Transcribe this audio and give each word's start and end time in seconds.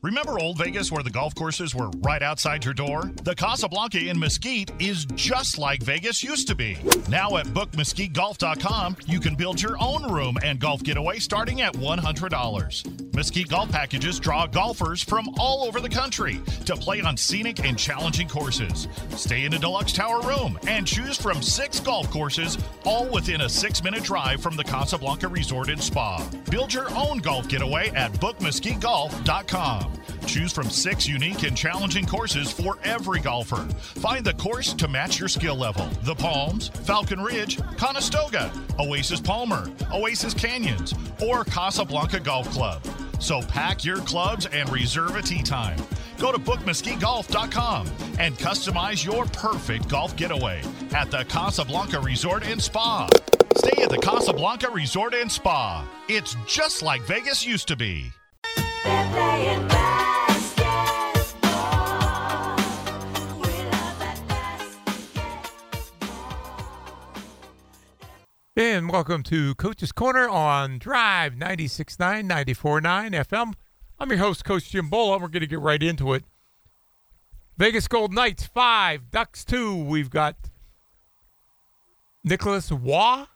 Remember 0.00 0.38
Old 0.38 0.58
Vegas 0.58 0.92
where 0.92 1.02
the 1.02 1.10
golf 1.10 1.34
courses 1.34 1.74
were 1.74 1.90
right 1.98 2.22
outside 2.22 2.64
your 2.64 2.72
door? 2.72 3.10
The 3.24 3.34
Casablanca 3.34 3.98
in 3.98 4.16
Mesquite 4.16 4.70
is 4.78 5.06
just 5.16 5.58
like 5.58 5.82
Vegas 5.82 6.22
used 6.22 6.46
to 6.46 6.54
be. 6.54 6.78
Now 7.08 7.36
at 7.36 7.46
bookmesquitegolf.com, 7.46 8.98
you 9.06 9.18
can 9.18 9.34
build 9.34 9.60
your 9.60 9.76
own 9.80 10.04
room 10.12 10.38
and 10.44 10.60
golf 10.60 10.84
getaway 10.84 11.18
starting 11.18 11.62
at 11.62 11.72
$100. 11.72 13.12
Mesquite 13.12 13.48
Golf 13.48 13.72
Packages 13.72 14.20
draw 14.20 14.46
golfers 14.46 15.02
from 15.02 15.28
all 15.36 15.64
over 15.64 15.80
the 15.80 15.88
country 15.88 16.40
to 16.64 16.76
play 16.76 17.00
on 17.00 17.16
scenic 17.16 17.64
and 17.64 17.76
challenging 17.76 18.28
courses. 18.28 18.86
Stay 19.16 19.46
in 19.46 19.54
a 19.54 19.58
deluxe 19.58 19.92
tower 19.92 20.20
room 20.20 20.56
and 20.68 20.86
choose 20.86 21.16
from 21.16 21.42
six 21.42 21.80
golf 21.80 22.08
courses, 22.12 22.56
all 22.84 23.08
within 23.08 23.40
a 23.40 23.48
six 23.48 23.82
minute 23.82 24.04
drive 24.04 24.40
from 24.40 24.54
the 24.54 24.62
Casablanca 24.62 25.26
Resort 25.26 25.70
and 25.70 25.82
Spa. 25.82 26.24
Build 26.48 26.72
your 26.72 26.88
own 26.94 27.18
golf 27.18 27.48
getaway 27.48 27.88
at 27.88 28.12
bookmesquitegolf.com. 28.12 29.87
Choose 30.26 30.52
from 30.52 30.68
six 30.70 31.08
unique 31.08 31.42
and 31.42 31.56
challenging 31.56 32.06
courses 32.06 32.52
for 32.52 32.78
every 32.84 33.20
golfer. 33.20 33.64
Find 34.00 34.24
the 34.24 34.34
course 34.34 34.72
to 34.74 34.88
match 34.88 35.18
your 35.18 35.28
skill 35.28 35.56
level. 35.56 35.86
The 36.02 36.14
Palms, 36.14 36.68
Falcon 36.68 37.20
Ridge, 37.20 37.58
Conestoga, 37.76 38.52
Oasis 38.78 39.20
Palmer, 39.20 39.70
Oasis 39.92 40.34
Canyons, 40.34 40.94
or 41.22 41.44
Casablanca 41.44 42.20
Golf 42.20 42.48
Club. 42.50 42.82
So 43.18 43.42
pack 43.42 43.84
your 43.84 43.98
clubs 43.98 44.46
and 44.46 44.68
reserve 44.70 45.16
a 45.16 45.22
tee 45.22 45.42
time. 45.42 45.78
Go 46.18 46.32
to 46.32 46.38
bookmesquitegolf.com 46.38 47.86
and 48.18 48.36
customize 48.38 49.04
your 49.04 49.24
perfect 49.26 49.88
golf 49.88 50.16
getaway 50.16 50.62
at 50.94 51.10
the 51.10 51.24
Casablanca 51.24 52.00
Resort 52.00 52.44
and 52.46 52.60
Spa. 52.60 53.08
Stay 53.56 53.82
at 53.82 53.90
the 53.90 53.98
Casablanca 53.98 54.70
Resort 54.70 55.14
and 55.14 55.30
Spa. 55.30 55.88
It's 56.08 56.36
just 56.46 56.82
like 56.82 57.02
Vegas 57.02 57.46
used 57.46 57.68
to 57.68 57.76
be. 57.76 58.12
And 68.60 68.90
welcome 68.90 69.22
to 69.24 69.54
Coach's 69.54 69.92
Corner 69.92 70.28
on 70.28 70.80
Drive 70.80 71.34
96.9, 71.34 72.28
94.9 72.28 73.10
FM. 73.26 73.54
I'm 74.00 74.10
your 74.10 74.18
host, 74.18 74.44
Coach 74.44 74.70
Jim 74.70 74.88
Bola. 74.88 75.18
We're 75.18 75.28
going 75.28 75.42
to 75.42 75.46
get 75.46 75.60
right 75.60 75.80
into 75.80 76.12
it. 76.12 76.24
Vegas 77.56 77.86
Gold 77.86 78.12
Knights 78.12 78.46
5, 78.46 79.12
Ducks 79.12 79.44
2. 79.44 79.76
We've 79.84 80.10
got 80.10 80.36
Nicholas 82.24 82.72
Roy, 82.72 83.26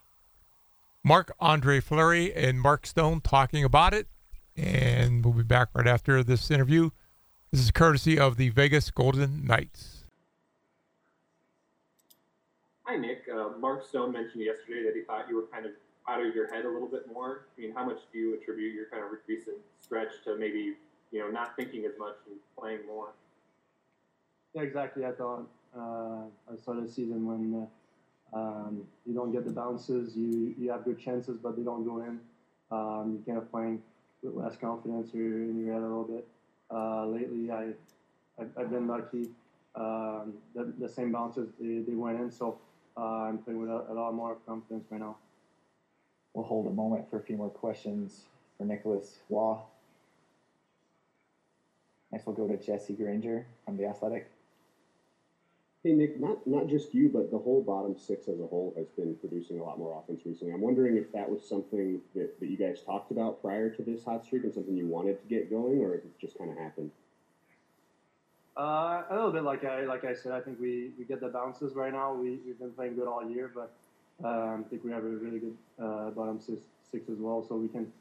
Marc 1.05 1.33
Andre 1.39 1.79
Fleury, 1.79 2.33
and 2.33 2.59
Mark 2.59 2.85
Stone 2.85 3.21
talking 3.21 3.63
about 3.63 3.93
it. 3.93 4.07
And 4.55 5.23
we'll 5.23 5.33
be 5.33 5.43
back 5.43 5.69
right 5.73 5.87
after 5.87 6.23
this 6.23 6.51
interview. 6.51 6.91
This 7.51 7.61
is 7.61 7.71
courtesy 7.71 8.19
of 8.19 8.37
the 8.37 8.49
Vegas 8.49 8.91
Golden 8.91 9.45
Knights. 9.45 10.05
Hi, 12.83 12.97
Nick. 12.97 13.23
Uh, 13.33 13.49
Mark 13.59 13.87
Stone 13.87 14.11
mentioned 14.11 14.43
yesterday 14.43 14.83
that 14.83 14.95
he 14.95 15.01
thought 15.01 15.27
you 15.29 15.35
were 15.37 15.47
kind 15.51 15.65
of 15.65 15.71
out 16.07 16.23
of 16.23 16.35
your 16.35 16.53
head 16.53 16.65
a 16.65 16.69
little 16.69 16.87
bit 16.87 17.11
more. 17.11 17.45
I 17.57 17.61
mean, 17.61 17.73
how 17.73 17.85
much 17.85 17.99
do 18.11 18.19
you 18.19 18.33
attribute 18.35 18.75
your 18.75 18.85
kind 18.87 19.03
of 19.03 19.09
recent 19.27 19.57
stretch 19.81 20.11
to 20.25 20.35
maybe, 20.35 20.73
you 21.11 21.19
know, 21.19 21.29
not 21.29 21.55
thinking 21.55 21.85
as 21.85 21.93
much 21.97 22.15
and 22.27 22.35
playing 22.59 22.85
more? 22.85 23.09
Yeah, 24.53 24.63
exactly. 24.63 25.05
I 25.05 25.11
thought 25.11 25.47
uh, 25.75 26.25
I 26.51 26.57
started 26.61 26.87
the 26.87 26.91
season 26.91 27.25
when 27.25 27.67
uh, 28.33 28.37
um, 28.37 28.83
you 29.05 29.13
don't 29.13 29.31
get 29.31 29.45
the 29.45 29.51
bounces, 29.51 30.15
you 30.15 30.53
you 30.59 30.71
have 30.71 30.83
good 30.83 30.99
chances, 30.99 31.37
but 31.41 31.55
they 31.55 31.63
don't 31.63 31.85
go 31.85 32.01
in. 32.01 32.19
Um, 32.71 33.17
you 33.17 33.23
kind 33.25 33.37
of 33.37 33.49
playing 33.49 33.81
with 34.23 34.35
less 34.35 34.55
confidence 34.55 35.13
or 35.13 35.19
in 35.19 35.65
your 35.65 35.73
head 35.73 35.83
a 35.83 35.85
little 35.85 36.03
bit. 36.03 36.27
Uh, 36.73 37.05
lately, 37.05 37.51
I 37.51 37.73
I've, 38.39 38.49
I've 38.57 38.69
been 38.69 38.87
lucky. 38.87 39.29
Um, 39.75 40.33
the, 40.55 40.73
the 40.79 40.89
same 40.89 41.11
bounces 41.11 41.49
they, 41.59 41.79
they 41.79 41.95
went 41.95 42.19
in, 42.19 42.31
so 42.31 42.57
uh, 42.95 43.23
I'm 43.23 43.39
playing 43.39 43.59
with 43.59 43.69
a, 43.69 43.91
a 43.91 43.93
lot 43.93 44.13
more 44.13 44.37
confidence 44.47 44.85
right 44.89 45.01
now. 45.01 45.17
We'll 46.33 46.45
hold 46.45 46.67
a 46.67 46.71
moment 46.71 47.09
for 47.09 47.17
a 47.17 47.21
few 47.21 47.37
more 47.37 47.49
questions 47.49 48.25
for 48.57 48.65
Nicholas 48.65 49.19
Roy. 49.29 49.57
Next, 52.11 52.25
we'll 52.25 52.35
go 52.35 52.47
to 52.47 52.57
Jesse 52.57 52.93
Granger 52.93 53.47
from 53.65 53.77
The 53.77 53.85
Athletic. 53.85 54.32
Hey 55.83 55.91
Nick, 55.91 56.17
not 56.17 56.47
not 56.47 56.67
just 56.67 56.93
you, 56.93 57.09
but 57.09 57.29
the 57.29 57.37
whole 57.37 57.61
bottom 57.61 57.97
six 57.97 58.29
as 58.29 58.39
a 58.39 58.47
whole 58.47 58.73
has 58.77 58.87
been 58.87 59.15
producing 59.15 59.59
a 59.59 59.63
lot 59.63 59.77
more 59.77 60.01
offense 60.01 60.21
recently. 60.25 60.53
I'm 60.53 60.61
wondering 60.61 60.95
if 60.95 61.11
that 61.11 61.29
was 61.29 61.45
something 61.45 61.99
that, 62.15 62.39
that 62.39 62.47
you 62.47 62.55
guys 62.55 62.81
talked 62.85 63.11
about 63.11 63.41
prior 63.41 63.69
to 63.69 63.81
this 63.81 64.05
hot 64.05 64.23
streak 64.23 64.45
and 64.45 64.53
something 64.53 64.77
you 64.77 64.87
wanted 64.87 65.21
to 65.21 65.27
get 65.27 65.49
going, 65.49 65.81
or 65.81 65.95
if 65.95 66.05
it 66.05 66.17
just 66.21 66.37
kind 66.37 66.49
of 66.49 66.57
happened. 66.57 66.89
Uh, 68.55 69.03
a 69.09 69.13
little 69.13 69.31
bit 69.31 69.43
like 69.43 69.65
I 69.65 69.81
like 69.81 70.05
I 70.05 70.13
said, 70.13 70.31
I 70.31 70.39
think 70.39 70.57
we, 70.61 70.91
we 70.97 71.03
get 71.03 71.19
the 71.19 71.27
bounces 71.27 71.75
right 71.75 71.91
now. 71.91 72.13
We 72.13 72.39
we've 72.45 72.57
been 72.57 72.71
playing 72.71 72.95
good 72.95 73.09
all 73.09 73.29
year, 73.29 73.51
but 73.53 73.73
um, 74.25 74.63
I 74.65 74.69
think 74.69 74.85
we 74.85 74.91
have 74.91 75.03
a 75.03 75.07
really 75.07 75.39
good 75.39 75.57
uh, 75.81 76.11
bottom 76.11 76.39
six, 76.39 76.61
six 76.89 77.09
as 77.09 77.17
well, 77.17 77.45
so 77.45 77.55
we 77.55 77.67
can 77.67 77.91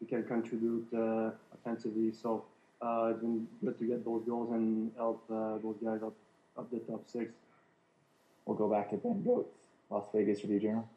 we 0.00 0.06
can 0.06 0.22
contribute 0.22 0.86
uh, 0.94 1.30
offensively. 1.52 2.12
So 2.12 2.44
uh, 2.80 3.10
it's 3.10 3.20
been 3.20 3.48
good 3.64 3.76
to 3.80 3.84
get 3.84 4.04
those 4.04 4.22
goals 4.28 4.52
and 4.52 4.92
help 4.96 5.24
uh, 5.28 5.58
those 5.58 5.78
guys 5.82 6.04
up 6.04 6.14
up 6.58 6.70
the 6.70 6.78
top 6.80 7.04
six. 7.06 7.32
We'll 8.46 8.56
go 8.56 8.68
back 8.68 8.90
to 8.90 8.96
Ben 8.96 9.22
Gotz, 9.26 9.46
Las 9.90 10.04
Vegas 10.14 10.42
Review 10.42 10.60
Journal. 10.60 10.88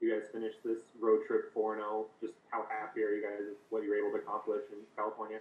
You 0.00 0.14
guys 0.14 0.28
finished 0.32 0.58
this 0.64 0.78
road 1.00 1.20
trip 1.26 1.52
4 1.52 1.76
0. 1.76 2.06
Just 2.20 2.34
how 2.50 2.64
happy 2.70 3.02
are 3.02 3.10
you 3.10 3.22
guys 3.22 3.40
with 3.40 3.58
what 3.70 3.82
you 3.82 3.90
were 3.90 3.96
able 3.96 4.16
to 4.16 4.24
accomplish 4.24 4.62
in 4.70 4.78
California? 4.96 5.38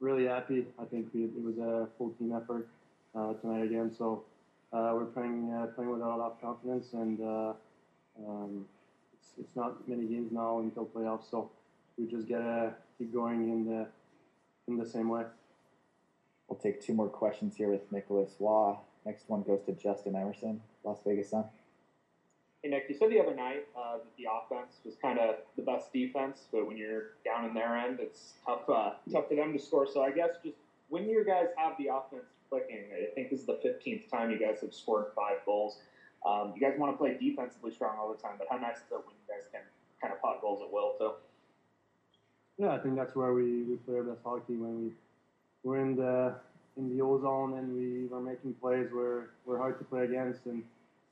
Really 0.00 0.26
happy. 0.26 0.66
I 0.78 0.84
think 0.84 1.08
we, 1.12 1.24
it 1.24 1.42
was 1.42 1.58
a 1.58 1.88
full 1.98 2.10
team 2.18 2.34
effort 2.34 2.66
uh, 3.14 3.34
tonight 3.34 3.64
again. 3.64 3.94
So 3.96 4.24
uh, 4.72 4.92
we're 4.94 5.04
playing 5.06 5.52
uh, 5.52 5.66
playing 5.74 5.90
with 5.90 6.00
a 6.00 6.04
lot 6.04 6.20
of 6.20 6.40
confidence, 6.40 6.94
and 6.94 7.20
uh, 7.20 7.52
um, 8.26 8.64
it's, 9.12 9.28
it's 9.38 9.56
not 9.56 9.86
many 9.86 10.06
games 10.06 10.32
now 10.32 10.60
until 10.60 10.86
playoffs. 10.86 11.30
So 11.30 11.50
we 11.98 12.06
just 12.06 12.28
gotta 12.28 12.74
keep 12.98 13.12
going 13.12 13.50
in 13.50 13.66
the 13.66 13.86
in 14.68 14.78
the 14.78 14.86
same 14.86 15.08
way. 15.08 15.24
We'll 16.48 16.58
take 16.58 16.80
two 16.80 16.94
more 16.94 17.08
questions 17.08 17.56
here 17.56 17.70
with 17.70 17.90
Nicholas 17.90 18.36
Roy. 18.38 18.76
Next 19.04 19.28
one 19.28 19.42
goes 19.42 19.62
to 19.66 19.72
Justin 19.72 20.14
Emerson, 20.14 20.60
Las 20.84 20.98
Vegas 21.04 21.30
Sun. 21.30 21.44
Hey 22.62 22.70
Nick, 22.70 22.84
you 22.88 22.96
said 22.96 23.10
the 23.10 23.20
other 23.20 23.34
night 23.34 23.66
uh, 23.76 23.98
that 23.98 24.16
the 24.16 24.26
offense 24.30 24.78
was 24.84 24.94
kind 25.00 25.18
of 25.18 25.36
the 25.56 25.62
best 25.62 25.92
defense, 25.92 26.46
but 26.50 26.66
when 26.66 26.76
you're 26.76 27.14
down 27.24 27.44
in 27.44 27.54
their 27.54 27.76
end, 27.76 27.98
it's 28.00 28.34
tough 28.44 28.68
uh, 28.68 28.94
tough 29.12 29.28
for 29.28 29.34
them 29.34 29.52
to 29.52 29.58
score. 29.58 29.86
So 29.86 30.02
I 30.02 30.10
guess 30.10 30.30
just 30.42 30.56
when 30.88 31.08
you 31.08 31.24
guys 31.24 31.46
have 31.56 31.74
the 31.78 31.88
offense 31.92 32.24
clicking, 32.48 32.84
I 32.92 33.14
think 33.14 33.30
this 33.30 33.40
is 33.40 33.46
the 33.46 33.60
15th 33.64 34.08
time 34.08 34.30
you 34.30 34.38
guys 34.38 34.60
have 34.62 34.72
scored 34.72 35.06
five 35.14 35.44
goals. 35.44 35.78
Um, 36.24 36.54
you 36.56 36.60
guys 36.60 36.78
want 36.78 36.92
to 36.92 36.96
play 36.96 37.16
defensively 37.20 37.72
strong 37.72 37.96
all 37.98 38.12
the 38.12 38.20
time, 38.20 38.34
but 38.38 38.48
how 38.50 38.56
nice 38.56 38.76
is 38.78 38.90
it 38.90 38.94
when 38.94 39.14
you 39.14 39.26
guys 39.28 39.46
can 39.52 39.62
kind 40.00 40.12
of 40.12 40.20
pot 40.20 40.40
goals 40.40 40.62
at 40.62 40.72
will 40.72 40.94
too? 40.98 41.12
Yeah, 42.58 42.70
I 42.70 42.78
think 42.78 42.96
that's 42.96 43.14
where 43.14 43.32
we, 43.32 43.62
we 43.62 43.76
play 43.76 43.96
our 43.96 44.02
best 44.02 44.22
hockey 44.24 44.56
when 44.56 44.82
we 44.82 44.92
we're 45.66 45.80
in 45.80 45.96
the 45.96 46.32
in 46.76 46.96
the 46.96 47.02
O 47.02 47.20
zone 47.20 47.58
and 47.58 47.74
we 47.74 48.14
are 48.14 48.20
making 48.20 48.54
plays 48.54 48.86
where 48.92 49.30
we're 49.44 49.58
hard 49.58 49.78
to 49.78 49.84
play 49.84 50.04
against 50.04 50.46
and 50.46 50.62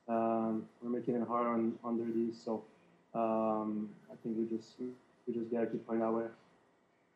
um, 0.09 0.65
we're 0.81 0.91
making 0.91 1.17
it 1.17 1.27
hard 1.27 1.47
on 1.47 1.75
under 1.85 2.05
these. 2.05 2.41
So 2.43 2.63
um, 3.15 3.89
I 4.13 4.15
think 4.23 4.39
we 4.39 4.57
just 4.57 4.77
we 4.79 5.35
just 5.35 5.51
gotta 5.51 5.67
keep 5.67 5.85
playing 5.87 6.03
that 6.03 6.13
way. 6.13 6.27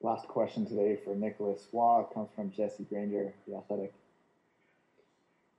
Last 0.03 0.27
question 0.27 0.67
today 0.67 0.99
for 1.05 1.15
Nicholas 1.15 1.69
Roy 1.73 2.05
comes 2.13 2.29
from 2.35 2.51
Jesse 2.51 2.85
Granger, 2.85 3.33
The 3.47 3.57
Athletic. 3.57 3.93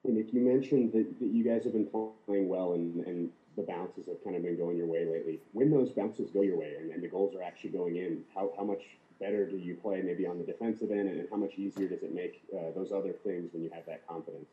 And 0.04 0.18
if 0.18 0.34
you 0.34 0.42
mentioned 0.42 0.92
that, 0.94 1.20
that 1.20 1.28
you 1.28 1.44
guys 1.44 1.64
have 1.64 1.74
been 1.74 1.88
playing 2.26 2.48
well 2.50 2.74
and, 2.74 3.06
and 3.06 3.30
the 3.56 3.64
bounces 3.64 4.08
have 4.08 4.24
kind 4.24 4.36
of 4.36 4.44
been 4.44 4.58
going 4.58 4.78
your 4.78 4.88
way 4.88 5.06
lately. 5.06 5.40
When 5.52 5.70
those 5.70 5.90
bounces 5.90 6.30
go 6.32 6.42
your 6.42 6.58
way 6.58 6.76
and, 6.80 6.92
and 6.92 7.04
the 7.04 7.10
goals 7.10 7.36
are 7.36 7.44
actually 7.44 7.72
going 7.72 7.98
in, 7.98 8.24
how, 8.34 8.52
how 8.58 8.64
much 8.64 8.82
better 9.20 9.50
do 9.50 9.58
you 9.58 9.76
play 9.76 10.02
maybe 10.02 10.26
on 10.26 10.38
the 10.38 10.44
defensive 10.44 10.92
end 10.92 11.10
and 11.10 11.28
how 11.30 11.38
much 11.38 11.58
easier 11.58 11.90
does 11.90 12.04
it 12.04 12.14
make 12.14 12.42
uh, 12.56 12.72
those 12.76 12.92
other 12.92 13.14
things 13.24 13.52
when 13.54 13.64
you 13.64 13.70
have 13.74 13.86
that 13.86 14.06
confidence? 14.08 14.48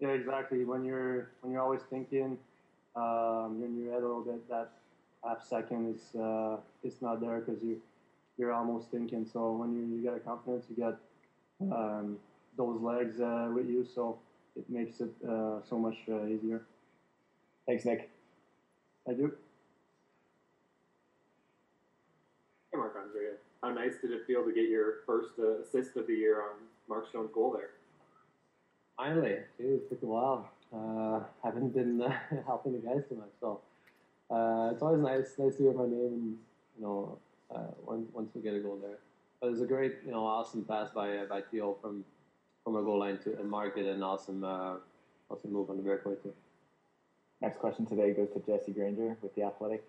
Yeah, 0.00 0.08
exactly. 0.10 0.64
When 0.64 0.84
you're 0.84 1.28
when 1.40 1.52
you're 1.52 1.62
always 1.62 1.82
thinking 1.82 2.38
um, 2.96 3.60
in 3.64 3.76
your 3.78 3.92
head 3.92 4.02
a 4.02 4.06
little 4.06 4.22
bit, 4.22 4.48
that 4.48 4.70
half 5.24 5.42
second 5.42 5.94
is 5.94 6.14
uh, 6.18 6.56
it's 6.82 7.02
not 7.02 7.20
there 7.20 7.40
because 7.40 7.62
you 7.62 7.78
you're 8.38 8.52
almost 8.52 8.90
thinking. 8.90 9.26
So 9.26 9.52
when 9.52 9.74
you, 9.74 9.82
you 9.82 10.02
get 10.02 10.14
a 10.14 10.20
confidence, 10.20 10.64
you 10.70 10.76
get 10.76 10.94
um, 11.70 12.18
those 12.56 12.80
legs 12.80 13.20
uh, 13.20 13.50
with 13.54 13.68
you, 13.68 13.84
so 13.84 14.16
it 14.56 14.64
makes 14.70 15.00
it 15.00 15.10
uh, 15.28 15.60
so 15.62 15.78
much 15.78 15.96
uh, 16.10 16.26
easier. 16.26 16.62
Thanks, 17.66 17.84
Nick. 17.84 18.08
I 19.08 19.12
do. 19.12 19.32
Hey, 22.72 22.78
Marc 22.78 22.96
Andre, 22.96 23.36
how 23.62 23.70
nice 23.70 23.94
did 24.00 24.12
it 24.12 24.26
feel 24.26 24.44
to 24.44 24.52
get 24.52 24.68
your 24.68 25.00
first 25.06 25.32
uh, 25.38 25.60
assist 25.60 25.96
of 25.96 26.06
the 26.06 26.14
year 26.14 26.42
on 26.42 26.56
Mark 26.88 27.08
Stone's 27.08 27.30
goal 27.32 27.52
there? 27.52 27.70
Finally, 28.96 29.38
dude, 29.58 29.80
it 29.80 29.88
took 29.88 30.02
a 30.02 30.06
while. 30.06 30.50
Uh, 30.72 31.20
haven't 31.42 31.74
been 31.74 32.00
uh, 32.02 32.12
helping 32.46 32.72
the 32.72 32.78
guys 32.78 33.02
too 33.08 33.16
much, 33.16 33.30
so 33.40 33.60
uh, 34.30 34.70
it's 34.72 34.82
always 34.82 35.02
nice, 35.02 35.34
nice 35.38 35.56
to 35.56 35.62
hear 35.64 35.72
my 35.72 35.84
name, 35.84 36.12
and 36.12 36.36
you 36.76 36.82
know, 36.82 37.18
uh, 37.54 37.72
once 37.84 38.08
once 38.12 38.30
we 38.34 38.40
get 38.40 38.54
a 38.54 38.60
goal 38.60 38.78
there. 38.80 38.98
But 39.40 39.48
it 39.48 39.50
was 39.50 39.60
a 39.62 39.66
great, 39.66 39.96
you 40.04 40.12
know, 40.12 40.24
awesome 40.24 40.64
pass 40.64 40.90
by 40.90 41.18
uh, 41.18 41.24
by 41.24 41.40
Theo 41.50 41.76
from 41.82 42.04
from 42.64 42.76
a 42.76 42.82
goal 42.82 43.00
line 43.00 43.18
to 43.24 43.38
and 43.38 43.50
Mark 43.50 43.74
did 43.74 43.86
an 43.86 44.02
awesome 44.02 44.44
uh, 44.44 44.76
awesome 45.28 45.52
move 45.52 45.70
on 45.70 45.76
the 45.76 45.82
breakaway 45.82 46.14
too. 46.22 46.32
Next 47.40 47.58
question 47.58 47.86
today 47.86 48.12
goes 48.12 48.28
to 48.34 48.40
Jesse 48.40 48.72
Granger 48.72 49.16
with 49.22 49.34
the 49.34 49.42
Athletic. 49.42 49.82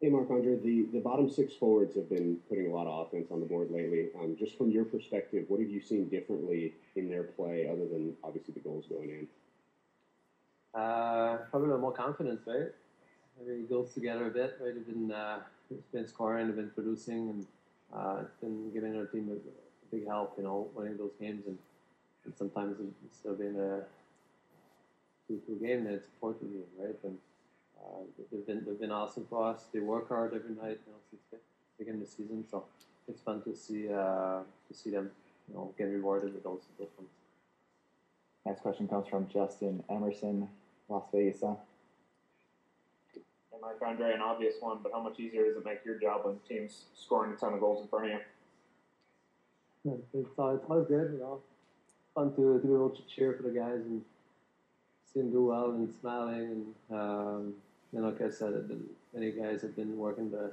Hey, 0.00 0.08
Marc 0.08 0.30
Andre, 0.30 0.56
the, 0.56 0.86
the 0.94 0.98
bottom 0.98 1.28
six 1.28 1.52
forwards 1.52 1.94
have 1.94 2.08
been 2.08 2.38
putting 2.48 2.68
a 2.68 2.74
lot 2.74 2.86
of 2.86 3.06
offense 3.06 3.30
on 3.30 3.38
the 3.40 3.44
board 3.44 3.70
lately. 3.70 4.08
Um, 4.18 4.34
just 4.34 4.56
from 4.56 4.70
your 4.70 4.86
perspective, 4.86 5.44
what 5.48 5.60
have 5.60 5.68
you 5.68 5.82
seen 5.82 6.08
differently 6.08 6.72
in 6.96 7.10
their 7.10 7.24
play 7.24 7.68
other 7.68 7.86
than 7.86 8.16
obviously 8.24 8.54
the 8.54 8.60
goals 8.60 8.86
going 8.88 9.10
in? 9.10 9.28
Uh, 10.72 11.36
probably 11.50 11.66
a 11.66 11.72
little 11.72 11.82
more 11.82 11.92
confidence, 11.92 12.40
right? 12.46 12.72
Maybe 13.46 13.64
goes 13.64 13.92
together 13.92 14.28
a 14.28 14.30
bit, 14.30 14.56
right? 14.58 14.74
They've 14.74 14.86
been 14.86 15.12
uh, 15.12 15.40
been 15.92 16.08
scoring, 16.08 16.46
they've 16.46 16.56
been 16.56 16.70
producing, 16.70 17.28
and 17.28 17.46
uh, 17.94 18.22
it's 18.22 18.40
been 18.40 18.72
giving 18.72 18.96
our 18.96 19.04
team 19.04 19.28
a, 19.30 19.94
big 19.94 20.06
help, 20.06 20.34
you 20.38 20.44
know, 20.44 20.68
winning 20.74 20.96
those 20.96 21.10
games, 21.20 21.42
and, 21.46 21.58
and 22.24 22.32
sometimes 22.38 22.76
it's 23.04 23.18
still 23.18 23.34
been 23.34 23.56
a 23.56 23.82
two-two 25.26 25.56
game 25.56 25.82
that 25.82 25.94
it's 25.94 26.06
a 26.06 26.20
four-two 26.20 26.46
game, 26.46 26.64
right? 26.78 26.96
And 27.02 27.18
uh, 27.80 28.02
they've 28.30 28.46
been 28.46 28.64
they've 28.66 28.80
been 28.80 28.92
awesome 28.92 29.26
for 29.28 29.46
us. 29.46 29.64
They 29.72 29.80
work 29.80 30.08
hard 30.08 30.34
every 30.34 30.54
night, 30.54 30.80
you 30.86 30.92
know, 30.92 31.00
since 31.10 31.22
the 31.30 31.38
beginning 31.78 32.02
of 32.02 32.08
the 32.08 32.12
season. 32.12 32.44
So 32.50 32.64
it's 33.08 33.20
fun 33.20 33.42
to 33.42 33.56
see 33.56 33.88
uh, 33.92 34.40
to 34.68 34.74
see 34.74 34.90
them, 34.90 35.10
you 35.48 35.54
know, 35.54 35.72
get 35.76 35.84
rewarded 35.84 36.34
with 36.34 36.44
those 36.44 36.62
those 36.78 36.88
ones. 36.96 37.10
Next 38.46 38.60
question 38.62 38.88
comes 38.88 39.06
from 39.08 39.28
Justin 39.28 39.82
Emerson, 39.90 40.48
Las 40.88 41.04
Vegas 41.12 41.40
Sun. 41.40 41.56
And 43.52 43.60
Marc 43.60 43.82
Andre, 43.86 44.14
an 44.14 44.22
obvious 44.22 44.54
one, 44.60 44.78
but 44.82 44.92
how 44.92 45.02
much 45.02 45.20
easier 45.20 45.44
does 45.44 45.56
it 45.56 45.64
make 45.64 45.84
your 45.84 45.98
job 45.98 46.24
when 46.24 46.38
the 46.42 46.54
team's 46.54 46.84
scoring 46.94 47.32
a 47.32 47.36
ton 47.36 47.52
of 47.52 47.60
goals 47.60 47.82
in 47.82 47.88
front 47.88 48.06
of 48.06 48.12
you? 48.12 48.18
It's, 50.14 50.38
uh, 50.38 50.48
it's 50.48 50.64
always 50.68 50.86
good, 50.88 51.12
you 51.12 51.18
know. 51.18 51.40
Fun 52.14 52.30
to, 52.34 52.60
to 52.60 52.66
be 52.66 52.72
able 52.72 52.90
to 52.90 53.02
cheer 53.14 53.34
for 53.34 53.42
the 53.42 53.50
guys 53.50 53.80
and 53.80 54.02
see 55.12 55.20
them 55.20 55.30
do 55.30 55.44
well 55.46 55.70
and 55.70 55.92
smiling. 56.00 56.74
And, 56.90 56.98
um, 56.98 57.54
and 57.92 58.04
like 58.04 58.20
I 58.20 58.30
said, 58.30 58.68
the, 58.68 58.76
many 59.14 59.32
guys 59.32 59.62
have 59.62 59.76
been 59.76 59.96
working 59.98 60.30
the 60.30 60.52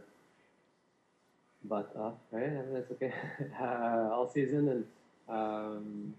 butt 1.66 1.92
off, 1.98 2.13
right? 2.31 2.45
I 2.45 2.50
mean, 2.50 2.74
that's 2.74 2.92
okay. 2.92 3.13
uh, 3.62 4.10
all 4.12 4.28
season. 4.28 4.69
And, 4.69 4.86
um, 5.30 6.13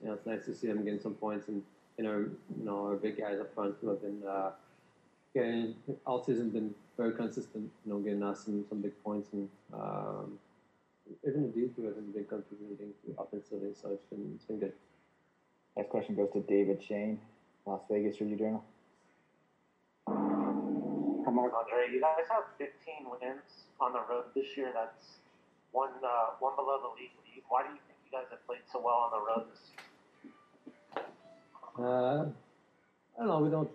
you 0.00 0.08
know, 0.08 0.14
it's 0.14 0.26
nice 0.26 0.44
to 0.46 0.54
see 0.54 0.66
them 0.66 0.84
getting 0.84 1.00
some 1.00 1.14
points. 1.14 1.48
And, 1.48 1.62
you 1.98 2.04
know, 2.04 2.26
you 2.58 2.64
know 2.64 2.86
our 2.86 2.96
big 2.96 3.18
guys 3.18 3.38
up 3.40 3.54
front 3.54 3.76
who 3.80 3.88
have 3.88 4.00
been 4.00 4.22
uh, 4.28 4.50
getting, 5.34 5.74
all 6.06 6.22
season, 6.22 6.50
been 6.50 6.74
very 6.96 7.12
consistent, 7.12 7.70
you 7.84 7.92
know, 7.92 7.98
getting 8.00 8.22
us 8.22 8.44
some, 8.44 8.64
some 8.68 8.80
big 8.80 8.92
points. 9.04 9.28
And, 9.32 9.48
um, 9.72 10.38
even 11.26 11.42
the 11.42 11.48
deep 11.48 11.76
two 11.76 11.84
hasn't 11.84 12.14
been 12.14 12.24
contributing 12.24 12.92
offensively, 13.18 13.70
so 13.80 13.90
it's 13.90 14.04
been 14.06 14.32
it's 14.34 14.44
been 14.44 14.58
good. 14.58 14.72
Next 15.76 15.90
question 15.90 16.14
goes 16.14 16.30
to 16.32 16.40
David 16.40 16.82
Schoen, 16.82 17.18
Las 17.66 17.80
Vegas 17.90 18.20
Review 18.20 18.36
Journal. 18.36 18.64
Marc 21.32 21.52
Andre, 21.54 21.92
you 21.92 22.00
guys 22.00 22.28
have 22.30 22.44
15 22.58 23.08
wins 23.10 23.66
on 23.80 23.92
the 23.92 24.02
road 24.08 24.24
this 24.34 24.56
year. 24.56 24.70
That's 24.74 25.18
one 25.72 25.90
uh, 26.04 26.36
one 26.40 26.54
below 26.56 26.78
the 26.80 26.92
league 27.00 27.16
lead. 27.24 27.42
Why 27.48 27.62
do 27.62 27.70
you 27.72 27.80
think 27.86 27.98
you 28.04 28.12
guys 28.12 28.28
have 28.30 28.44
played 28.46 28.64
so 28.70 28.80
well 28.80 29.08
on 29.08 29.10
the 29.10 29.22
road 29.24 29.48
this 29.50 29.60
season? 29.72 29.88
Uh, 31.78 32.28
I 33.16 33.18
don't 33.18 33.28
know. 33.28 33.40
We 33.40 33.50
don't 33.50 33.70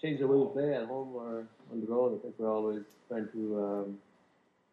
change 0.00 0.20
the 0.20 0.26
way 0.26 0.36
we 0.36 0.46
play 0.52 0.74
at 0.74 0.86
home 0.86 1.14
or 1.14 1.46
on 1.70 1.80
the 1.80 1.86
road. 1.86 2.18
I 2.18 2.22
think 2.22 2.34
we're 2.38 2.50
always 2.50 2.84
trying 3.08 3.28
to 3.32 3.40
um, 3.60 3.98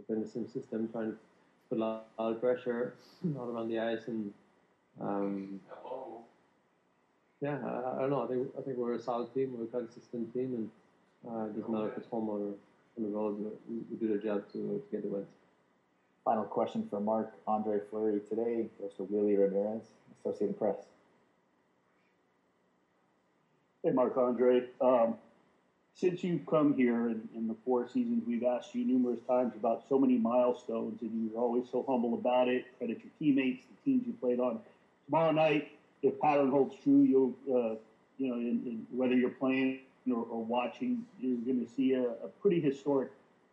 play 0.08 0.16
in 0.16 0.24
the 0.24 0.30
same 0.30 0.48
system, 0.48 0.90
trying 0.92 1.12
to 1.12 1.18
put 1.70 1.78
a 1.78 1.81
lot, 1.81 2.08
a 2.18 2.24
lot 2.24 2.31
of 2.34 2.42
pressure 2.42 2.94
all 3.38 3.50
around 3.50 3.70
the 3.70 3.80
ice, 3.80 4.08
and 4.08 4.31
um, 5.02 5.60
yeah, 7.42 7.58
I, 7.66 7.98
I 7.98 8.02
don't 8.02 8.10
know. 8.10 8.24
I 8.24 8.28
think 8.28 8.48
I 8.58 8.62
think 8.62 8.78
we're 8.78 8.94
a 8.94 9.02
solid 9.02 9.34
team. 9.34 9.56
We're 9.58 9.66
a 9.66 9.84
consistent 9.84 10.34
team, 10.34 10.54
and 10.56 10.70
uh, 11.28 11.46
it 11.46 11.56
doesn't 11.56 11.72
matter 11.72 11.90
if 11.90 11.98
it's 11.98 12.08
home 12.08 12.30
or 12.30 12.40
on 12.98 13.04
the 13.04 13.10
road. 13.10 13.40
We, 13.70 13.78
we 13.90 13.98
do 13.98 14.08
the 14.08 14.22
job 14.24 14.44
to, 14.54 14.58
to 14.58 14.84
get 14.92 15.04
the 15.04 15.10
wins. 15.10 15.28
Final 16.25 16.46
question 16.46 16.88
for 16.90 17.00
Marc 17.00 17.34
Andre 17.48 17.80
Fleury 17.90 18.22
today 18.30 18.70
goes 18.80 18.94
to 18.98 19.04
Willie 19.04 19.36
Ramirez, 19.36 19.84
Associated 20.20 20.58
Press. 20.58 20.78
Hey, 23.84 23.92
Marc 23.92 24.16
Andre. 24.16 24.64
Um, 24.80 25.16
since 25.96 26.24
you've 26.24 26.46
come 26.46 26.74
here 26.75 27.10
in, 27.10 27.28
in 27.36 27.48
the 27.48 27.56
four 27.66 27.88
seasons, 27.88 28.24
we've 28.25 28.44
asked 28.44 28.74
you 28.74 28.86
numerous 28.86 29.20
times 29.28 29.54
about 29.56 29.84
so 29.90 30.00
many 30.00 30.18
milestones, 30.18 31.02
and 31.02 31.30
you're 31.31 31.42
always 31.42 31.66
so 31.70 31.84
humble 31.88 32.14
about 32.14 32.48
it. 32.48 32.66
Credit 32.78 32.98
your 33.04 33.12
teammates, 33.20 33.64
the 33.66 33.92
teams 33.92 34.08
you 34.08 34.14
played 34.14 34.40
on. 34.40 34.60
Tomorrow 35.06 35.31
night, 35.31 35.72
if 36.02 36.20
pattern 36.20 36.50
holds 36.50 36.74
true, 36.84 37.02
you'll, 37.02 37.34
uh, 37.50 37.75
you 38.18 38.30
know, 38.30 38.36
in, 38.36 38.62
in, 38.66 38.88
whether 38.92 39.14
you're 39.14 39.30
playing 39.30 39.80
or, 40.12 40.26
or 40.30 40.44
watching, 40.44 41.06
you're 41.20 41.38
going 41.38 41.66
to 41.66 41.72
see 41.72 41.94
a, 41.94 42.04
a, 42.04 42.28
pretty 42.42 42.60
historic 42.60 43.10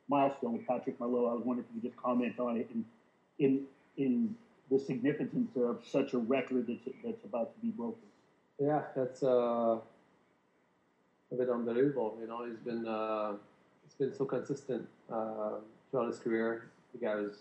milestone 0.09 0.55
with 0.55 0.67
Patrick 0.67 0.99
Marleau. 0.99 1.31
I 1.31 1.35
was 1.35 1.43
wondering 1.45 1.67
if 1.69 1.75
you 1.77 1.81
could 1.81 1.91
just 1.91 2.03
comment 2.03 2.41
on 2.41 2.57
it 2.57 2.69
and 2.75 2.85
in 3.39 3.63
in 3.97 4.35
the 4.71 4.79
significance 4.79 5.57
of 5.57 5.81
such 5.85 6.13
a 6.13 6.19
record 6.19 6.67
that's 6.67 6.97
that's 7.05 7.25
about 7.25 7.55
to 7.55 7.61
be 7.61 7.69
broken. 7.69 8.03
Yeah, 8.59 8.83
that's 8.95 9.23
uh, 9.23 9.79
a 11.33 11.35
bit 11.37 11.49
unbelievable. 11.49 12.19
You 12.21 12.29
know, 12.29 12.47
he's 12.47 12.59
been 12.59 12.87
uh, 12.87 13.33
he's 13.85 13.95
been 13.95 14.17
so 14.17 14.25
consistent 14.25 14.87
uh, 15.11 15.59
throughout 15.91 16.09
his 16.09 16.19
career. 16.19 16.71
The 16.93 17.07
guy 17.07 17.15
was 17.17 17.35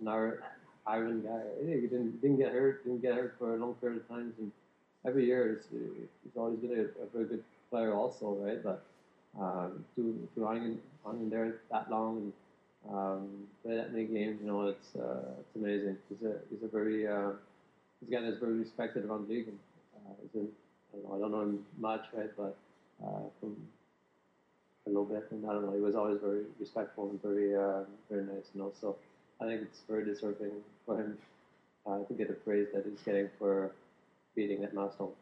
an 0.00 0.38
Iron 0.86 1.22
guy. 1.22 1.42
He 1.64 1.86
didn't 1.86 2.20
didn't 2.20 2.38
get 2.38 2.52
hurt. 2.52 2.84
Didn't 2.84 3.02
get 3.02 3.14
hurt 3.14 3.36
for 3.38 3.54
a 3.54 3.58
long 3.58 3.74
period 3.74 4.00
of 4.02 4.08
times, 4.08 4.34
and 4.38 4.50
every 5.06 5.26
year 5.26 5.56
he's, 5.56 5.80
he's 6.22 6.36
always 6.36 6.58
been 6.58 6.72
a, 6.72 6.82
a 7.02 7.06
very 7.12 7.26
good 7.26 7.44
player, 7.72 7.94
also, 7.94 8.36
right? 8.40 8.62
But 8.62 8.84
um, 9.40 9.84
to 9.96 10.28
to 10.34 10.46
hang 10.46 10.62
in, 10.68 10.78
in 11.20 11.30
there 11.30 11.60
that 11.70 11.90
long 11.90 12.18
and 12.18 12.32
um, 12.94 13.28
play 13.64 13.76
that 13.76 13.92
many 13.92 14.04
games, 14.04 14.38
you 14.40 14.46
know, 14.46 14.66
it's 14.66 14.94
uh, 14.94 15.40
it's 15.40 15.56
amazing. 15.56 15.96
He's 16.08 16.22
a 16.28 16.34
he's 16.50 16.62
a 16.62 16.68
very 16.68 17.06
uh, 17.06 17.32
he's 17.98 18.08
a 18.10 18.12
guy 18.12 18.20
that's 18.20 18.38
very 18.38 18.58
respected 18.58 19.04
around 19.04 19.26
the 19.26 19.34
league. 19.34 19.48
And, 19.48 19.58
uh, 19.96 20.14
he's 20.22 20.42
a, 20.42 20.44
I, 20.44 21.00
don't 21.00 21.08
know, 21.08 21.16
I 21.16 21.18
don't 21.20 21.32
know 21.32 21.42
him 21.42 21.66
much, 21.78 22.04
right? 22.12 22.30
But 22.36 22.56
uh, 23.02 23.24
from 23.40 23.56
a 24.86 24.90
little 24.90 25.04
bit, 25.04 25.26
and 25.30 25.48
I 25.48 25.52
don't 25.52 25.64
know, 25.66 25.72
he 25.72 25.80
was 25.80 25.94
always 25.94 26.20
very 26.20 26.42
respectful 26.60 27.10
and 27.10 27.22
very 27.22 27.56
uh, 27.56 27.84
very 28.10 28.24
nice, 28.24 28.46
you 28.54 28.60
know. 28.60 28.72
So 28.80 28.96
I 29.40 29.46
think 29.46 29.62
it's 29.62 29.80
very 29.88 30.04
deserving 30.04 30.52
for 30.84 30.98
him 30.98 31.18
uh, 31.86 32.00
to 32.04 32.14
get 32.14 32.28
the 32.28 32.34
praise 32.34 32.68
that 32.74 32.84
he's 32.84 33.00
getting 33.04 33.30
for 33.38 33.72
beating 34.34 34.60
that 34.62 34.74
milestone. 34.74 35.12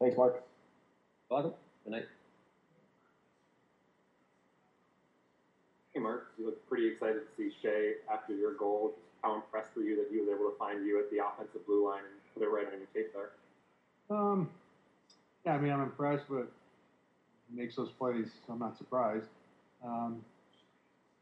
Thanks, 0.00 0.16
Marc. 0.16 0.42
Welcome. 1.32 1.54
Good 1.84 1.92
night. 1.92 2.04
Hey, 5.94 6.00
Mark, 6.00 6.26
you 6.36 6.44
look 6.44 6.68
pretty 6.68 6.88
excited 6.88 7.20
to 7.20 7.26
see 7.38 7.50
Shea 7.62 7.94
after 8.12 8.34
your 8.34 8.52
goal. 8.52 8.92
How 9.22 9.36
impressed 9.36 9.74
were 9.74 9.80
you 9.80 9.96
that 9.96 10.08
he 10.10 10.18
was 10.18 10.28
able 10.28 10.50
to 10.50 10.56
find 10.58 10.84
you 10.84 10.98
at 10.98 11.10
the 11.10 11.24
offensive 11.24 11.64
blue 11.66 11.86
line 11.86 12.00
and 12.00 12.34
put 12.34 12.42
it 12.42 12.50
right 12.50 12.66
on 12.66 12.72
your 12.72 12.86
tape 12.92 13.14
there? 13.14 13.30
Um, 14.14 14.50
yeah, 15.46 15.54
I 15.54 15.58
mean, 15.58 15.72
I'm 15.72 15.80
impressed, 15.80 16.24
but 16.28 16.52
he 17.50 17.58
makes 17.58 17.76
those 17.76 17.92
plays, 17.92 18.30
so 18.46 18.52
I'm 18.52 18.58
not 18.58 18.76
surprised. 18.76 19.28
Um, 19.82 20.22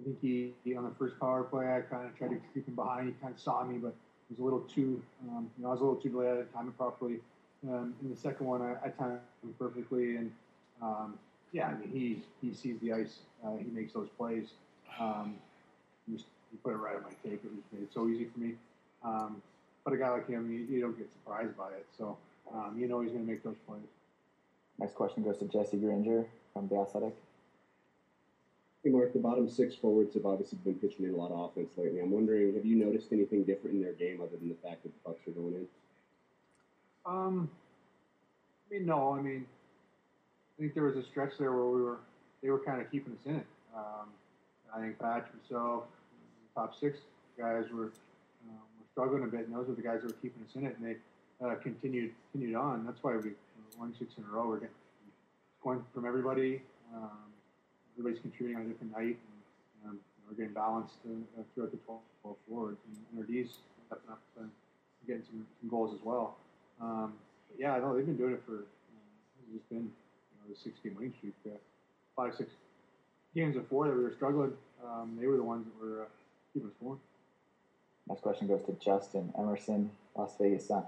I 0.01 0.05
think 0.07 0.19
he, 0.21 0.51
he, 0.65 0.75
on 0.75 0.83
the 0.83 0.95
first 0.99 1.21
power 1.21 1.45
play, 1.45 1.67
I 1.67 1.83
kind 1.83 2.09
of 2.09 2.19
tried 2.19 2.31
to 2.31 2.41
keep 2.53 2.67
him 2.67 2.75
behind. 2.75 3.07
He 3.07 3.13
kind 3.23 3.33
of 3.33 3.39
saw 3.39 3.63
me, 3.63 3.79
but 3.79 3.95
he 4.29 4.35
was 4.35 4.41
a 4.41 4.43
little 4.43 4.67
too, 4.75 5.01
um, 5.29 5.49
you 5.57 5.63
know, 5.63 5.69
I 5.69 5.71
was 5.71 5.81
a 5.81 5.85
little 5.85 6.01
too 6.01 6.19
late. 6.19 6.33
I 6.33 6.35
didn't 6.39 6.53
time 6.53 6.67
it 6.67 6.77
properly. 6.77 7.21
Um, 7.69 7.95
in 8.03 8.11
the 8.11 8.17
second 8.17 8.47
one, 8.47 8.63
I, 8.63 8.77
I 8.85 8.89
timed 8.89 9.21
him 9.43 9.55
perfectly, 9.59 10.17
and 10.17 10.33
um, 10.81 11.19
yeah, 11.53 11.69
I 11.69 11.75
mean, 11.75 11.91
he 11.91 12.23
he 12.41 12.55
sees 12.55 12.79
the 12.81 12.93
ice. 12.93 13.19
Uh, 13.45 13.57
he 13.57 13.71
makes 13.71 13.93
those 13.93 14.09
plays. 14.17 14.49
Um, 14.99 15.35
he, 16.07 16.15
just, 16.15 16.27
he 16.51 16.57
put 16.59 16.73
it 16.73 16.77
right 16.77 16.97
on 16.97 17.03
my 17.03 17.11
tape. 17.23 17.41
It 17.45 17.51
was 17.51 17.63
made 17.73 17.83
it 17.83 17.93
so 17.93 18.09
easy 18.09 18.27
for 18.33 18.41
me. 18.41 18.55
Um, 19.05 19.43
but 19.85 19.93
a 19.93 19.97
guy 19.97 20.11
like 20.11 20.29
him, 20.29 20.51
you, 20.51 20.75
you 20.75 20.81
don't 20.81 20.97
get 20.97 21.11
surprised 21.11 21.57
by 21.57 21.69
it. 21.69 21.87
So 21.97 22.17
um, 22.55 22.77
you 22.79 22.89
know 22.89 23.01
he's 23.01 23.13
going 23.13 23.25
to 23.25 23.31
make 23.31 23.43
those 23.43 23.57
plays. 23.67 23.81
Next 24.79 24.95
question 24.95 25.23
goes 25.23 25.39
to 25.39 25.45
Jesse 25.47 25.77
Granger 25.77 26.27
from 26.55 26.69
The 26.69 26.77
Athletic. 26.77 27.15
Hey, 28.83 28.91
Mark, 28.91 29.13
the 29.13 29.19
bottom 29.19 29.47
six 29.47 29.75
forwards 29.75 30.15
have 30.15 30.25
obviously 30.25 30.59
been 30.65 30.77
pitching 30.77 31.05
in 31.05 31.13
a 31.13 31.17
lot 31.17 31.31
of 31.31 31.51
offense 31.51 31.73
lately. 31.77 32.01
I'm 32.01 32.11
wondering, 32.11 32.55
have 32.55 32.65
you 32.65 32.77
noticed 32.77 33.13
anything 33.13 33.45
different 33.45 33.77
in 33.77 33.83
their 33.83 33.93
game 33.93 34.21
other 34.23 34.39
than 34.39 34.49
the 34.49 34.55
fact 34.55 34.85
that 34.85 34.89
the 34.89 35.01
Bucks 35.05 35.29
are 35.29 35.33
going 35.33 35.53
in? 35.53 35.67
Um, 37.11 37.51
I 38.71 38.75
mean, 38.75 38.87
no. 38.87 39.13
I 39.13 39.21
mean, 39.21 39.45
I 40.57 40.63
think 40.63 40.75
there 40.75 40.85
was 40.85 40.97
a 40.97 41.03
stretch 41.03 41.33
there 41.39 41.53
where 41.53 41.65
we 41.65 41.83
were, 41.83 41.99
they 42.43 42.51
were 42.51 42.61
kind 42.61 42.81
of 42.81 42.91
keeping 42.91 43.13
us 43.15 43.19
in 43.27 43.37
it. 43.37 43.47
Um, 43.75 44.09
I 44.75 44.81
think 44.81 44.99
Patch, 44.99 45.27
myself, 45.43 45.85
top 46.55 46.73
six 46.79 46.99
guys 47.37 47.65
were, 47.73 47.91
um, 48.47 48.63
were 48.79 48.87
struggling 48.93 49.25
a 49.25 49.27
bit, 49.27 49.47
and 49.47 49.55
those 49.55 49.67
were 49.67 49.75
the 49.75 49.83
guys 49.83 50.03
that 50.03 50.07
were 50.07 50.21
keeping 50.23 50.43
us 50.45 50.55
in 50.55 50.67
it, 50.67 50.77
and 50.79 50.87
they 50.87 50.97
uh, 51.45 51.57
continued 51.57 52.13
continued 52.31 52.57
on. 52.57 52.87
That's 52.87 53.03
why 53.03 53.17
we 53.17 53.31
won 53.79 53.93
six 53.99 54.13
in 54.17 54.25
a 54.25 54.27
row. 54.29 54.49
We're 54.49 54.61
getting 54.61 54.75
going 55.65 55.85
from 55.93 56.07
everybody. 56.07 56.63
Um, 56.95 57.11
everybody's 57.99 58.23
contributing 58.23 58.57
on 58.57 58.67
a 58.67 58.69
different 58.69 58.93
night, 58.93 59.19
and 59.85 59.91
um, 59.91 59.99
we're 60.29 60.37
getting 60.37 60.55
balanced 60.55 60.95
uh, 61.07 61.43
throughout 61.55 61.73
the 61.73 61.79
12, 62.23 62.37
12 62.49 62.77
he's 63.29 63.49
stepping 63.87 64.11
up 64.11 64.21
and 64.39 64.51
getting 65.07 65.23
some, 65.25 65.47
some 65.61 65.71
goals 65.71 65.95
as 65.95 66.05
well. 66.05 66.37
Um, 66.81 67.13
yeah, 67.59 67.75
I 67.75 67.79
know 67.79 67.95
they've 67.95 68.07
been 68.07 68.17
doing 68.17 68.35
it 68.35 68.43
for. 68.47 68.55
Uh, 68.55 69.43
it's 69.45 69.53
just 69.59 69.69
been 69.69 69.79
you 69.79 70.37
know, 70.39 70.49
the 70.49 70.57
six 70.57 70.79
game 70.83 70.95
winning 70.97 71.15
streak, 71.19 71.35
uh, 71.47 71.57
five 72.17 72.35
six 72.35 72.51
games 73.35 73.57
before 73.57 73.87
that 73.87 73.97
we 73.97 74.03
were 74.03 74.13
struggling. 74.13 74.53
Um, 74.85 75.17
they 75.21 75.27
were 75.27 75.37
the 75.37 75.43
ones 75.43 75.67
that 75.67 75.87
were 75.87 76.03
uh, 76.03 76.07
keeping 76.53 76.69
us 76.69 76.75
going. 76.83 76.99
Next 78.09 78.23
question 78.23 78.49
goes 78.49 78.63
to 78.65 78.73
Justin 78.73 79.33
Emerson, 79.39 79.91
Las 80.17 80.35
Vegas 80.41 80.67
Sun. 80.67 80.85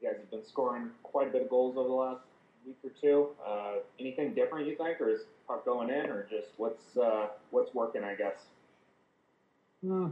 You 0.00 0.08
guys 0.08 0.18
have 0.18 0.30
been 0.30 0.44
scoring 0.44 0.90
quite 1.02 1.28
a 1.28 1.30
bit 1.30 1.42
of 1.42 1.50
goals 1.50 1.76
over 1.76 1.88
the 1.88 1.94
last 1.94 2.20
week 2.66 2.76
or 2.84 2.90
two. 3.00 3.28
Uh, 3.46 3.80
anything 3.98 4.34
different 4.34 4.66
you 4.66 4.76
think, 4.76 5.00
or 5.00 5.10
is 5.10 5.22
puck 5.46 5.64
going 5.64 5.90
in, 5.90 6.06
or 6.06 6.26
just 6.30 6.48
what's 6.56 6.96
uh, 6.96 7.26
what's 7.50 7.74
working? 7.74 8.04
I 8.04 8.14
guess. 8.14 8.36
Uh, 9.88 10.08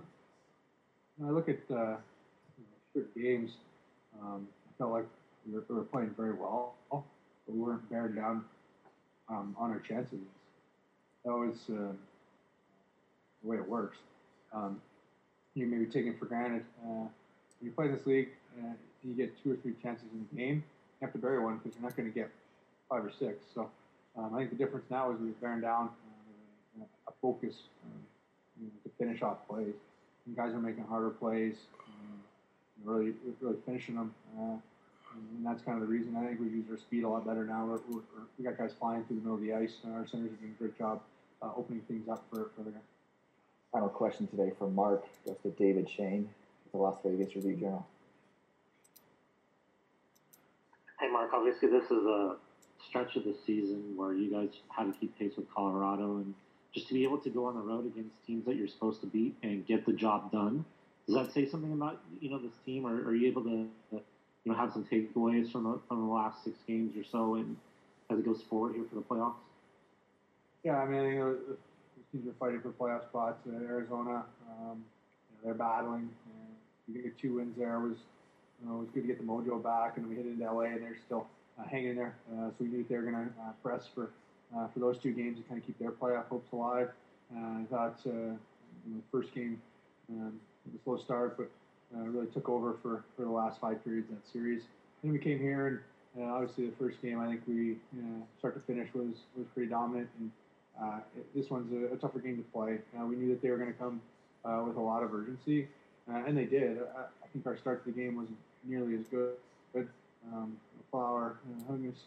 I 1.24 1.30
look 1.30 1.48
at 1.48 1.58
uh, 1.74 1.96
certain 2.92 3.22
games. 3.22 3.52
Um, 4.22 4.48
I 4.68 4.78
felt 4.78 4.92
like 4.92 5.06
we 5.46 5.54
were, 5.54 5.64
we 5.68 5.76
were 5.76 5.84
playing 5.84 6.14
very 6.16 6.32
well, 6.34 6.74
but 6.90 7.02
we 7.46 7.58
weren't 7.60 7.88
bearing 7.90 8.14
down 8.14 8.44
um, 9.28 9.54
on 9.58 9.70
our 9.70 9.80
chances. 9.80 10.18
That 11.24 11.32
was 11.32 11.56
uh, 11.70 11.92
the 13.42 13.48
way 13.48 13.56
it 13.56 13.68
works. 13.68 13.98
Um, 14.52 14.80
you 15.54 15.66
maybe 15.66 15.86
take 15.86 16.06
it 16.06 16.18
for 16.18 16.26
granted. 16.26 16.64
Uh, 16.84 17.06
when 17.60 17.62
you 17.62 17.70
play 17.72 17.88
this 17.88 18.06
league, 18.06 18.28
uh, 18.60 18.72
you 19.04 19.14
get 19.14 19.32
two 19.42 19.52
or 19.52 19.56
three 19.56 19.74
chances 19.82 20.06
in 20.12 20.26
a 20.32 20.40
game. 20.40 20.64
You 21.00 21.06
have 21.06 21.12
to 21.12 21.18
bury 21.18 21.42
one 21.42 21.58
because 21.58 21.72
you're 21.76 21.88
not 21.88 21.96
going 21.96 22.08
to 22.08 22.14
get 22.14 22.30
five 22.88 23.04
or 23.04 23.12
six. 23.18 23.44
So 23.54 23.70
um, 24.16 24.34
I 24.34 24.38
think 24.38 24.50
the 24.50 24.56
difference 24.56 24.86
now 24.90 25.10
is 25.10 25.18
we're 25.20 25.32
bearing 25.40 25.60
down 25.60 25.90
uh, 26.80 26.84
a 27.08 27.12
focus 27.20 27.54
um, 27.84 28.00
you 28.60 28.66
know, 28.66 28.72
to 28.84 28.90
finish 28.98 29.22
off 29.22 29.38
plays. 29.48 29.74
And 30.26 30.36
guys 30.36 30.52
are 30.52 30.58
making 30.58 30.84
harder 30.84 31.10
plays, 31.10 31.54
um, 31.86 32.18
really, 32.84 33.14
really 33.40 33.56
finishing 33.66 33.96
them. 33.96 34.14
Uh, 34.38 34.56
and 35.14 35.46
that's 35.46 35.62
kind 35.62 35.80
of 35.80 35.88
the 35.88 35.92
reason. 35.92 36.16
I 36.16 36.26
think 36.26 36.40
we've 36.40 36.52
used 36.52 36.70
our 36.70 36.78
speed 36.78 37.04
a 37.04 37.08
lot 37.08 37.26
better 37.26 37.44
now. 37.44 37.64
We're, 37.64 37.80
we're, 37.90 38.02
we 38.38 38.44
got 38.44 38.58
guys 38.58 38.72
flying 38.78 39.04
through 39.04 39.16
the 39.16 39.22
middle 39.22 39.36
of 39.36 39.40
the 39.42 39.54
ice. 39.54 39.76
And 39.82 39.94
our 39.94 40.06
centers 40.06 40.32
are 40.32 40.36
doing 40.36 40.54
a 40.58 40.62
great 40.62 40.78
job 40.78 41.00
uh, 41.42 41.50
opening 41.56 41.82
things 41.88 42.08
up 42.08 42.24
for, 42.30 42.50
for 42.56 42.62
the 42.62 42.70
guys. 42.70 42.80
Final 43.72 43.88
question 43.88 44.26
today 44.28 44.52
from 44.58 44.74
Mark 44.74 45.04
goes 45.26 45.36
to 45.42 45.50
David 45.50 45.88
Schoen, 45.90 46.28
with 46.64 46.72
the 46.72 46.78
Las 46.78 46.96
Vegas 47.04 47.34
Review 47.36 47.56
Journal. 47.56 47.86
Hey, 51.00 51.10
Mark, 51.10 51.30
obviously 51.34 51.68
this 51.68 51.84
is 51.84 52.04
a 52.04 52.36
stretch 52.88 53.16
of 53.16 53.24
the 53.24 53.34
season 53.46 53.94
where 53.96 54.14
you 54.14 54.30
guys 54.30 54.48
had 54.68 54.84
to 54.84 54.98
keep 54.98 55.18
pace 55.18 55.32
with 55.36 55.52
Colorado 55.54 56.16
and 56.16 56.34
just 56.74 56.88
to 56.88 56.94
be 56.94 57.04
able 57.04 57.18
to 57.18 57.30
go 57.30 57.44
on 57.44 57.54
the 57.54 57.60
road 57.60 57.86
against 57.86 58.14
teams 58.26 58.44
that 58.46 58.56
you're 58.56 58.68
supposed 58.68 59.00
to 59.00 59.06
beat 59.06 59.36
and 59.42 59.66
get 59.66 59.84
the 59.84 59.92
job 59.92 60.32
done. 60.32 60.64
Does 61.08 61.16
that 61.16 61.32
say 61.32 61.46
something 61.46 61.72
about, 61.72 62.00
you 62.20 62.30
know, 62.30 62.38
this 62.38 62.52
team 62.66 62.86
or 62.86 62.94
are 63.08 63.14
you 63.14 63.26
able 63.28 63.42
to, 63.44 63.66
you 63.90 64.02
know, 64.44 64.54
have 64.54 64.72
some 64.72 64.84
takeaways 64.84 65.50
from 65.50 65.64
the, 65.64 65.80
from 65.88 66.06
the 66.06 66.12
last 66.12 66.44
six 66.44 66.58
games 66.66 66.94
or 66.96 67.04
so 67.10 67.34
and 67.34 67.56
as 68.10 68.18
it 68.18 68.24
goes 68.24 68.42
forward 68.42 68.74
here 68.74 68.84
for 68.88 68.96
the 68.96 69.00
playoffs? 69.00 69.32
Yeah, 70.62 70.76
I 70.76 70.86
mean, 70.86 71.04
you 71.12 71.18
know, 71.18 71.34
the 71.34 71.56
the 72.12 72.18
teams 72.18 72.28
are 72.28 72.36
fighting 72.38 72.60
for 72.60 72.70
playoff 72.70 73.04
spots. 73.08 73.46
Uh, 73.46 73.56
Arizona, 73.64 74.24
um, 74.50 74.84
you 75.30 75.36
know, 75.36 75.44
they're 75.44 75.54
battling. 75.54 76.08
Uh, 76.26 76.52
we 76.88 77.02
get 77.02 77.18
two 77.18 77.34
wins 77.34 77.56
there. 77.56 77.76
It 77.76 77.88
was, 77.88 77.98
you 78.60 78.68
know, 78.68 78.76
it 78.76 78.80
was 78.80 78.88
good 78.94 79.02
to 79.02 79.06
get 79.06 79.18
the 79.18 79.24
mojo 79.24 79.62
back, 79.62 79.96
and 79.96 80.08
we 80.08 80.16
hit 80.16 80.26
into 80.26 80.44
LA, 80.44 80.62
and 80.62 80.82
they're 80.82 80.96
still 81.06 81.26
uh, 81.58 81.64
hanging 81.64 81.96
there. 81.96 82.14
Uh, 82.32 82.48
so 82.50 82.54
we 82.60 82.68
knew 82.68 82.84
they 82.88 82.96
were 82.96 83.02
going 83.02 83.14
to 83.14 83.20
uh, 83.40 83.52
press 83.62 83.88
for 83.94 84.10
uh, 84.56 84.66
for 84.68 84.80
those 84.80 84.98
two 84.98 85.12
games 85.12 85.38
to 85.38 85.42
kind 85.44 85.60
of 85.60 85.66
keep 85.66 85.78
their 85.78 85.90
playoff 85.90 86.26
hopes 86.26 86.50
alive. 86.52 86.90
Uh, 87.34 87.38
I 87.38 87.64
thought 87.70 88.00
uh, 88.06 88.10
you 88.10 88.36
know, 88.86 89.02
first 89.12 89.34
game 89.34 89.60
um, 90.10 90.40
was 90.72 90.80
a 90.80 90.84
slow 90.84 90.96
start, 90.96 91.36
but 91.36 91.50
uh, 91.94 92.04
really 92.04 92.26
took 92.26 92.48
over 92.48 92.76
for, 92.82 93.04
for 93.16 93.22
the 93.22 93.30
last 93.30 93.60
five 93.60 93.82
periods 93.84 94.08
of 94.10 94.16
that 94.16 94.26
series. 94.32 94.62
Then 95.02 95.12
we 95.12 95.18
came 95.18 95.38
here, 95.38 95.84
and 96.14 96.24
uh, 96.24 96.34
obviously 96.34 96.66
the 96.66 96.76
first 96.76 97.00
game, 97.02 97.20
I 97.20 97.26
think 97.26 97.42
we 97.46 97.76
uh, 97.98 98.22
start 98.38 98.54
to 98.54 98.60
finish 98.60 98.88
was 98.94 99.16
was 99.36 99.46
pretty 99.54 99.70
dominant, 99.70 100.08
and 100.18 100.30
uh, 100.82 100.98
it, 101.16 101.26
this 101.34 101.50
one's 101.50 101.72
a, 101.72 101.94
a 101.94 101.96
tougher 101.96 102.18
game 102.18 102.36
to 102.36 102.42
play. 102.52 102.78
Uh, 102.98 103.06
we 103.06 103.16
knew 103.16 103.28
that 103.30 103.40
they 103.42 103.50
were 103.50 103.58
going 103.58 103.72
to 103.72 103.78
come 103.78 104.00
uh, 104.44 104.62
with 104.66 104.76
a 104.76 104.80
lot 104.80 105.02
of 105.02 105.14
urgency, 105.14 105.68
uh, 106.10 106.24
and 106.26 106.36
they 106.36 106.44
did. 106.44 106.78
I, 106.96 107.02
I 107.24 107.26
think 107.32 107.46
our 107.46 107.56
start 107.56 107.84
to 107.84 107.90
the 107.92 107.96
game 107.96 108.16
wasn't 108.16 108.38
nearly 108.64 108.94
as 108.94 109.06
good. 109.10 109.34
But 109.72 109.86
Um, 110.34 110.58
Flower 110.90 111.36
hung 111.68 111.86
us, 111.88 112.00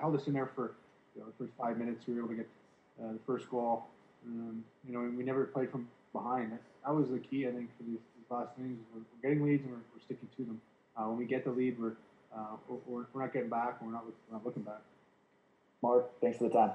held 0.00 0.14
us 0.14 0.26
in 0.26 0.32
there 0.32 0.50
for 0.54 0.72
you 1.14 1.20
know, 1.20 1.26
the 1.26 1.44
first 1.44 1.52
five 1.58 1.76
minutes. 1.76 2.06
We 2.06 2.14
were 2.14 2.20
able 2.20 2.28
to 2.30 2.36
get 2.36 2.48
the 2.98 3.18
first 3.26 3.50
goal. 3.50 3.84
Um, 4.26 4.64
you 4.86 4.92
know, 4.94 5.00
we 5.18 5.24
never 5.24 5.44
played 5.44 5.70
from 5.70 5.88
behind. 6.12 6.52
That, 6.52 6.62
that 6.84 6.94
was 6.94 7.08
the 7.10 7.18
key, 7.18 7.46
I 7.46 7.52
think, 7.52 7.70
for 7.76 7.84
these, 7.84 7.98
these 8.16 8.30
last 8.30 8.50
innings. 8.58 8.80
We're, 8.94 9.00
we're 9.00 9.30
getting 9.30 9.44
leads 9.44 9.62
and 9.64 9.72
we're, 9.72 9.78
we're 9.94 10.04
sticking 10.04 10.28
to 10.36 10.44
them. 10.44 10.60
Uh, 10.96 11.04
when 11.04 11.18
we 11.18 11.24
get 11.24 11.44
the 11.44 11.50
lead, 11.50 11.78
we're, 11.80 11.92
uh, 12.34 12.56
we're, 12.68 13.04
we're 13.12 13.22
not 13.22 13.32
getting 13.32 13.48
back. 13.48 13.78
and 13.80 13.88
We're 13.88 13.94
not, 13.94 14.04
we're 14.06 14.36
not 14.36 14.44
looking 14.44 14.62
back. 14.62 14.80
Mark, 15.82 16.10
thanks 16.20 16.38
for 16.38 16.44
the 16.44 16.50
time. 16.50 16.72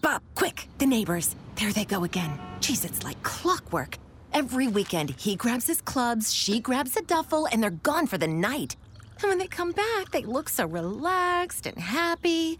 Bob, 0.00 0.22
quick! 0.34 0.68
The 0.78 0.86
neighbors. 0.86 1.34
There 1.56 1.72
they 1.72 1.84
go 1.84 2.04
again. 2.04 2.38
Jeez, 2.60 2.84
it's 2.84 3.04
like 3.04 3.22
clockwork. 3.22 3.96
Every 4.34 4.66
weekend, 4.66 5.10
he 5.10 5.36
grabs 5.36 5.66
his 5.66 5.80
clubs, 5.80 6.34
she 6.34 6.58
grabs 6.60 6.96
a 6.96 7.02
duffel, 7.02 7.46
and 7.50 7.62
they're 7.62 7.70
gone 7.70 8.06
for 8.06 8.18
the 8.18 8.26
night. 8.26 8.76
And 9.22 9.28
when 9.28 9.38
they 9.38 9.46
come 9.46 9.70
back, 9.72 10.10
they 10.10 10.22
look 10.22 10.48
so 10.48 10.66
relaxed 10.66 11.66
and 11.66 11.78
happy. 11.78 12.58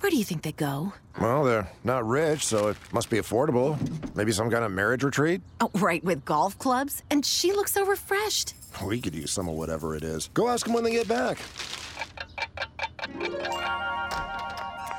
Where 0.00 0.10
do 0.10 0.16
you 0.16 0.24
think 0.24 0.42
they 0.42 0.52
go? 0.52 0.94
Well, 1.20 1.44
they're 1.44 1.68
not 1.84 2.06
rich, 2.06 2.44
so 2.46 2.68
it 2.68 2.76
must 2.92 3.10
be 3.10 3.18
affordable. 3.18 3.78
Maybe 4.16 4.32
some 4.32 4.50
kind 4.50 4.64
of 4.64 4.72
marriage 4.72 5.04
retreat? 5.04 5.40
Oh, 5.60 5.70
right, 5.74 6.02
with 6.02 6.24
golf 6.24 6.58
clubs. 6.58 7.02
And 7.10 7.24
she 7.24 7.52
looks 7.52 7.72
so 7.72 7.84
refreshed. 7.84 8.54
We 8.84 9.00
could 9.00 9.14
use 9.14 9.30
some 9.30 9.48
of 9.48 9.54
whatever 9.54 9.94
it 9.94 10.02
is. 10.02 10.30
Go 10.34 10.48
ask 10.48 10.64
them 10.64 10.74
when 10.74 10.84
they 10.84 10.90
get 10.92 11.06
back. 11.06 11.38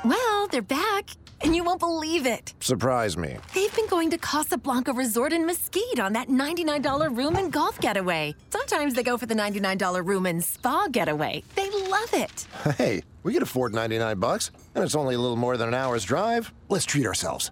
Well, 0.04 0.46
they're 0.48 0.62
back, 0.62 1.10
and 1.44 1.54
you 1.54 1.62
won't 1.62 1.78
believe 1.80 2.26
it. 2.26 2.54
Surprise 2.60 3.16
me. 3.16 3.36
They've 3.54 3.74
been 3.76 3.86
going 3.86 4.10
to 4.10 4.18
Casablanca 4.18 4.92
Resort 4.92 5.32
in 5.32 5.46
Mesquite 5.46 6.00
on 6.00 6.14
that 6.14 6.28
$99 6.28 7.16
room 7.16 7.36
and 7.36 7.52
golf 7.52 7.78
getaway. 7.80 8.34
Sometimes 8.50 8.94
they 8.94 9.02
go 9.02 9.16
for 9.16 9.26
the 9.26 9.34
$99 9.34 10.04
room 10.04 10.26
and 10.26 10.42
spa 10.42 10.88
getaway. 10.90 11.42
They 11.54 11.70
love 11.70 12.12
it. 12.14 12.46
Hey, 12.76 13.02
we 13.22 13.32
could 13.32 13.42
afford 13.42 13.74
99 13.74 14.18
bucks, 14.18 14.50
and 14.74 14.82
it's 14.82 14.94
only 14.94 15.14
a 15.14 15.18
little 15.18 15.36
more 15.36 15.56
than 15.56 15.68
an 15.68 15.74
hour's 15.74 16.04
drive. 16.04 16.52
Let's 16.68 16.86
treat 16.86 17.06
ourselves. 17.06 17.50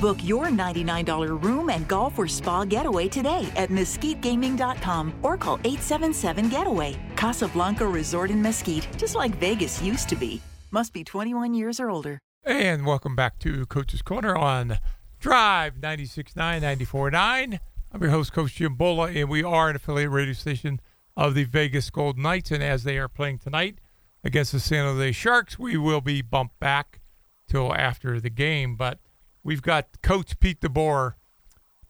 Book 0.00 0.18
your 0.22 0.46
$99 0.46 1.42
room 1.42 1.70
and 1.70 1.88
golf 1.88 2.18
or 2.18 2.28
spa 2.28 2.64
getaway 2.64 3.08
today 3.08 3.50
at 3.56 3.68
mesquitegaming.com 3.70 5.12
or 5.22 5.36
call 5.36 5.56
877 5.64 6.48
Getaway. 6.48 6.96
Casablanca 7.16 7.86
Resort 7.86 8.30
in 8.30 8.40
Mesquite, 8.40 8.86
just 8.96 9.16
like 9.16 9.34
Vegas 9.40 9.82
used 9.82 10.08
to 10.08 10.16
be. 10.16 10.40
Must 10.70 10.92
be 10.92 11.02
21 11.02 11.54
years 11.54 11.80
or 11.80 11.90
older. 11.90 12.20
And 12.44 12.86
welcome 12.86 13.14
back 13.14 13.38
to 13.40 13.66
Coach's 13.66 14.00
Corner 14.00 14.34
on 14.34 14.78
Drive 15.18 15.74
96.9, 15.74 16.32
94.9. 16.34 17.58
I'm 17.92 18.00
your 18.00 18.10
host, 18.10 18.32
Coach 18.32 18.54
Jim 18.54 18.74
Bola, 18.74 19.10
and 19.10 19.28
we 19.28 19.42
are 19.42 19.68
an 19.68 19.76
affiliate 19.76 20.10
radio 20.10 20.32
station 20.32 20.80
of 21.16 21.34
the 21.34 21.44
Vegas 21.44 21.90
Golden 21.90 22.22
Knights. 22.22 22.50
And 22.50 22.62
as 22.62 22.84
they 22.84 22.96
are 22.96 23.08
playing 23.08 23.40
tonight 23.40 23.78
against 24.24 24.52
the 24.52 24.60
San 24.60 24.84
Jose 24.84 25.12
Sharks, 25.12 25.58
we 25.58 25.76
will 25.76 26.00
be 26.00 26.22
bumped 26.22 26.58
back 26.58 27.00
till 27.48 27.74
after 27.74 28.20
the 28.20 28.30
game. 28.30 28.76
But 28.76 29.00
we've 29.42 29.62
got 29.62 30.00
Coach 30.02 30.38
Pete 30.40 30.60
DeBoer 30.60 31.14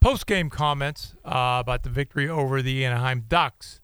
post-game 0.01 0.51
comments 0.51 1.15
uh, 1.25 1.59
about 1.61 1.83
the 1.83 1.91
victory 1.91 2.29
over 2.29 2.63
the 2.63 2.85
Anaheim 2.85 3.25
Ducks. 3.29 3.81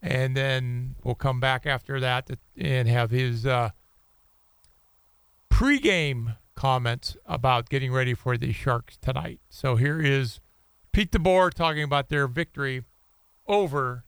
And 0.00 0.36
then 0.36 0.94
we'll 1.02 1.14
come 1.14 1.40
back 1.40 1.66
after 1.66 1.98
that 2.00 2.30
and 2.56 2.88
have 2.88 3.10
his 3.10 3.44
uh, 3.44 3.70
pre-game 5.56 6.34
comments 6.54 7.16
about 7.24 7.70
getting 7.70 7.90
ready 7.90 8.12
for 8.12 8.36
the 8.36 8.52
Sharks 8.52 8.98
tonight. 8.98 9.40
So 9.48 9.76
here 9.76 9.98
is 10.02 10.38
Pete 10.92 11.10
DeBoer 11.10 11.50
talking 11.50 11.82
about 11.82 12.10
their 12.10 12.28
victory 12.28 12.82
over 13.46 14.04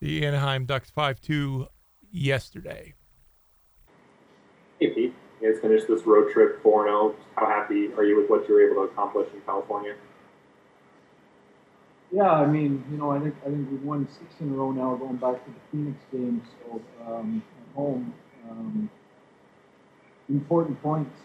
the 0.00 0.26
Anaheim 0.26 0.66
Ducks 0.66 0.90
5-2 0.90 1.68
yesterday. 2.10 2.94
Hey 4.80 4.88
Pete, 4.88 5.14
you 5.40 5.52
guys 5.52 5.60
finished 5.60 5.86
this 5.86 6.04
road 6.04 6.32
trip 6.32 6.60
4 6.64 6.86
0. 6.86 7.14
How 7.36 7.46
happy 7.46 7.92
are 7.96 8.02
you 8.02 8.20
with 8.20 8.28
what 8.28 8.48
you 8.48 8.54
were 8.54 8.68
able 8.68 8.86
to 8.86 8.92
accomplish 8.92 9.28
in 9.32 9.40
California? 9.42 9.94
Yeah, 12.10 12.32
I 12.32 12.46
mean, 12.46 12.84
you 12.90 12.96
know, 12.96 13.12
I 13.12 13.20
think 13.20 13.36
I 13.42 13.50
think 13.50 13.70
we've 13.70 13.84
won 13.84 14.08
six 14.08 14.34
in 14.40 14.50
a 14.50 14.54
row 14.54 14.72
now, 14.72 14.96
going 14.96 15.14
back 15.14 15.44
to 15.44 15.50
the 15.52 15.60
Phoenix 15.70 15.96
game. 16.10 16.42
So 16.64 16.82
um, 17.06 17.40
at 17.56 17.76
home, 17.76 18.12
um, 18.50 18.90
important 20.28 20.82
points. 20.82 21.16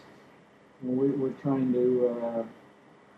We, 0.83 1.09
we're 1.09 1.29
trying 1.41 1.73
to 1.73 2.07
uh, 2.07 2.43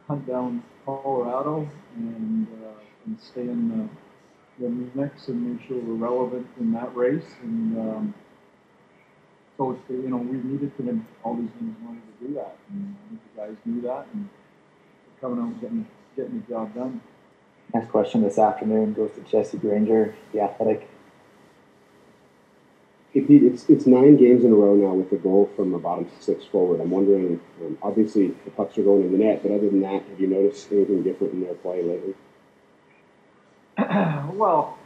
hunt 0.07 0.27
down 0.27 0.63
Colorado 0.85 1.69
and 1.95 2.47
uh, 2.47 2.79
and 3.05 3.19
stay 3.19 3.41
in 3.41 3.89
the, 4.59 4.63
the 4.63 4.69
mix 4.95 5.27
and 5.27 5.57
make 5.57 5.67
sure 5.67 5.77
we're 5.77 5.93
relevant 5.93 6.47
in 6.59 6.71
that 6.73 6.95
race. 6.95 7.35
And 7.41 7.77
um, 7.77 8.13
so 9.57 9.77
you 9.89 10.09
know, 10.09 10.17
we 10.17 10.37
needed 10.37 10.75
to 10.77 10.83
win 10.83 11.05
all 11.23 11.35
these 11.35 11.49
in 11.59 11.75
order 11.87 11.99
to 11.99 12.27
do 12.27 12.33
that. 12.35 12.57
And 12.69 12.95
the 13.11 13.41
guys 13.41 13.55
knew 13.65 13.81
that, 13.81 14.07
and 14.13 14.29
coming 15.21 15.39
out 15.39 15.51
and 15.51 15.61
getting 15.61 15.87
getting 16.15 16.41
the 16.41 16.53
job 16.53 16.73
done. 16.75 17.01
Next 17.73 17.89
question 17.89 18.21
this 18.21 18.37
afternoon 18.37 18.93
goes 18.93 19.11
to 19.15 19.21
Jesse 19.21 19.57
Granger, 19.57 20.15
the 20.31 20.41
athletic. 20.41 20.89
Hey 23.13 23.21
Pete, 23.21 23.43
it's 23.43 23.69
it's 23.69 23.85
nine 23.85 24.17
games 24.17 24.43
in 24.43 24.51
a 24.51 24.55
row 24.55 24.73
now 24.73 24.95
with 24.95 25.11
a 25.11 25.17
goal 25.17 25.47
from 25.55 25.71
the 25.71 25.77
bottom 25.77 26.09
six 26.19 26.45
forward. 26.45 26.81
I'm 26.81 26.89
wondering, 26.89 27.39
um, 27.63 27.77
obviously 27.83 28.29
the 28.43 28.49
pucks 28.49 28.75
are 28.79 28.81
going 28.81 29.03
in 29.03 29.11
the 29.11 29.19
net, 29.19 29.43
but 29.43 29.51
other 29.51 29.69
than 29.69 29.81
that, 29.81 30.01
have 30.01 30.19
you 30.19 30.25
noticed 30.25 30.71
anything 30.71 31.03
different 31.03 31.33
in 31.33 31.41
their 31.41 31.53
play 31.53 31.83
lately? 31.83 32.15
well, 34.35 34.79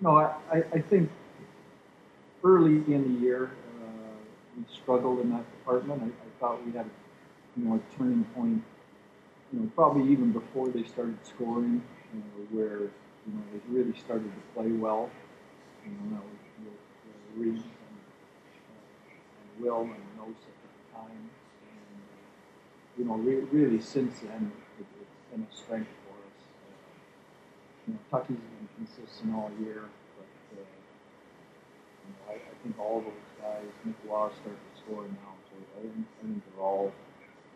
no, 0.00 0.18
I, 0.18 0.34
I, 0.52 0.62
I 0.74 0.80
think 0.80 1.10
early 2.44 2.76
in 2.94 3.12
the 3.12 3.20
year 3.20 3.50
uh, 3.82 4.14
we 4.56 4.62
struggled 4.72 5.18
in 5.18 5.30
that 5.30 5.50
department. 5.58 6.00
I, 6.00 6.06
I 6.06 6.30
thought 6.38 6.64
we 6.64 6.70
had, 6.70 6.86
you 7.56 7.64
know, 7.64 7.74
a 7.74 7.96
turning 7.98 8.22
point. 8.36 8.62
You 9.52 9.58
know, 9.58 9.70
probably 9.74 10.12
even 10.12 10.30
before 10.30 10.68
they 10.68 10.84
started 10.84 11.18
scoring, 11.26 11.82
you 12.14 12.20
know, 12.20 12.46
where 12.52 12.82
you 12.82 13.32
know 13.34 13.42
they 13.52 13.60
really 13.68 13.98
started 13.98 14.30
to 14.30 14.54
play 14.54 14.70
well. 14.70 15.10
You 15.84 15.90
know, 15.90 16.16
that 16.16 16.22
was 16.22 16.37
uh, 17.36 17.42
and, 17.42 17.62
and 19.38 19.48
Will 19.60 19.82
and 19.82 20.06
Nosek 20.18 20.56
at 20.64 20.72
the 20.76 20.84
time. 20.94 21.30
And, 21.66 22.00
you 22.96 23.04
know, 23.04 23.14
re- 23.14 23.46
really 23.52 23.80
since 23.80 24.20
then, 24.20 24.52
it, 24.78 24.86
it's 25.00 25.32
been 25.32 25.46
a 25.50 25.54
strength 25.54 25.90
for 26.06 26.14
us. 26.14 26.40
You 27.86 27.94
know, 27.94 28.00
Tucky's 28.10 28.36
been 28.36 28.68
consistent 28.76 29.34
all 29.34 29.50
year, 29.60 29.82
but 30.16 30.58
uh, 30.58 30.62
you 32.04 32.10
know, 32.10 32.20
I, 32.28 32.34
I 32.34 32.54
think 32.62 32.78
all 32.78 33.00
those 33.00 33.30
guys, 33.40 33.68
Nick 33.84 33.96
Law 34.08 34.30
starting 34.30 34.54
to 34.54 34.80
score 34.80 35.04
now, 35.04 35.34
so 35.50 35.56
I 35.78 35.82
think, 35.82 36.06
I 36.20 36.26
think 36.26 36.42
they're 36.44 36.64
all 36.64 36.92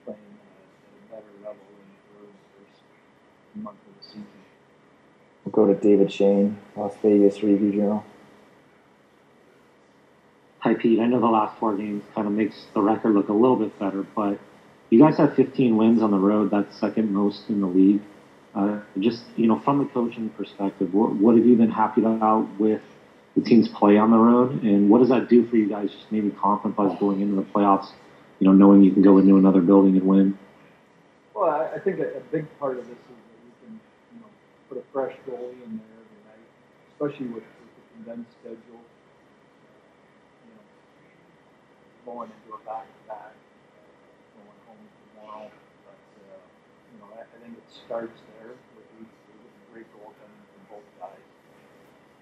playing 0.04 0.20
at 0.20 1.16
a 1.16 1.16
better 1.16 1.34
level 1.44 1.66
in 1.68 1.86
the 1.90 2.00
first 2.12 2.82
month 3.54 3.78
of 3.88 3.94
the 4.00 4.04
season. 4.04 4.26
We'll 5.44 5.52
go 5.52 5.66
to 5.66 5.78
David 5.78 6.12
Schoen, 6.12 6.58
Las 6.76 6.94
Vegas 7.02 7.42
Review 7.42 7.72
Journal. 7.72 8.04
Hi, 10.62 10.74
Pete. 10.74 11.00
I 11.00 11.06
know 11.06 11.20
the 11.20 11.26
last 11.26 11.58
four 11.58 11.76
games 11.76 12.04
kind 12.14 12.26
of 12.26 12.32
makes 12.32 12.66
the 12.72 12.80
record 12.80 13.14
look 13.14 13.28
a 13.28 13.32
little 13.32 13.56
bit 13.56 13.76
better, 13.78 14.02
but 14.14 14.38
you 14.90 14.98
guys 15.00 15.16
have 15.16 15.34
15 15.34 15.76
wins 15.76 16.02
on 16.02 16.10
the 16.10 16.18
road. 16.18 16.50
That's 16.50 16.78
second 16.78 17.12
most 17.12 17.48
in 17.48 17.60
the 17.60 17.66
league. 17.66 18.00
Uh, 18.54 18.80
just, 18.98 19.24
you 19.36 19.46
know, 19.46 19.58
from 19.58 19.78
the 19.78 19.86
coaching 19.86 20.28
perspective, 20.30 20.92
what, 20.92 21.14
what 21.14 21.36
have 21.36 21.46
you 21.46 21.56
been 21.56 21.70
happy 21.70 22.02
about 22.02 22.46
with 22.60 22.82
the 23.34 23.40
team's 23.40 23.68
play 23.68 23.96
on 23.96 24.10
the 24.10 24.18
road? 24.18 24.62
And 24.62 24.90
what 24.90 24.98
does 24.98 25.08
that 25.08 25.28
do 25.28 25.46
for 25.48 25.56
you 25.56 25.68
guys, 25.68 25.90
just 25.90 26.12
maybe 26.12 26.30
confidence 26.30 26.98
going 27.00 27.22
into 27.22 27.34
the 27.34 27.42
playoffs, 27.42 27.88
you 28.38 28.46
know, 28.46 28.52
knowing 28.52 28.82
you 28.82 28.92
can 28.92 29.02
go 29.02 29.18
into 29.18 29.36
another 29.38 29.62
building 29.62 29.96
and 29.96 30.06
win? 30.06 30.38
Well, 31.34 31.50
I, 31.50 31.78
think 31.78 31.98
a, 31.98 32.18
a 32.18 32.20
big 32.30 32.46
part 32.60 32.78
of 32.78 32.86
this 32.86 32.92
is 32.92 33.00
that 33.08 33.40
we 33.42 33.66
can, 33.66 33.80
you 34.14 34.20
know, 34.20 34.26
put 34.68 34.78
a 34.78 34.82
fresh 34.92 35.16
goalie 35.26 35.64
in 35.64 35.80
there 35.80 35.96
every 35.96 36.20
night, 36.28 36.46
especially 36.92 37.26
with, 37.26 37.42
with 37.42 37.72
the 37.74 38.04
condensed 38.04 38.30
schedule. 38.40 38.84
You 40.44 40.52
know, 40.52 40.62
going 42.04 42.30
into 42.30 42.56
a 42.56 42.60
back-to-back, 42.64 43.34
going 44.34 44.60
home 44.66 44.84
tomorrow. 45.14 45.50
But 45.86 46.00
uh, 46.26 46.42
you 46.92 46.96
know, 47.00 47.08
I, 47.14 47.22
I 47.22 47.36
think 47.42 47.58
it 47.58 47.68
starts 47.70 48.18
there 48.38 48.54
with 48.76 48.86
we, 48.98 49.06
we 49.06 49.34
get 49.42 49.72
great 49.72 49.86
from 49.92 50.62
both 50.70 50.88
guys. 50.98 51.26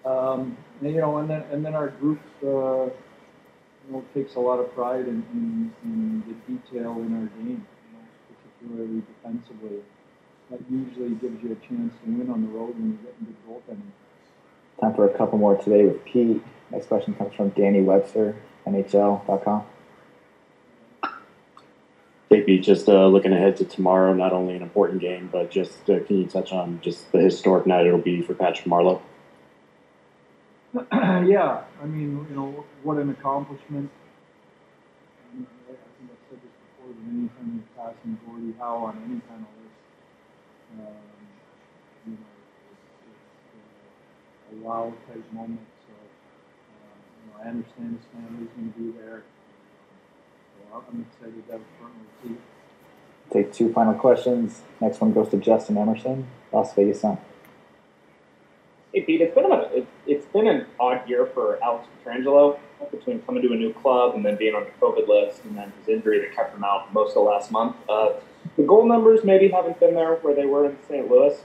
Um, 0.03 0.57
and, 0.81 0.93
you 0.93 1.01
know, 1.01 1.17
and 1.17 1.29
then 1.29 1.43
and 1.51 1.65
then 1.65 1.75
our 1.75 1.89
group, 1.89 2.21
uh, 2.43 2.89
you 3.85 3.91
know, 3.91 4.03
takes 4.13 4.35
a 4.35 4.39
lot 4.39 4.59
of 4.59 4.73
pride 4.73 5.07
in, 5.07 5.23
in, 5.33 5.73
in 5.83 6.23
the 6.27 6.35
detail 6.51 6.93
in 7.01 7.13
our 7.17 7.27
game. 7.37 7.65
You 7.65 7.91
know, 7.93 8.05
particularly 8.29 9.01
defensively. 9.01 9.79
That 10.49 10.59
usually 10.69 11.15
gives 11.15 11.41
you 11.41 11.53
a 11.53 11.67
chance 11.67 11.93
to 12.03 12.11
win 12.11 12.29
on 12.29 12.41
the 12.41 12.49
road 12.49 12.75
when 12.75 12.89
you're 12.91 13.11
getting 13.11 13.25
good 13.25 13.39
goaltending. 13.47 13.91
Time 14.81 14.93
for 14.95 15.07
a 15.07 15.17
couple 15.17 15.37
more 15.37 15.55
today 15.55 15.85
with 15.85 16.03
Pete. 16.03 16.43
Next 16.71 16.87
question 16.87 17.13
comes 17.15 17.33
from 17.35 17.49
Danny 17.51 17.81
Webster, 17.81 18.35
NHL.com. 18.65 19.65
Hey 22.31 22.41
Pete, 22.43 22.63
just 22.63 22.87
uh, 22.87 23.07
looking 23.07 23.33
ahead 23.33 23.57
to 23.57 23.65
tomorrow, 23.65 24.13
not 24.13 24.31
only 24.31 24.55
an 24.55 24.61
important 24.61 25.01
game, 25.01 25.27
but 25.29 25.51
just 25.51 25.89
uh, 25.89 25.99
can 25.99 26.21
you 26.21 26.27
touch 26.27 26.53
on 26.53 26.79
just 26.81 27.11
the 27.11 27.19
historic 27.19 27.67
night 27.67 27.85
it'll 27.85 27.99
be 27.99 28.21
for 28.21 28.33
Patrick 28.33 28.67
Marleau? 28.67 29.01
yeah, 30.93 31.63
I 31.81 31.85
mean, 31.85 32.25
you 32.29 32.35
know, 32.35 32.63
what 32.83 32.95
an 32.99 33.09
accomplishment. 33.09 33.91
I, 35.29 35.35
mean, 35.35 35.47
I 35.67 35.71
I 35.71 35.75
think 35.75 36.09
I've 36.09 36.23
said 36.29 36.39
this 36.39 36.55
before, 36.63 36.93
but 36.95 37.11
anytime 37.11 37.51
you're 37.59 37.85
passing 37.85 38.17
Gordie 38.25 38.55
Howe 38.57 38.85
on 38.85 38.95
any 39.03 39.19
kind 39.27 39.43
of 39.43 39.51
list, 39.59 39.75
um, 40.79 40.95
you 42.07 42.13
know, 42.13 42.17
it's, 42.71 42.87
it's 43.11 44.55
uh, 44.55 44.55
a 44.55 44.65
wow 44.65 44.93
type 45.09 45.33
moment. 45.33 45.59
So, 47.31 47.37
you 47.37 47.43
know, 47.43 47.45
I 47.45 47.49
understand 47.49 47.97
his 47.97 48.05
family's 48.13 48.49
going 48.55 48.73
to 48.73 48.79
be 48.79 48.97
there. 48.99 49.23
So 50.71 50.83
I'm 50.87 51.05
excited 51.11 51.45
to 51.47 51.51
have 51.51 51.61
a 51.61 51.79
front 51.79 51.93
row 51.95 52.29
seat. 52.29 52.39
Take 53.31 53.53
two 53.53 53.71
final 53.71 53.93
questions. 53.93 54.61
Next 54.79 54.99
one 54.99 55.13
goes 55.13 55.29
to 55.29 55.37
Justin 55.37 55.77
Emerson, 55.77 56.27
Las 56.51 56.73
Vegas 56.73 57.01
Sun. 57.01 57.17
Hey 58.93 59.01
Pete, 59.01 59.21
it's 59.21 59.33
been 59.33 59.49
a, 59.49 59.61
it, 59.73 59.87
it's 60.05 60.25
been 60.25 60.47
an 60.47 60.65
odd 60.77 61.07
year 61.07 61.25
for 61.25 61.63
Alex 61.63 61.87
Pietrangelo 62.03 62.59
between 62.91 63.21
coming 63.21 63.41
to 63.41 63.53
a 63.53 63.55
new 63.55 63.71
club 63.71 64.15
and 64.15 64.25
then 64.25 64.35
being 64.35 64.53
on 64.53 64.65
the 64.65 64.85
COVID 64.85 65.07
list 65.07 65.45
and 65.45 65.57
then 65.57 65.71
his 65.79 65.87
injury 65.87 66.19
that 66.19 66.35
kept 66.35 66.53
him 66.53 66.65
out 66.65 66.91
most 66.93 67.09
of 67.09 67.13
the 67.15 67.21
last 67.21 67.51
month. 67.51 67.77
Uh, 67.87 68.13
the 68.57 68.63
goal 68.63 68.85
numbers 68.85 69.23
maybe 69.23 69.47
haven't 69.47 69.79
been 69.79 69.93
there 69.93 70.15
where 70.15 70.35
they 70.35 70.45
were 70.45 70.65
in 70.65 70.77
St. 70.89 71.09
Louis, 71.09 71.39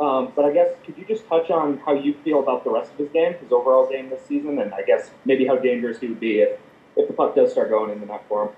um, 0.00 0.32
but 0.36 0.44
I 0.44 0.52
guess 0.52 0.68
could 0.84 0.98
you 0.98 1.04
just 1.06 1.26
touch 1.28 1.50
on 1.50 1.78
how 1.78 1.94
you 1.94 2.14
feel 2.24 2.40
about 2.40 2.64
the 2.64 2.70
rest 2.70 2.92
of 2.92 2.98
his 2.98 3.08
game, 3.08 3.34
his 3.34 3.50
overall 3.50 3.88
game 3.88 4.10
this 4.10 4.24
season, 4.26 4.58
and 4.58 4.74
I 4.74 4.82
guess 4.82 5.10
maybe 5.24 5.46
how 5.46 5.56
dangerous 5.56 5.98
he 5.98 6.08
would 6.08 6.20
be 6.20 6.40
if 6.40 6.58
if 6.96 7.06
the 7.06 7.14
puck 7.14 7.34
does 7.34 7.52
start 7.52 7.70
going 7.70 7.90
in 7.90 8.00
the 8.00 8.06
net 8.06 8.24
for 8.28 8.46
him. 8.46 8.52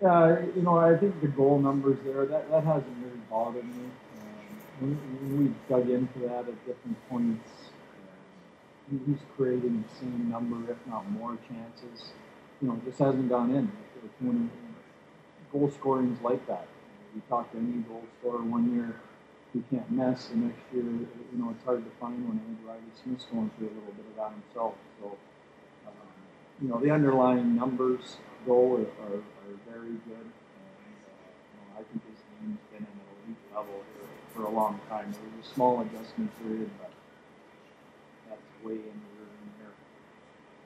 Yeah, 0.00 0.40
you 0.54 0.62
know, 0.62 0.76
I 0.78 0.96
think 0.96 1.20
the 1.20 1.28
goal 1.28 1.58
numbers 1.58 1.98
there 2.04 2.26
that 2.26 2.50
that 2.50 2.64
hasn't 2.64 2.96
really 3.04 3.20
bothered 3.30 3.64
me. 3.64 3.84
Um, 4.80 4.98
when 5.20 5.38
we 5.38 5.54
dug 5.68 5.88
into 5.90 6.18
that 6.28 6.48
at 6.48 6.66
different 6.66 6.96
points, 7.08 7.48
uh, 7.70 8.96
he's 9.06 9.18
creating 9.36 9.82
the 9.82 9.98
same 10.00 10.30
number, 10.30 10.70
if 10.70 10.78
not 10.86 11.10
more, 11.10 11.38
chances. 11.48 12.12
You 12.60 12.68
know, 12.68 12.80
just 12.84 12.98
hasn't 12.98 13.28
gone 13.28 13.54
in. 13.54 13.70
It's 14.04 14.14
when 14.20 14.50
goal 15.52 15.70
scoring's 15.70 16.20
like 16.22 16.46
that. 16.46 16.66
We 17.14 17.20
talked 17.28 17.52
to 17.52 17.58
any 17.58 17.82
goal 17.82 18.04
scorer 18.18 18.42
one 18.42 18.74
year, 18.74 18.96
he 19.52 19.62
can't 19.70 19.90
mess. 19.90 20.28
The 20.28 20.36
next 20.36 20.60
year, 20.72 20.84
you 20.84 21.36
know, 21.36 21.50
it's 21.50 21.64
hard 21.64 21.84
to 21.84 21.90
find 22.00 22.26
when 22.26 22.40
Andrew 22.40 22.66
Reilly 22.66 22.92
Smith's 23.02 23.26
going 23.26 23.50
through 23.58 23.68
a 23.68 23.74
little 23.76 23.92
bit 23.92 24.06
of 24.08 24.16
that 24.16 24.32
himself. 24.32 24.74
So, 25.00 25.16
um, 25.86 25.92
you 26.60 26.68
know, 26.68 26.80
the 26.80 26.90
underlying 26.90 27.54
numbers 27.54 28.16
though 28.46 28.76
are, 28.76 28.88
are, 29.04 29.20
are 29.20 29.56
very 29.68 30.00
good. 30.08 30.24
And, 30.24 30.96
uh, 31.04 31.28
you 31.44 31.56
know, 31.60 31.66
I 31.76 31.82
think 31.84 32.00
his 32.08 32.20
game's 32.40 32.64
been 32.72 32.86
an 32.88 32.98
elite 33.28 33.36
level 33.54 33.84
here 33.92 34.08
for 34.34 34.44
a 34.44 34.50
long 34.50 34.80
time. 34.88 35.12
There 35.12 35.20
was 35.36 35.46
a 35.46 35.54
small 35.54 35.80
adjustment 35.80 36.32
period, 36.40 36.70
but 36.80 36.90
that's 38.28 38.64
way 38.64 38.80
in 38.80 38.96
the 39.04 39.10
rearview 39.20 39.52
mirror. 39.60 39.76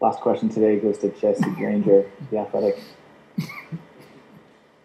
Last 0.00 0.20
question 0.20 0.48
today 0.48 0.78
goes 0.78 0.98
to 0.98 1.10
Jesse 1.10 1.50
Granger, 1.58 2.08
the 2.30 2.38
athletic. 2.38 2.78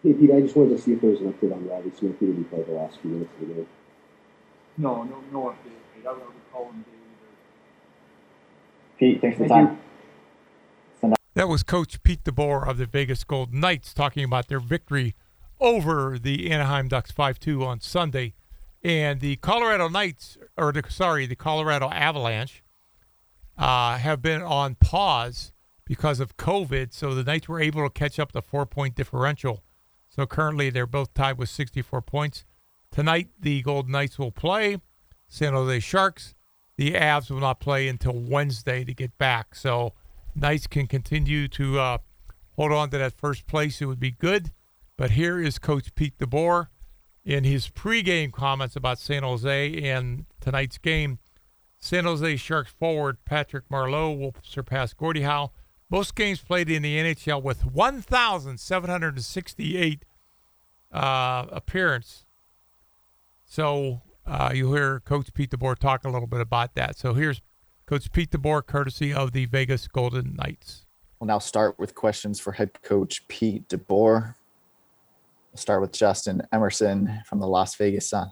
Hey 0.04 0.14
Pete, 0.14 0.32
I 0.32 0.42
just 0.42 0.56
wanted 0.56 0.76
to 0.76 0.82
see 0.82 0.94
if 0.94 1.02
there 1.02 1.12
was 1.12 1.22
an 1.22 1.32
update 1.32 1.54
on 1.54 1.68
Reilly 1.70 1.92
Smith. 1.96 2.16
He 2.20 2.26
didn't 2.26 2.46
play 2.46 2.64
the 2.64 2.72
last 2.72 3.00
few 3.00 3.12
minutes 3.12 3.32
of 3.40 3.48
the 3.48 3.54
game. 3.54 3.68
No, 4.78 5.04
no, 5.04 5.24
no 5.32 5.40
update. 5.50 5.78
I 6.00 6.04
don't 6.04 6.20
recall 6.20 6.72
him 6.72 6.86
being 6.86 7.02
Pete, 8.98 9.20
thanks 9.20 9.38
for 9.38 9.44
the 9.44 9.50
Thank 9.50 9.70
time. 9.70 9.80
That 11.34 11.48
was 11.48 11.64
Coach 11.64 12.04
Pete 12.04 12.24
DeBoer 12.24 12.68
of 12.68 12.78
the 12.78 12.86
Vegas 12.86 13.24
Golden 13.24 13.60
Knights 13.60 13.94
talking 13.94 14.24
about 14.24 14.48
their 14.48 14.60
victory 14.60 15.16
over 15.60 16.20
the 16.20 16.52
Anaheim 16.52 16.88
Ducks 16.88 17.10
5 17.12 17.40
2 17.40 17.64
on 17.64 17.80
Sunday. 17.80 18.34
And 18.84 19.22
the 19.22 19.38
Colorado 19.38 19.88
Knights, 19.88 20.38
or 20.58 20.72
the, 20.72 20.84
sorry, 20.90 21.26
the 21.26 21.36
Colorado 21.36 21.90
Avalanche, 21.90 22.64
uh, 23.58 23.98
have 23.98 24.22
been 24.22 24.42
on 24.42 24.76
pause 24.76 25.54
because 25.86 26.20
of 26.20 26.36
COVID. 26.38 26.94
So 26.94 27.16
the 27.16 27.24
Knights 27.24 27.48
were 27.48 27.62
able 27.62 27.84
to 27.84 27.90
catch 27.90 28.20
up 28.20 28.34
the 28.34 28.42
four 28.42 28.66
point 28.66 28.96
differential. 28.96 29.64
So 30.10 30.26
currently 30.26 30.70
they're 30.70 30.86
both 30.86 31.14
tied 31.14 31.38
with 31.38 31.50
64 31.50 32.02
points. 32.02 32.44
Tonight, 32.92 33.30
the 33.40 33.62
Golden 33.62 33.94
Knights 33.94 34.20
will 34.20 34.32
play 34.32 34.82
San 35.30 35.54
Jose 35.54 35.80
Sharks. 35.80 36.36
The 36.76 36.92
Avs 36.92 37.32
will 37.32 37.40
not 37.40 37.62
play 37.62 37.88
until 37.88 38.14
Wednesday 38.14 38.84
to 38.84 38.94
get 38.94 39.18
back. 39.18 39.56
So 39.56 39.94
Knights 40.36 40.68
can 40.68 40.88
continue 40.88 41.48
to 41.50 41.80
uh, 41.80 41.98
hold 42.58 42.74
on 42.74 42.90
to 42.90 42.98
that 42.98 43.14
first 43.14 43.48
place. 43.48 43.82
It 43.82 43.86
would 43.86 44.00
be 44.00 44.12
good. 44.12 44.52
But 44.98 45.12
here 45.12 45.40
is 45.40 45.58
Coach 45.58 45.96
Pete 45.96 46.18
DeBoer 46.18 46.68
in 47.24 47.46
his 47.46 47.70
pregame 47.70 48.34
comments 48.34 48.76
about 48.76 49.00
San 49.00 49.24
Jose 49.24 49.90
and 49.90 50.26
tonight's 50.42 50.78
game. 50.78 51.20
San 51.80 52.04
Jose 52.04 52.36
Sharks 52.36 52.72
forward 52.72 53.24
Patrick 53.26 53.70
Marleau 53.70 54.18
will 54.18 54.36
surpass 54.44 54.94
Gordie 54.94 55.22
Howe. 55.22 55.52
Most 55.90 56.14
games 56.16 56.42
played 56.42 56.70
in 56.70 56.82
the 56.84 56.98
NHL 56.98 57.42
with 57.42 57.66
1,768 57.66 60.06
uh, 60.92 61.46
appearance. 61.52 62.26
So 63.52 64.02
uh, 64.26 64.52
you'll 64.56 64.74
hear 64.74 65.02
Coach 65.02 65.34
Pete 65.34 65.50
DeBoer 65.50 65.78
talk 65.78 66.06
a 66.06 66.10
little 66.10 66.26
bit 66.26 66.40
about 66.40 66.74
that. 66.76 66.98
So 66.98 67.14
here's 67.14 67.42
Coach 67.86 68.10
Pete 68.14 68.32
DeBoer, 68.32 68.66
courtesy 68.66 69.14
of 69.14 69.34
the 69.34 69.46
Vegas 69.46 69.90
Golden 69.90 70.38
Knights. 70.38 70.86
We'll 71.20 71.28
now 71.28 71.40
start 71.40 71.78
with 71.78 71.94
questions 71.94 72.40
for 72.40 72.54
head 72.54 72.82
coach 72.82 73.28
Pete 73.28 73.68
DeBoer. 73.68 74.36
We'll 75.52 75.58
start 75.58 75.82
with 75.82 75.92
Justin 75.92 76.44
Emerson 76.54 77.24
from 77.26 77.42
the 77.42 77.46
Las 77.46 77.76
Vegas 77.76 78.08
Sun. 78.08 78.32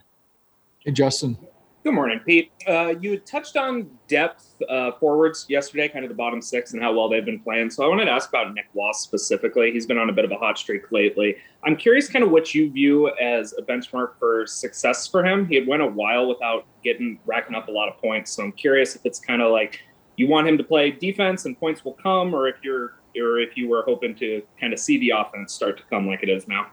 Hey, 0.86 0.94
Justin. 0.94 1.38
Good 1.82 1.94
morning, 1.94 2.20
Pete. 2.26 2.52
Uh, 2.68 2.96
you 3.00 3.18
touched 3.20 3.56
on 3.56 3.90
depth 4.10 4.62
uh, 4.68 4.92
forwards 5.00 5.46
yesterday, 5.48 5.88
kind 5.88 6.04
of 6.04 6.10
the 6.10 6.16
bottom 6.16 6.42
six 6.42 6.74
and 6.74 6.84
how 6.84 6.94
well 6.94 7.08
they've 7.08 7.24
been 7.24 7.40
playing. 7.40 7.70
So 7.70 7.86
I 7.86 7.88
wanted 7.88 8.06
to 8.06 8.12
ask 8.12 8.28
about 8.28 8.54
Nick 8.54 8.66
Wass 8.74 9.00
specifically. 9.00 9.72
He's 9.72 9.86
been 9.86 9.98
on 9.98 10.10
a 10.10 10.12
bit 10.12 10.26
of 10.26 10.32
a 10.32 10.36
hot 10.36 10.58
streak 10.58 10.92
lately. 10.92 11.38
I'm 11.64 11.78
curious, 11.78 12.10
kind 12.10 12.26
of 12.26 12.32
what 12.32 12.54
you 12.54 12.70
view 12.70 13.10
as 13.16 13.54
a 13.58 13.62
benchmark 13.62 14.20
for 14.20 14.46
success 14.46 15.08
for 15.08 15.26
him. 15.26 15.48
He 15.48 15.56
had 15.56 15.68
went 15.68 15.82
a 15.82 15.88
while 15.88 16.28
without 16.28 16.66
getting 16.84 17.18
racking 17.26 17.56
up 17.56 17.70
a 17.70 17.72
lot 17.72 17.88
of 17.88 17.98
points. 17.98 18.32
So 18.32 18.44
I'm 18.44 18.52
curious 18.52 18.98
if 18.98 19.06
it's 19.06 19.20
kind 19.20 19.42
of 19.42 19.54
like 19.54 19.80
you 20.18 20.28
want 20.28 20.50
him 20.50 20.58
to 20.58 20.66
play 20.66 20.92
defense 20.92 21.46
and 21.46 21.58
points 21.58 21.86
will 21.86 21.94
come, 21.94 22.34
or 22.34 22.50
if 22.50 22.58
you're 22.62 22.96
or 23.18 23.40
if 23.40 23.56
you 23.56 23.70
were 23.70 23.84
hoping 23.84 24.16
to 24.16 24.44
kind 24.60 24.74
of 24.74 24.80
see 24.80 24.98
the 24.98 25.12
offense 25.12 25.54
start 25.54 25.78
to 25.78 25.84
come 25.90 26.08
like 26.08 26.24
it 26.24 26.30
is 26.30 26.46
now. 26.46 26.68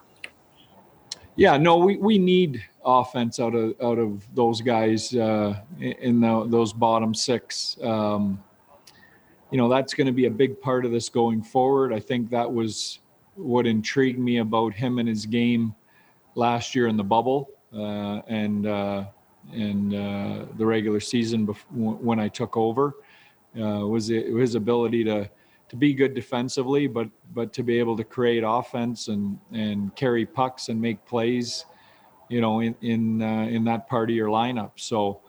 Yeah, 1.37 1.59
no, 1.59 1.77
we, 1.77 1.97
we 1.99 2.19
need 2.19 2.65
offense 2.87 3.41
out 3.41 3.55
of 3.55 3.75
out 3.83 3.99
of 3.99 4.27
those 4.35 4.61
guys 4.63 5.15
uh, 5.15 5.59
in 5.81 6.21
the, 6.21 6.47
those 6.49 6.73
bottom 6.73 7.15
six. 7.15 7.77
Um, 7.83 8.43
you 9.51 9.59
know, 9.59 9.69
that's 9.69 9.93
going 9.95 10.07
to 10.07 10.13
be 10.13 10.27
a 10.27 10.31
big 10.31 10.61
part 10.61 10.85
of 10.85 10.93
this 10.93 11.09
going 11.09 11.43
forward. 11.43 11.93
I 11.93 12.01
think 12.01 12.31
that 12.31 12.51
was 12.51 13.01
what 13.35 13.67
intrigued 13.67 14.19
me 14.19 14.39
about 14.39 14.73
him 14.73 14.99
and 14.99 15.09
his 15.09 15.27
game 15.27 15.75
last 16.35 16.75
year 16.75 16.87
in 16.87 16.97
the 16.97 17.05
bubble 17.05 17.51
uh, 17.75 18.23
and 18.29 18.67
uh, 18.67 19.05
and 19.53 19.95
uh, 19.95 20.45
the 20.57 20.67
regular 20.67 21.01
season 21.01 21.47
before, 21.47 21.95
when 21.95 22.19
I 22.19 22.29
took 22.29 22.57
over 22.57 22.95
uh, 23.57 23.87
was 23.87 24.09
his 24.09 24.55
ability 24.55 25.05
to 25.05 25.29
to 25.69 25.77
be 25.77 25.95
good 25.95 26.15
defensively, 26.15 26.87
but 26.87 27.09
but 27.35 27.53
to 27.55 27.63
be 27.63 27.79
able 27.79 27.97
to 27.97 28.05
create 28.05 28.45
offense 28.47 29.09
and 29.09 29.39
and 29.53 29.95
carry 29.97 30.25
pucks 30.25 30.69
and 30.69 30.81
make 30.81 31.05
plays, 31.07 31.67
you 32.29 32.41
know, 32.41 32.61
in 32.61 32.75
in 32.81 33.23
uh, 33.23 33.47
in 33.49 33.65
that 33.65 33.89
part 33.89 34.11
of 34.11 34.17
your 34.17 34.29
lineup. 34.29 34.73
So, 34.77 35.21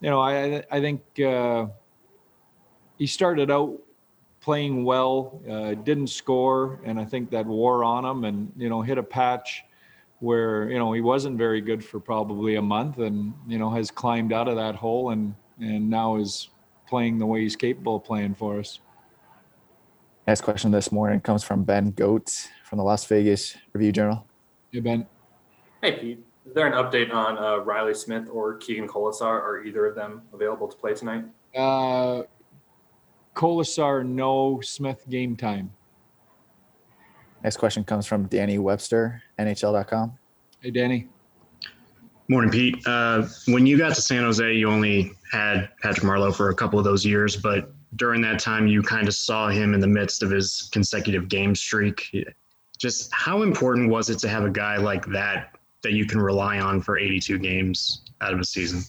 you 0.00 0.10
know, 0.10 0.20
I 0.20 0.64
I 0.70 0.80
think 0.80 1.02
uh, 1.20 1.66
he 2.98 3.06
started 3.06 3.50
out 3.50 3.78
playing 4.40 4.84
well, 4.84 5.40
uh, 5.48 5.74
didn't 5.74 6.08
score, 6.08 6.80
and 6.84 6.98
I 6.98 7.04
think 7.04 7.30
that 7.30 7.46
wore 7.46 7.84
on 7.84 8.04
him, 8.04 8.24
and 8.24 8.52
you 8.56 8.68
know, 8.68 8.82
hit 8.82 8.98
a 8.98 9.02
patch 9.02 9.64
where 10.18 10.70
you 10.70 10.78
know 10.78 10.92
he 10.92 11.00
wasn't 11.00 11.38
very 11.38 11.60
good 11.60 11.84
for 11.84 12.00
probably 12.00 12.56
a 12.56 12.62
month, 12.62 12.98
and 12.98 13.32
you 13.46 13.58
know 13.58 13.70
has 13.70 13.90
climbed 13.90 14.32
out 14.32 14.48
of 14.48 14.56
that 14.56 14.74
hole 14.74 15.10
and 15.10 15.34
and 15.60 15.88
now 15.88 16.16
is 16.16 16.48
playing 16.88 17.18
the 17.18 17.26
way 17.26 17.40
he's 17.40 17.56
capable 17.56 17.96
of 17.96 18.04
playing 18.04 18.34
for 18.34 18.58
us. 18.58 18.80
Next 20.26 20.42
question 20.42 20.70
this 20.70 20.92
morning 20.92 21.20
comes 21.20 21.42
from 21.42 21.64
Ben 21.64 21.92
Gotz 21.92 22.46
from 22.64 22.78
the 22.78 22.84
Las 22.84 23.04
Vegas 23.06 23.56
Review 23.72 23.92
Journal. 23.92 24.26
Hey, 24.70 24.80
Ben. 24.80 25.06
Hey, 25.80 25.98
Pete. 25.98 26.24
Is 26.46 26.54
there 26.54 26.66
an 26.66 26.72
update 26.72 27.12
on 27.14 27.38
uh, 27.38 27.58
Reilly 27.58 27.94
Smith 27.94 28.28
or 28.30 28.56
Keegan 28.56 28.88
Kolesar? 28.88 29.22
Are 29.22 29.62
either 29.64 29.86
of 29.86 29.94
them 29.94 30.22
available 30.32 30.66
to 30.66 30.76
play 30.76 30.94
tonight? 30.94 31.24
Uh, 31.54 32.22
Kolesar, 33.34 34.04
no. 34.04 34.60
Smith, 34.60 35.04
game 35.08 35.36
time. 35.36 35.72
Next 37.44 37.56
question 37.56 37.84
comes 37.84 38.06
from 38.06 38.26
Danny 38.26 38.58
Webster, 38.58 39.22
NHL.com. 39.38 40.18
Hey, 40.60 40.70
Danny. 40.70 41.08
Morning, 42.28 42.50
Pete. 42.50 42.76
Uh, 42.86 43.26
when 43.48 43.66
you 43.66 43.76
got 43.78 43.94
to 43.94 44.00
San 44.00 44.22
Jose, 44.22 44.54
you 44.54 44.68
only 44.68 45.12
had 45.32 45.70
Patrick 45.80 46.06
Marleau 46.06 46.34
for 46.34 46.50
a 46.50 46.54
couple 46.54 46.78
of 46.78 46.84
those 46.84 47.04
years, 47.04 47.36
but 47.36 47.72
during 47.96 48.20
that 48.22 48.38
time, 48.38 48.66
you 48.66 48.82
kind 48.82 49.06
of 49.06 49.14
saw 49.14 49.48
him 49.48 49.74
in 49.74 49.80
the 49.80 49.86
midst 49.86 50.22
of 50.22 50.30
his 50.30 50.68
consecutive 50.72 51.28
game 51.28 51.54
streak. 51.54 52.10
Just 52.78 53.12
how 53.12 53.42
important 53.42 53.90
was 53.90 54.08
it 54.08 54.18
to 54.20 54.28
have 54.28 54.44
a 54.44 54.50
guy 54.50 54.76
like 54.76 55.04
that 55.06 55.56
that 55.82 55.92
you 55.92 56.06
can 56.06 56.20
rely 56.20 56.58
on 56.58 56.80
for 56.80 56.98
82 56.98 57.38
games 57.38 58.02
out 58.20 58.32
of 58.32 58.40
a 58.40 58.44
season? 58.44 58.82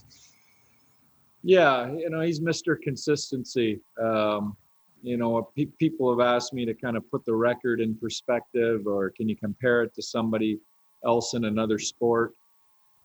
Yeah, 1.44 1.92
you 1.92 2.10
know, 2.10 2.22
he's 2.22 2.40
Mr. 2.40 2.82
Consistency. 2.82 3.82
Um, 4.02 4.56
you 5.02 5.18
know, 5.18 5.50
pe- 5.56 5.66
people 5.66 6.10
have 6.10 6.26
asked 6.26 6.54
me 6.54 6.66
to 6.66 6.74
kind 6.74 6.96
of 6.96 7.10
put 7.12 7.26
the 7.26 7.36
record 7.36 7.82
in 7.82 7.96
perspective 7.96 8.88
or 8.88 9.10
can 9.10 9.28
you 9.28 9.36
compare 9.36 9.84
it 9.84 9.94
to 9.96 10.02
somebody 10.02 10.60
else 11.06 11.34
in 11.34 11.46
another 11.46 11.78
sport? 11.78 12.34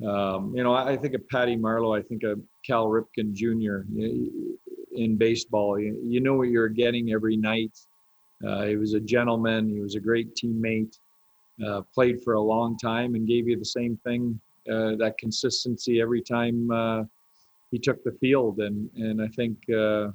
Um, 0.07 0.55
you 0.55 0.63
know, 0.63 0.73
I, 0.73 0.93
I 0.93 0.97
think 0.97 1.15
of 1.15 1.29
Patty 1.29 1.57
Marleau, 1.57 1.99
I 1.99 2.03
think 2.03 2.23
of 2.23 2.41
Cal 2.65 2.87
Ripken 2.87 3.33
Jr. 3.33 3.81
in 4.95 5.17
baseball. 5.17 5.81
You, 5.81 6.01
you 6.05 6.21
know 6.21 6.35
what 6.35 6.51
you're 6.51 6.69
getting 6.69 7.11
every 7.11 7.37
night. 7.37 7.77
Uh, 8.47 8.67
he 8.67 8.77
was 8.77 8.95
a 8.95 9.01
gentleman. 9.01 9.69
He 9.69 9.81
was 9.81 9.97
a 9.97 10.01
great 10.01 10.37
teammate. 10.37 10.97
Uh, 11.65 11.83
played 11.93 12.23
for 12.23 12.35
a 12.35 12.41
long 12.41 12.79
time 12.79 13.15
and 13.17 13.27
gave 13.27 13.49
you 13.49 13.59
the 13.59 13.65
same 13.65 13.97
thing, 14.05 14.39
uh, 14.71 14.95
that 14.95 15.17
consistency 15.19 16.01
every 16.01 16.23
time 16.23 16.71
uh, 16.71 17.03
he 17.71 17.79
took 17.79 18.03
the 18.05 18.13
field. 18.13 18.61
And 18.61 18.89
and 18.97 19.21
I 19.21 19.29
think 19.29 19.57
uh, 19.71 20.11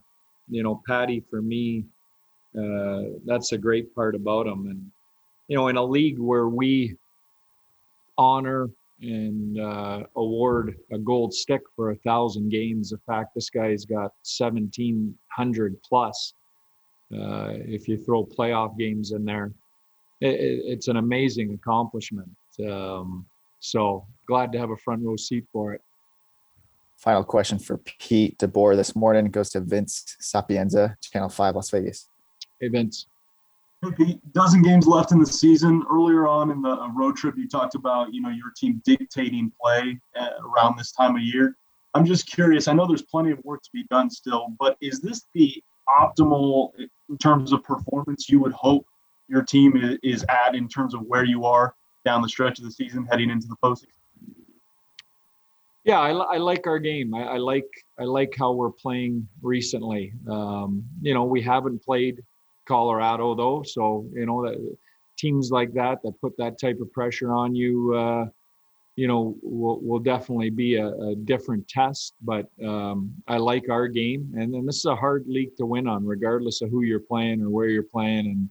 you 0.49 0.63
know 0.63 0.81
Patty 0.87 1.21
for 1.29 1.41
me, 1.41 1.85
uh, 2.57 3.01
that's 3.25 3.51
a 3.51 3.57
great 3.57 3.93
part 3.93 4.15
about 4.15 4.47
him. 4.47 4.67
And 4.67 4.91
you 5.47 5.57
know, 5.57 5.67
in 5.67 5.75
a 5.75 5.83
league 5.83 6.19
where 6.19 6.47
we 6.47 6.95
honor 8.17 8.69
and 9.01 9.59
uh, 9.59 10.03
award 10.15 10.77
a 10.91 10.97
gold 10.97 11.33
stick 11.33 11.61
for 11.75 11.91
a 11.91 11.95
thousand 11.97 12.49
games. 12.49 12.91
The 12.91 12.99
fact 12.99 13.35
this 13.35 13.49
guy's 13.49 13.85
got 13.85 14.13
1,700 14.23 15.83
plus, 15.83 16.33
uh, 17.13 17.49
if 17.51 17.87
you 17.87 17.97
throw 17.97 18.25
playoff 18.25 18.77
games 18.77 19.11
in 19.11 19.25
there, 19.25 19.51
it, 20.23 20.61
it's 20.65 20.87
an 20.87 20.97
amazing 20.97 21.53
accomplishment. 21.53 22.29
Um, 22.67 23.25
so 23.59 24.05
glad 24.27 24.51
to 24.53 24.59
have 24.59 24.69
a 24.69 24.77
front 24.77 25.03
row 25.03 25.15
seat 25.15 25.45
for 25.51 25.73
it. 25.73 25.81
Final 26.97 27.23
question 27.23 27.59
for 27.59 27.77
Pete 27.77 28.37
DeBoer 28.37 28.75
this 28.75 28.95
morning 28.95 29.25
goes 29.25 29.49
to 29.51 29.59
Vince 29.59 30.15
Sapienza, 30.19 30.95
Channel 31.01 31.29
5, 31.29 31.55
Las 31.55 31.69
Vegas. 31.69 32.07
Hey, 32.61 32.69
Vince. 32.69 33.07
Hey 33.83 33.91
Pete, 33.91 34.33
dozen 34.33 34.61
games 34.61 34.87
left 34.87 35.11
in 35.11 35.19
the 35.19 35.25
season. 35.25 35.83
Earlier 35.91 36.25
on 36.25 36.51
in 36.51 36.61
the 36.61 36.69
uh, 36.69 36.87
road 36.93 37.17
trip, 37.17 37.35
you 37.37 37.49
talked 37.49 37.75
about 37.75 38.13
you 38.13 38.21
know 38.21 38.29
your 38.29 38.53
team 38.55 38.81
dictating 38.85 39.51
play 39.61 39.99
uh, 40.15 40.29
around 40.41 40.77
this 40.77 40.93
time 40.93 41.17
of 41.17 41.21
year. 41.21 41.57
I'm 41.93 42.05
just 42.05 42.25
curious. 42.25 42.69
I 42.69 42.73
know 42.73 42.87
there's 42.87 43.01
plenty 43.01 43.31
of 43.31 43.39
work 43.43 43.61
to 43.61 43.69
be 43.73 43.83
done 43.89 44.09
still, 44.09 44.53
but 44.57 44.77
is 44.79 45.01
this 45.01 45.25
the 45.33 45.61
optimal 45.89 46.71
in 47.09 47.17
terms 47.17 47.51
of 47.51 47.61
performance 47.65 48.29
you 48.29 48.39
would 48.39 48.53
hope 48.53 48.85
your 49.27 49.41
team 49.41 49.97
is 50.03 50.25
at 50.29 50.55
in 50.55 50.67
terms 50.67 50.93
of 50.93 51.01
where 51.01 51.23
you 51.23 51.45
are 51.45 51.75
down 52.05 52.21
the 52.21 52.29
stretch 52.29 52.59
of 52.59 52.65
the 52.65 52.71
season, 52.71 53.05
heading 53.09 53.29
into 53.29 53.47
the 53.47 53.55
postseason? 53.63 53.87
Yeah, 55.83 55.99
I, 55.99 56.11
I 56.11 56.37
like 56.37 56.65
our 56.65 56.79
game. 56.79 57.13
I, 57.13 57.23
I, 57.23 57.37
like 57.37 57.67
I 57.99 58.03
like 58.03 58.33
how 58.37 58.53
we're 58.53 58.71
playing 58.71 59.27
recently. 59.41 60.13
Um, 60.29 60.83
you 61.01 61.13
know, 61.13 61.25
we 61.25 61.41
haven't 61.41 61.83
played 61.83 62.23
Colorado 62.65 63.35
though. 63.35 63.63
So 63.63 64.05
you 64.13 64.25
know 64.25 64.45
that 64.45 64.77
teams 65.17 65.51
like 65.51 65.73
that 65.73 66.01
that 66.03 66.19
put 66.21 66.37
that 66.37 66.59
type 66.59 66.79
of 66.79 66.91
pressure 66.93 67.33
on 67.33 67.53
you, 67.53 67.93
uh, 67.95 68.25
you 68.95 69.07
know, 69.07 69.35
will, 69.41 69.79
will 69.81 69.99
definitely 69.99 70.49
be 70.49 70.75
a, 70.75 70.87
a 70.87 71.15
different 71.15 71.67
test. 71.67 72.13
But 72.21 72.47
um, 72.65 73.13
I 73.27 73.37
like 73.37 73.69
our 73.69 73.89
game, 73.89 74.31
and 74.37 74.53
then 74.53 74.65
this 74.65 74.77
is 74.77 74.85
a 74.85 74.95
hard 74.95 75.25
league 75.27 75.55
to 75.57 75.65
win 75.65 75.87
on, 75.87 76.05
regardless 76.05 76.61
of 76.61 76.69
who 76.69 76.83
you're 76.83 76.99
playing 76.99 77.41
or 77.41 77.49
where 77.49 77.67
you're 77.67 77.83
playing. 77.83 78.27
And 78.27 78.49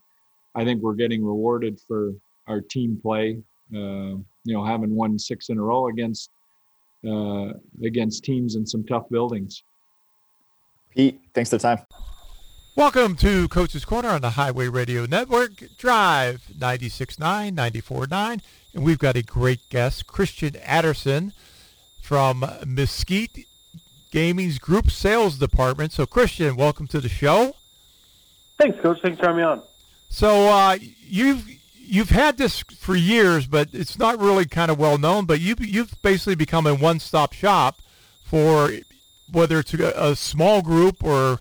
I 0.54 0.64
think 0.64 0.82
we're 0.82 0.94
getting 0.94 1.24
rewarded 1.24 1.80
for 1.86 2.12
our 2.46 2.60
team 2.60 2.98
play. 3.00 3.38
Uh, 3.74 4.18
you 4.44 4.54
know, 4.54 4.64
having 4.64 4.94
won 4.94 5.18
six 5.18 5.48
in 5.48 5.58
a 5.58 5.62
row 5.62 5.88
against 5.88 6.30
uh, 7.06 7.52
against 7.84 8.24
teams 8.24 8.54
in 8.54 8.66
some 8.66 8.84
tough 8.84 9.08
buildings. 9.08 9.64
Pete, 10.90 11.20
thanks 11.34 11.50
for 11.50 11.56
the 11.56 11.62
time. 11.62 11.78
Welcome 12.74 13.16
to 13.16 13.48
Coach's 13.48 13.84
Corner 13.84 14.08
on 14.08 14.22
the 14.22 14.30
Highway 14.30 14.68
Radio 14.68 15.04
Network, 15.04 15.52
Drive 15.76 16.42
96.9, 16.58 17.18
94.9. 17.54 18.40
And 18.74 18.84
we've 18.84 18.98
got 18.98 19.16
a 19.16 19.22
great 19.22 19.60
guest, 19.68 20.06
Christian 20.06 20.56
Adderson 20.62 21.32
from 22.02 22.44
Mesquite 22.66 23.46
Gaming's 24.10 24.58
Group 24.58 24.90
Sales 24.90 25.38
Department. 25.38 25.92
So, 25.92 26.06
Christian, 26.06 26.56
welcome 26.56 26.86
to 26.88 27.00
the 27.00 27.08
show. 27.08 27.54
Thanks, 28.58 28.80
Coach. 28.80 28.98
Thanks 29.02 29.18
for 29.18 29.26
having 29.26 29.38
me 29.38 29.42
on. 29.42 29.62
So, 30.12 30.48
uh, 30.48 30.76
you've 31.00 31.48
you've 31.74 32.10
had 32.10 32.36
this 32.36 32.62
for 32.78 32.94
years, 32.94 33.46
but 33.46 33.68
it's 33.72 33.98
not 33.98 34.18
really 34.20 34.44
kind 34.44 34.70
of 34.70 34.78
well 34.78 34.98
known. 34.98 35.24
But 35.24 35.40
you've 35.40 35.64
you've 35.64 36.00
basically 36.02 36.34
become 36.34 36.66
a 36.66 36.74
one-stop 36.74 37.32
shop 37.32 37.80
for 38.22 38.70
whether 39.30 39.58
it's 39.60 39.72
a, 39.72 39.92
a 39.96 40.14
small 40.14 40.60
group 40.60 41.02
or 41.02 41.38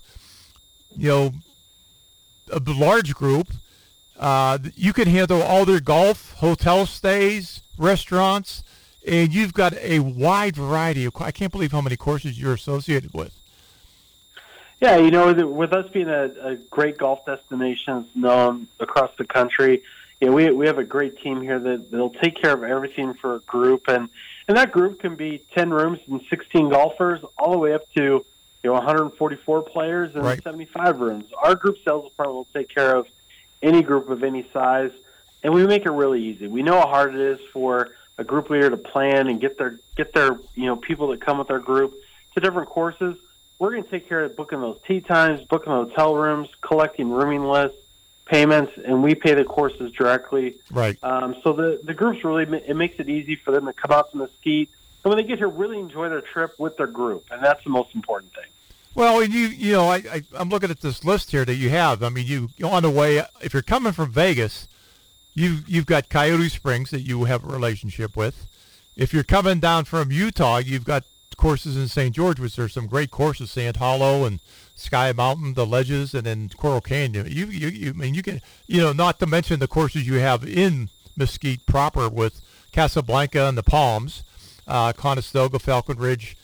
you 0.96 1.10
know, 1.10 1.34
a 2.52 2.60
large 2.66 3.14
group 3.14 3.48
Uh, 4.20 4.58
you 4.76 4.94
can 4.94 5.08
handle 5.08 5.42
all 5.42 5.66
their 5.66 5.80
golf, 5.80 6.34
hotel 6.38 6.86
stays, 6.86 7.62
restaurants, 7.78 8.64
and 9.08 9.34
you've 9.34 9.54
got 9.54 9.74
a 9.78 10.00
wide 10.00 10.56
variety 10.56 11.06
of. 11.06 11.16
I 11.20 11.32
can't 11.32 11.52
believe 11.52 11.72
how 11.72 11.82
many 11.82 11.98
courses 11.98 12.40
you're 12.40 12.54
associated 12.54 13.14
with. 13.14 13.34
Yeah, 14.82 14.98
you 14.98 15.12
know, 15.12 15.32
with, 15.48 15.74
us 15.74 15.88
being 15.91 16.10
a, 16.10 16.32
a 16.41 16.56
great 16.56 16.98
golf 16.98 17.24
destination 17.24 18.08
known 18.15 18.67
across 18.80 19.12
the 19.15 19.26
country, 19.26 19.84
you 20.20 20.28
know, 20.28 20.34
we 20.34 20.50
we 20.52 20.65
have 20.65 20.80
a 20.80 20.84
great 20.84 21.20
team 21.22 21.39
here 21.41 21.60
that 21.60 21.91
they'll 21.91 22.10
take 22.10 22.41
care 22.41 22.54
of 22.54 22.63
everything 22.63 23.13
for 23.13 23.36
a 23.36 23.39
group, 23.41 23.88
and 23.88 24.10
and 24.48 24.58
that 24.58 24.72
group 24.72 25.00
can 25.00 25.15
be 25.15 25.44
ten 25.54 25.70
rooms 25.70 26.00
and 26.10 26.22
sixteen 26.30 26.70
golfers, 26.70 27.22
all 27.38 27.52
the 27.52 27.58
way 27.60 27.74
up 27.74 27.91
to 27.94 28.02
you 28.02 28.26
know 28.63 28.74
144 28.74 29.62
players 29.63 30.15
and 30.15 30.24
Right. 30.24 30.41
75 30.41 31.00
rooms. 31.00 31.26
Our 31.38 31.56
group 31.56 31.78
sales 31.86 32.10
department 32.10 32.36
will 32.36 32.48
take 32.54 32.70
care 32.70 32.96
of 32.96 33.08
any 33.62 33.84
group 33.84 34.10
of 34.10 34.24
any 34.24 34.48
size, 34.52 34.91
and 35.44 35.54
we 35.54 35.65
make 35.67 35.86
it 35.86 35.91
really 35.91 36.24
easy. 36.24 36.48
We 36.48 36.63
know 36.63 36.80
how 36.80 36.88
hard 36.88 37.13
it 37.13 37.22
is 37.22 37.39
for 37.54 37.89
a 38.17 38.24
group 38.24 38.50
leader 38.50 38.70
to 38.72 38.78
plan 38.78 39.28
and 39.28 39.39
get 39.39 39.60
their 39.60 39.80
get 39.96 40.13
their 40.13 40.39
you 40.56 40.65
know 40.65 40.76
people 40.76 41.08
that 41.10 41.22
come 41.22 41.38
with 41.38 41.50
their 41.50 41.60
group 41.60 41.94
to 42.34 42.39
different 42.39 42.70
courses. 42.70 43.15
We're 43.62 43.69
going 43.69 43.84
to 43.84 43.89
take 43.91 44.10
care 44.10 44.24
of 44.24 44.36
booking 44.36 44.60
those 44.60 44.80
tee 44.88 45.02
times, 45.02 45.41
booking 45.41 45.71
hotel 45.71 46.15
rooms, 46.15 46.50
collecting 46.62 47.12
rooming 47.12 47.43
lists, 47.43 47.78
payments, 48.26 48.71
and 48.84 49.04
we 49.04 49.13
pay 49.13 49.36
the 49.36 49.43
courses 49.43 49.91
directly. 49.91 50.56
Right. 50.71 50.97
Um, 51.04 51.36
so 51.43 51.54
the 51.54 51.80
the 51.84 51.93
groups 51.93 52.24
really 52.24 52.45
it 52.67 52.76
makes 52.76 53.00
it 53.00 53.08
easy 53.08 53.36
for 53.36 53.52
them 53.52 53.67
to 53.67 53.74
come 53.74 53.91
out 53.91 54.10
to 54.13 54.17
Mesquite, 54.17 54.69
and 55.04 55.12
when 55.12 55.17
they 55.17 55.24
get 55.24 55.38
here, 55.38 55.47
really 55.47 55.78
enjoy 55.78 56.10
their 56.10 56.21
trip 56.21 56.58
with 56.58 56.76
their 56.78 56.88
group, 56.88 57.26
and 57.30 57.43
that's 57.43 57.63
the 57.63 57.69
most 57.69 57.93
important 57.93 58.34
thing. 58.34 58.50
Well, 58.95 59.21
and 59.21 59.32
you 59.32 59.45
you 59.50 59.74
know, 59.74 59.89
I, 59.89 59.97
I 59.97 60.24
I'm 60.34 60.50
looking 60.50 60.71
at 60.71 60.82
this 60.82 61.06
list 61.06 61.30
here 61.30 61.45
that 61.45 61.54
you 61.54 61.69
have. 61.69 62.02
I 62.02 62.10
mean, 62.10 62.26
you 62.26 62.50
on 62.67 62.82
the 62.82 62.89
way 62.89 63.24
if 63.41 63.54
you're 63.54 63.62
coming 63.62 63.93
from 63.93 64.12
Vegas, 64.12 64.67
you 65.36 65.60
you've 65.67 65.86
got 65.86 66.10
Coyote 66.10 66.50
Springs 66.50 66.89
that 66.89 67.02
you 67.02 67.26
have 67.26 67.43
a 67.43 67.47
relationship 67.47 68.17
with. 68.17 68.47
If 68.95 69.13
you're 69.13 69.24
coming 69.24 69.60
down 69.60 69.86
from 69.86 70.12
Utah, 70.12 70.58
you've 70.58 70.84
got 70.84 71.04
courses 71.41 71.75
in 71.75 71.88
St. 71.88 72.15
George, 72.15 72.39
which 72.39 72.56
there's 72.56 72.73
some 72.73 72.88
great 72.88 73.10
courses, 73.10 73.49
Sand 73.49 73.77
Hollow 73.77 74.25
and 74.25 74.39
Sky 74.75 75.12
Mountain, 75.12 75.56
the 75.56 75.65
Ledges, 75.65 76.13
and 76.13 76.25
then 76.25 76.49
Coral 76.49 76.82
Canyon. 76.82 77.25
You 77.30 77.47
you, 77.47 77.67
you 77.67 77.89
I 77.89 77.93
mean 77.93 78.13
you 78.13 78.21
can 78.21 78.41
you 78.67 78.80
know 78.80 78.93
not 78.93 79.19
to 79.19 79.25
mention 79.25 79.60
the 79.60 79.67
courses 79.67 80.08
you 80.08 80.15
have 80.15 80.47
in 80.47 80.89
Mesquite 81.17 81.65
proper 81.65 82.08
with 82.08 82.41
Casablanca 82.71 83.47
and 83.47 83.58
the 83.58 83.63
Palms, 83.63 84.23
uh, 84.67 84.93
Conestoga, 84.93 85.60
Falcon 85.60 85.97
Ridge 85.97 86.38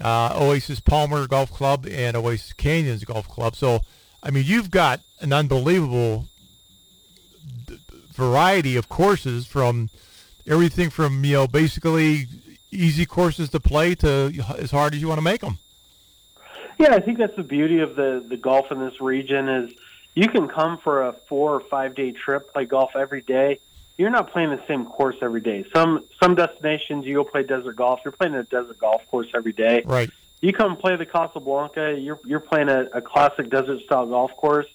uh, 0.00 0.34
Oasis 0.34 0.80
Palmer 0.80 1.26
Golf 1.26 1.50
Club 1.50 1.86
and 1.86 2.16
Oasis 2.16 2.52
Canyons 2.52 3.04
Golf 3.04 3.28
Club. 3.28 3.54
So, 3.54 3.80
I 4.22 4.30
mean, 4.30 4.44
you've 4.46 4.70
got 4.70 5.00
an 5.20 5.32
unbelievable 5.32 6.26
variety 8.12 8.76
of 8.76 8.88
courses 8.88 9.46
from 9.46 9.88
everything 10.46 10.90
from, 10.90 11.24
you 11.24 11.34
know, 11.34 11.46
basically 11.46 12.26
easy 12.70 13.06
courses 13.06 13.50
to 13.50 13.60
play 13.60 13.94
to 13.96 14.32
as 14.58 14.70
hard 14.70 14.94
as 14.94 15.00
you 15.00 15.08
want 15.08 15.18
to 15.18 15.22
make 15.22 15.40
them. 15.40 15.58
Yeah, 16.78 16.94
I 16.94 17.00
think 17.00 17.18
that's 17.18 17.36
the 17.36 17.42
beauty 17.42 17.80
of 17.80 17.96
the 17.96 18.24
the 18.26 18.36
golf 18.36 18.72
in 18.72 18.80
this 18.80 19.00
region 19.00 19.48
is 19.48 19.72
you 20.14 20.28
can 20.28 20.48
come 20.48 20.78
for 20.78 21.02
a 21.06 21.12
four 21.28 21.54
or 21.54 21.60
five 21.60 21.94
day 21.94 22.12
trip, 22.12 22.52
play 22.52 22.64
golf 22.64 22.96
every 22.96 23.22
day. 23.22 23.60
You're 23.98 24.10
not 24.10 24.32
playing 24.32 24.50
the 24.50 24.62
same 24.66 24.86
course 24.86 25.16
every 25.20 25.42
day. 25.42 25.64
Some 25.74 26.04
some 26.22 26.34
destinations 26.34 27.04
you 27.04 27.14
go 27.16 27.24
play 27.24 27.42
desert 27.42 27.76
golf. 27.76 28.00
You're 28.04 28.12
playing 28.12 28.34
a 28.34 28.44
desert 28.44 28.78
golf 28.78 29.06
course 29.10 29.28
every 29.34 29.52
day. 29.52 29.82
Right. 29.84 30.10
You 30.40 30.54
come 30.54 30.76
play 30.76 30.96
the 30.96 31.04
Casablanca. 31.04 31.98
You're 31.98 32.18
you're 32.24 32.40
playing 32.40 32.70
a, 32.70 32.86
a 32.94 33.02
classic 33.02 33.50
desert 33.50 33.82
style 33.82 34.06
golf 34.06 34.34
course. 34.36 34.66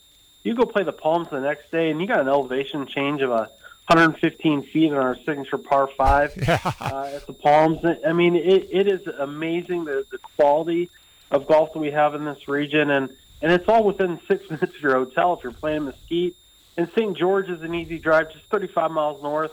You 0.43 0.53
go 0.53 0.65
play 0.65 0.83
the 0.83 0.93
Palms 0.93 1.29
the 1.29 1.41
next 1.41 1.71
day, 1.71 1.89
and 1.89 1.99
you 1.99 2.05
got 2.05 2.19
an 2.19 2.27
elevation 2.27 2.85
change 2.85 3.23
of 3.23 3.31
a 3.31 3.49
115 3.87 4.63
feet 4.63 4.91
on 4.91 4.97
our 4.97 5.15
signature 5.15 5.57
par 5.57 5.87
five 5.95 6.33
uh, 6.47 7.11
at 7.13 7.27
the 7.27 7.33
Palms. 7.33 7.85
I 8.05 8.13
mean, 8.13 8.35
it, 8.35 8.67
it 8.71 8.87
is 8.87 9.05
amazing 9.05 9.85
the, 9.85 10.05
the 10.11 10.17
quality 10.17 10.89
of 11.29 11.47
golf 11.47 11.73
that 11.73 11.79
we 11.79 11.91
have 11.91 12.15
in 12.15 12.25
this 12.25 12.47
region, 12.47 12.89
and 12.89 13.09
and 13.41 13.51
it's 13.51 13.67
all 13.67 13.83
within 13.83 14.19
six 14.27 14.43
minutes 14.49 14.75
of 14.75 14.81
your 14.81 14.93
hotel 14.93 15.33
if 15.33 15.43
you're 15.43 15.53
playing 15.53 15.85
Mesquite. 15.85 16.35
And 16.77 16.89
St. 16.95 17.15
George 17.15 17.49
is 17.49 17.61
an 17.61 17.73
easy 17.73 17.99
drive, 17.99 18.33
just 18.33 18.45
35 18.45 18.91
miles 18.91 19.23
north. 19.23 19.51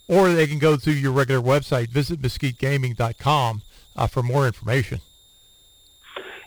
or 0.08 0.32
they 0.32 0.48
can 0.48 0.60
go 0.60 0.78
to 0.78 0.94
your 0.94 1.12
regular 1.12 1.42
website, 1.42 1.90
visit 1.90 2.22
mesquitegaming.com 2.22 3.64
uh, 3.98 4.08
for 4.08 4.24
more 4.24 4.48
information. 4.48 5.02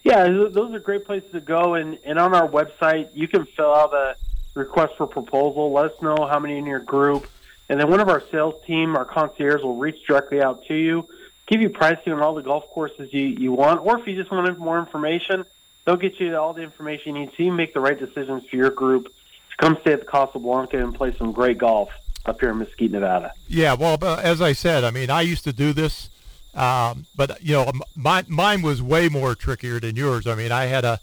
Yeah, 0.02 0.26
those 0.28 0.72
are 0.72 0.78
great 0.78 1.04
places 1.04 1.30
to 1.32 1.42
go. 1.42 1.74
And, 1.74 1.98
and 2.02 2.18
on 2.18 2.34
our 2.34 2.48
website, 2.48 3.10
you 3.12 3.28
can 3.28 3.44
fill 3.44 3.74
out 3.74 3.92
a 3.92 4.16
request 4.54 4.94
for 4.96 5.06
proposal. 5.06 5.70
Let 5.70 5.92
us 5.92 6.00
know 6.00 6.26
how 6.30 6.38
many 6.38 6.56
in 6.56 6.64
your 6.64 6.80
group. 6.80 7.28
And 7.68 7.78
then 7.78 7.90
one 7.90 8.00
of 8.00 8.08
our 8.08 8.22
sales 8.30 8.54
team, 8.66 8.96
our 8.96 9.04
concierge, 9.04 9.62
will 9.62 9.76
reach 9.76 10.02
directly 10.06 10.40
out 10.40 10.64
to 10.68 10.74
you, 10.74 11.06
give 11.46 11.60
you 11.60 11.70
pricing 11.70 12.12
on 12.12 12.20
all 12.20 12.34
the 12.34 12.42
golf 12.42 12.68
courses 12.70 13.12
you, 13.12 13.24
you 13.24 13.52
want. 13.52 13.80
Or 13.84 13.98
if 13.98 14.06
you 14.06 14.16
just 14.16 14.30
want 14.30 14.58
more 14.58 14.78
information, 14.78 15.44
they'll 15.84 15.96
get 15.96 16.18
you 16.18 16.36
all 16.36 16.52
the 16.52 16.62
information 16.62 17.14
you 17.14 17.22
need 17.22 17.30
so 17.36 17.42
you 17.42 17.52
make 17.52 17.72
the 17.74 17.80
right 17.80 17.98
decisions 17.98 18.44
for 18.50 18.56
your 18.56 18.70
group 18.70 19.06
to 19.06 19.56
come 19.58 19.78
stay 19.80 19.92
at 19.92 20.00
the 20.00 20.06
Casablanca 20.06 20.82
and 20.82 20.94
play 20.94 21.16
some 21.16 21.32
great 21.32 21.58
golf 21.58 21.90
up 22.26 22.40
here 22.40 22.50
in 22.50 22.58
Mesquite, 22.58 22.90
Nevada. 22.90 23.32
Yeah, 23.48 23.74
well, 23.74 24.02
as 24.04 24.40
I 24.42 24.52
said, 24.52 24.84
I 24.84 24.90
mean, 24.90 25.10
I 25.10 25.22
used 25.22 25.44
to 25.44 25.52
do 25.52 25.72
this, 25.72 26.10
um, 26.54 27.06
but 27.14 27.42
you 27.42 27.52
know, 27.52 27.70
m- 27.96 28.26
mine 28.28 28.62
was 28.62 28.82
way 28.82 29.08
more 29.08 29.34
trickier 29.34 29.78
than 29.78 29.94
yours. 29.94 30.26
I 30.26 30.34
mean, 30.34 30.50
I 30.50 30.64
had 30.64 30.84
a, 30.84 31.00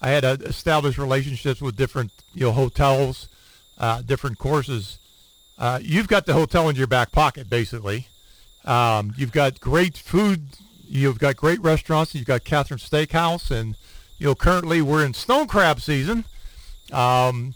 I 0.00 0.08
had 0.10 0.22
to 0.22 0.32
establish 0.46 0.96
relationships 0.96 1.60
with 1.60 1.76
different 1.76 2.12
you 2.34 2.46
know 2.46 2.52
hotels, 2.52 3.28
uh, 3.78 4.00
different 4.00 4.38
courses. 4.38 4.98
Uh, 5.58 5.78
you've 5.82 6.08
got 6.08 6.24
the 6.24 6.32
hotel 6.32 6.68
in 6.70 6.76
your 6.76 6.86
back 6.86 7.12
pocket, 7.12 7.50
basically. 7.50 8.08
Um, 8.64 9.14
you've 9.16 9.32
got 9.32 9.60
great 9.60 9.96
food. 9.96 10.56
You've 10.88 11.18
got 11.18 11.36
great 11.36 11.60
restaurants. 11.60 12.14
You've 12.14 12.26
got 12.26 12.44
Catherine 12.44 12.78
Steakhouse, 12.78 13.50
and 13.50 13.76
you 14.18 14.26
know, 14.26 14.34
currently 14.34 14.82
we're 14.82 15.04
in 15.04 15.14
stone 15.14 15.46
crab 15.46 15.80
season. 15.80 16.24
Um, 16.92 17.54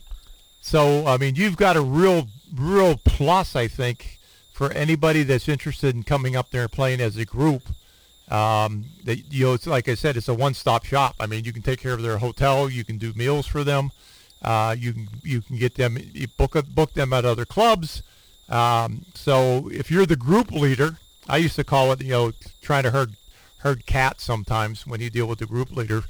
so, 0.61 1.07
I 1.07 1.17
mean, 1.17 1.37
you've 1.37 1.57
got 1.57 1.77
a 1.77 1.81
real, 1.81 2.27
real 2.53 2.97
plus, 3.05 3.55
I 3.55 3.69
think, 3.69 4.19
for 4.53 4.73
anybody 4.73 5.23
that's 5.23 5.49
interested 5.49 5.95
in 5.95 6.03
coming 6.03 6.35
up 6.35 6.51
there 6.51 6.63
and 6.63 6.73
playing 6.73 7.01
as 7.01 7.17
a 7.17 7.25
group. 7.25 7.63
Um, 8.29 8.87
that 9.05 9.33
you 9.33 9.45
know, 9.45 9.53
it's 9.53 9.69
like 9.69 9.89
I 9.89 9.95
said, 9.95 10.17
it's 10.17 10.27
a 10.27 10.35
one-stop 10.35 10.85
shop. 10.85 11.15
I 11.21 11.27
mean, 11.27 11.45
you 11.45 11.53
can 11.53 11.63
take 11.63 11.79
care 11.79 11.93
of 11.93 12.03
their 12.03 12.19
hotel, 12.19 12.69
you 12.69 12.85
can 12.85 12.99
do 12.99 13.13
meals 13.15 13.47
for 13.47 13.63
them, 13.63 13.93
uh, 14.43 14.75
you 14.77 14.93
can 14.93 15.09
you 15.23 15.41
can 15.43 15.57
get 15.57 15.77
them 15.77 15.97
you 16.13 16.27
book 16.37 16.57
a, 16.57 16.65
book 16.65 16.95
them 16.95 17.13
at 17.13 17.25
other 17.25 17.45
clubs. 17.45 18.03
Um, 18.49 19.05
so 19.15 19.69
if 19.73 19.91
you're 19.91 20.07
the 20.07 20.17
group 20.17 20.53
leader, 20.53 20.99
I 21.29 21.39
used 21.39 21.57
to 21.57 21.65
call 21.65 21.93
it, 21.93 22.03
you 22.03 22.11
know, 22.11 22.33
trying 22.63 22.85
to 22.85 22.91
herd 22.91 23.17
herd 23.59 23.87
cats 23.87 24.23
sometimes 24.23 24.87
when 24.87 25.01
you 25.01 25.11
deal 25.11 25.27
with 25.27 25.41
the 25.41 25.47
group 25.47 25.75
leader 25.75 26.05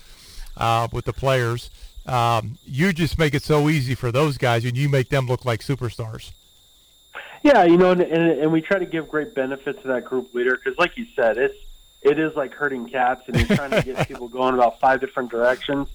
uh, 0.57 0.89
with 0.93 1.05
the 1.05 1.13
players. 1.13 1.71
Um, 2.05 2.59
you 2.65 2.93
just 2.93 3.19
make 3.19 3.35
it 3.35 3.43
so 3.43 3.69
easy 3.69 3.95
for 3.95 4.13
those 4.13 4.39
guys, 4.39 4.65
and 4.65 4.77
you 4.77 4.89
make 4.89 5.09
them 5.09 5.27
look 5.27 5.45
like 5.45 5.61
superstars. 5.61 6.33
Yeah, 7.43 7.65
you 7.65 7.77
know, 7.77 7.93
and, 7.93 8.01
and, 8.01 8.41
and 8.41 8.53
we 8.53 8.61
try 8.61 8.79
to 8.79 8.87
give 8.87 9.09
great 9.09 9.35
benefit 9.35 9.81
to 9.83 9.89
that 9.89 10.05
group 10.05 10.35
leader 10.35 10.57
because, 10.57 10.79
like 10.79 10.97
you 10.97 11.07
said, 11.15 11.37
it's 11.37 11.57
it 12.03 12.19
is 12.19 12.37
like 12.37 12.55
herding 12.55 12.89
cats, 12.89 13.23
and 13.27 13.37
you're 13.37 13.57
trying 13.57 13.71
to 13.71 13.83
get 13.83 14.07
people 14.09 14.29
going 14.29 14.55
about 14.55 14.79
five 14.79 15.01
different 15.01 15.31
directions. 15.31 15.89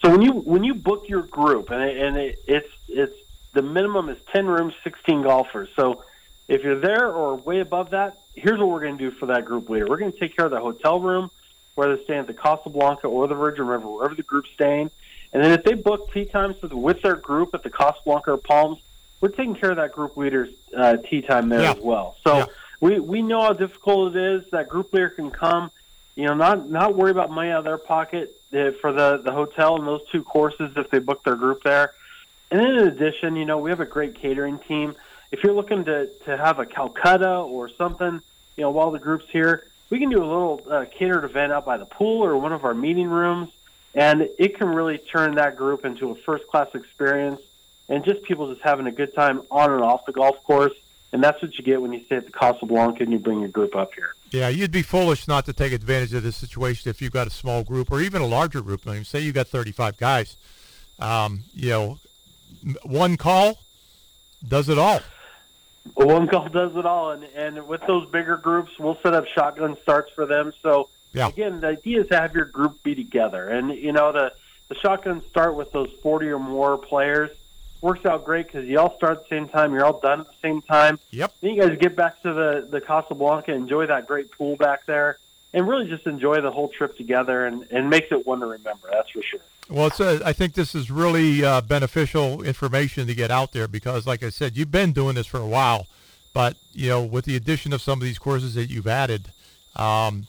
So 0.00 0.10
when 0.10 0.22
you 0.22 0.32
when 0.32 0.64
you 0.64 0.74
book 0.74 1.08
your 1.08 1.22
group, 1.22 1.70
and 1.70 1.82
it, 1.82 1.96
and 1.96 2.16
it, 2.16 2.38
it's 2.46 2.72
it's 2.88 3.16
the 3.52 3.62
minimum 3.62 4.08
is 4.08 4.18
ten 4.32 4.46
rooms, 4.46 4.74
sixteen 4.84 5.22
golfers. 5.22 5.68
So 5.76 6.04
if 6.48 6.62
you're 6.62 6.80
there 6.80 7.08
or 7.08 7.36
way 7.36 7.60
above 7.60 7.90
that, 7.90 8.18
here's 8.34 8.58
what 8.58 8.68
we're 8.68 8.80
going 8.80 8.98
to 8.98 9.10
do 9.10 9.16
for 9.16 9.26
that 9.26 9.44
group 9.44 9.68
leader. 9.68 9.86
We're 9.86 9.98
going 9.98 10.12
to 10.12 10.18
take 10.18 10.36
care 10.36 10.46
of 10.46 10.50
the 10.50 10.60
hotel 10.60 11.00
room, 11.00 11.30
whether 11.74 11.96
they're 11.96 12.04
staying 12.04 12.20
at 12.20 12.26
the 12.26 12.34
Casablanca 12.34 13.06
or 13.06 13.28
the 13.28 13.34
Virgin 13.34 13.66
River, 13.66 13.88
wherever 13.88 14.14
the 14.14 14.22
group's 14.22 14.50
staying. 14.54 14.90
And 15.32 15.42
then 15.42 15.52
if 15.52 15.64
they 15.64 15.74
book 15.74 16.12
tee 16.12 16.26
times 16.26 16.60
with, 16.60 17.00
their 17.00 17.16
group 17.16 17.54
at 17.54 17.62
the 17.62 17.70
Casablanca 17.70 18.32
or 18.32 18.36
Palms, 18.36 18.78
we're 19.20 19.30
taking 19.30 19.54
care 19.54 19.70
of 19.70 19.76
that 19.76 19.92
group 19.92 20.16
leader's 20.16 20.50
uh, 20.76 20.96
tee 20.96 21.22
time 21.22 21.48
there 21.48 21.62
Yeah. 21.62 21.72
as 21.72 21.78
well. 21.80 22.16
So 22.24 22.50
we, 22.80 23.00
we 23.00 23.22
know 23.22 23.40
how 23.40 23.52
difficult 23.52 24.14
it 24.14 24.22
is. 24.22 24.50
That 24.50 24.68
group 24.68 24.92
leader 24.92 25.08
can 25.08 25.30
come, 25.30 25.70
you 26.16 26.26
know, 26.26 26.34
not 26.34 26.68
not 26.68 26.94
worry 26.94 27.12
about 27.12 27.30
money 27.30 27.50
out 27.50 27.60
of 27.60 27.64
their 27.64 27.78
pocket 27.78 28.36
uh, 28.52 28.72
for 28.80 28.92
the, 28.92 29.22
the 29.24 29.32
hotel 29.32 29.76
and 29.76 29.86
those 29.86 30.02
two 30.10 30.22
courses 30.22 30.72
if 30.76 30.90
they 30.90 30.98
book 30.98 31.24
their 31.24 31.36
group 31.36 31.62
there. 31.62 31.92
And 32.52 32.60
in 32.60 32.86
addition, 32.86 33.34
you 33.34 33.46
know, 33.46 33.56
we 33.56 33.70
have 33.70 33.80
a 33.80 33.86
great 33.86 34.14
catering 34.14 34.58
team. 34.58 34.94
If 35.30 35.42
you're 35.42 35.54
looking 35.54 35.86
to, 35.86 36.06
to 36.26 36.36
have 36.36 36.58
a 36.58 36.66
Calcutta 36.66 37.36
or 37.38 37.70
something, 37.70 38.20
you 38.58 38.62
know, 38.62 38.70
while 38.70 38.90
the 38.90 38.98
group's 38.98 39.24
here, 39.30 39.66
we 39.88 39.98
can 39.98 40.10
do 40.10 40.18
a 40.18 40.26
little 40.26 40.62
uh, 40.70 40.84
catered 40.84 41.24
event 41.24 41.50
out 41.50 41.64
by 41.64 41.78
the 41.78 41.86
pool 41.86 42.22
or 42.22 42.36
one 42.36 42.52
of 42.52 42.66
our 42.66 42.74
meeting 42.74 43.08
rooms, 43.08 43.50
and 43.94 44.28
it 44.38 44.58
can 44.58 44.68
really 44.68 44.98
turn 44.98 45.36
that 45.36 45.56
group 45.56 45.86
into 45.86 46.10
a 46.10 46.14
first 46.14 46.46
class 46.46 46.68
experience 46.74 47.40
and 47.88 48.04
just 48.04 48.22
people 48.22 48.52
just 48.52 48.62
having 48.62 48.86
a 48.86 48.92
good 48.92 49.14
time 49.14 49.40
on 49.50 49.72
and 49.72 49.82
off 49.82 50.04
the 50.04 50.12
golf 50.12 50.42
course. 50.44 50.74
And 51.10 51.24
that's 51.24 51.40
what 51.40 51.56
you 51.56 51.64
get 51.64 51.80
when 51.80 51.94
you 51.94 52.04
stay 52.04 52.16
at 52.16 52.26
the 52.26 52.32
Casablanca 52.32 53.02
and 53.02 53.12
you 53.12 53.18
bring 53.18 53.40
your 53.40 53.48
group 53.48 53.74
up 53.74 53.94
here. 53.94 54.14
Yeah, 54.30 54.48
you'd 54.48 54.70
be 54.70 54.82
foolish 54.82 55.26
not 55.26 55.46
to 55.46 55.54
take 55.54 55.72
advantage 55.72 56.12
of 56.12 56.22
this 56.22 56.36
situation 56.36 56.90
if 56.90 57.00
you've 57.00 57.12
got 57.12 57.26
a 57.26 57.30
small 57.30 57.62
group 57.62 57.90
or 57.90 58.00
even 58.00 58.20
a 58.20 58.26
larger 58.26 58.60
group. 58.60 58.86
I 58.86 58.92
mean, 58.92 59.04
say 59.04 59.20
you've 59.20 59.34
got 59.34 59.48
35 59.48 59.96
guys. 59.96 60.36
Um, 60.98 61.44
you 61.54 61.70
know, 61.70 61.98
one 62.82 63.16
call 63.16 63.58
does 64.46 64.68
it 64.68 64.78
all. 64.78 65.00
One 65.94 66.28
call 66.28 66.48
does 66.48 66.76
it 66.76 66.86
all, 66.86 67.10
and 67.10 67.24
and 67.34 67.66
with 67.66 67.80
those 67.86 68.08
bigger 68.10 68.36
groups, 68.36 68.78
we'll 68.78 68.98
set 69.02 69.14
up 69.14 69.26
shotgun 69.26 69.76
starts 69.82 70.12
for 70.12 70.26
them. 70.26 70.52
So 70.62 70.88
yeah. 71.12 71.28
again, 71.28 71.60
the 71.60 71.68
idea 71.68 72.02
is 72.02 72.08
to 72.08 72.20
have 72.20 72.34
your 72.34 72.44
group 72.44 72.82
be 72.82 72.94
together, 72.94 73.48
and 73.48 73.70
you 73.70 73.92
know 73.92 74.12
the 74.12 74.32
the 74.68 74.76
shotgun 74.76 75.22
start 75.28 75.56
with 75.56 75.72
those 75.72 75.90
40 76.02 76.28
or 76.28 76.38
more 76.38 76.78
players 76.78 77.30
works 77.82 78.06
out 78.06 78.24
great 78.24 78.46
because 78.46 78.66
you 78.66 78.78
all 78.78 78.96
start 78.96 79.18
at 79.18 79.28
the 79.28 79.36
same 79.36 79.48
time. 79.48 79.74
You're 79.74 79.84
all 79.84 80.00
done 80.00 80.20
at 80.20 80.26
the 80.28 80.40
same 80.40 80.62
time. 80.62 80.98
Yep. 81.10 81.34
Then 81.40 81.54
you 81.54 81.60
guys 81.60 81.76
get 81.78 81.96
back 81.96 82.22
to 82.22 82.32
the 82.32 82.66
the 82.70 82.80
Casablanca, 82.80 83.52
enjoy 83.52 83.86
that 83.86 84.06
great 84.06 84.30
pool 84.30 84.56
back 84.56 84.86
there, 84.86 85.18
and 85.52 85.68
really 85.68 85.88
just 85.88 86.06
enjoy 86.06 86.40
the 86.40 86.50
whole 86.50 86.68
trip 86.68 86.96
together, 86.96 87.44
and 87.44 87.66
and 87.70 87.90
makes 87.90 88.10
it 88.12 88.26
one 88.26 88.40
to 88.40 88.46
remember. 88.46 88.88
That's 88.90 89.10
for 89.10 89.22
sure. 89.22 89.40
Well, 89.68 89.86
it's 89.86 90.00
a, 90.00 90.20
I 90.24 90.32
think 90.32 90.54
this 90.54 90.74
is 90.74 90.90
really 90.90 91.44
uh, 91.44 91.60
beneficial 91.60 92.42
information 92.42 93.06
to 93.06 93.14
get 93.14 93.30
out 93.30 93.52
there 93.52 93.68
because, 93.68 94.06
like 94.06 94.22
I 94.22 94.30
said, 94.30 94.56
you've 94.56 94.72
been 94.72 94.92
doing 94.92 95.14
this 95.14 95.26
for 95.26 95.40
a 95.40 95.46
while, 95.46 95.86
but 96.34 96.56
you 96.72 96.88
know, 96.88 97.02
with 97.02 97.24
the 97.24 97.36
addition 97.36 97.72
of 97.72 97.80
some 97.80 97.98
of 97.98 98.04
these 98.04 98.18
courses 98.18 98.54
that 98.54 98.68
you've 98.70 98.86
added, 98.86 99.32
um, 99.76 100.26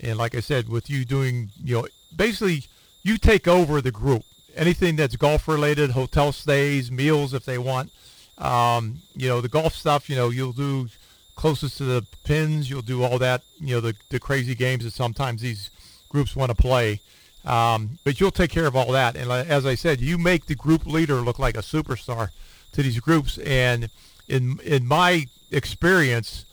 and 0.00 0.18
like 0.18 0.34
I 0.34 0.40
said, 0.40 0.68
with 0.68 0.90
you 0.90 1.04
doing, 1.04 1.50
you 1.62 1.76
know, 1.76 1.86
basically 2.14 2.64
you 3.02 3.18
take 3.18 3.46
over 3.46 3.80
the 3.80 3.92
group 3.92 4.24
anything 4.56 4.96
that's 4.96 5.16
golf 5.16 5.48
related, 5.48 5.90
hotel 5.90 6.32
stays, 6.32 6.90
meals 6.90 7.34
if 7.34 7.44
they 7.44 7.58
want. 7.58 7.90
Um, 8.38 8.98
you 9.14 9.28
know, 9.28 9.40
the 9.40 9.48
golf 9.48 9.74
stuff, 9.74 10.08
you 10.08 10.16
know, 10.16 10.30
you'll 10.30 10.52
do 10.52 10.88
closest 11.36 11.78
to 11.78 11.84
the 11.84 12.06
pins. 12.24 12.68
You'll 12.68 12.82
do 12.82 13.02
all 13.02 13.18
that, 13.18 13.42
you 13.58 13.74
know, 13.74 13.80
the, 13.80 13.94
the 14.10 14.18
crazy 14.18 14.54
games 14.54 14.84
that 14.84 14.92
sometimes 14.92 15.42
these 15.42 15.70
groups 16.08 16.36
want 16.36 16.50
to 16.50 16.60
play. 16.60 17.00
Um, 17.44 17.98
but 18.04 18.20
you'll 18.20 18.30
take 18.30 18.50
care 18.50 18.66
of 18.66 18.76
all 18.76 18.92
that. 18.92 19.16
And 19.16 19.30
as 19.30 19.66
I 19.66 19.74
said, 19.74 20.00
you 20.00 20.16
make 20.16 20.46
the 20.46 20.54
group 20.54 20.86
leader 20.86 21.16
look 21.16 21.38
like 21.38 21.56
a 21.56 21.62
superstar 21.62 22.30
to 22.72 22.82
these 22.82 23.00
groups. 23.00 23.38
And 23.38 23.90
in 24.28 24.60
in 24.64 24.86
my 24.86 25.26
experience, 25.50 26.46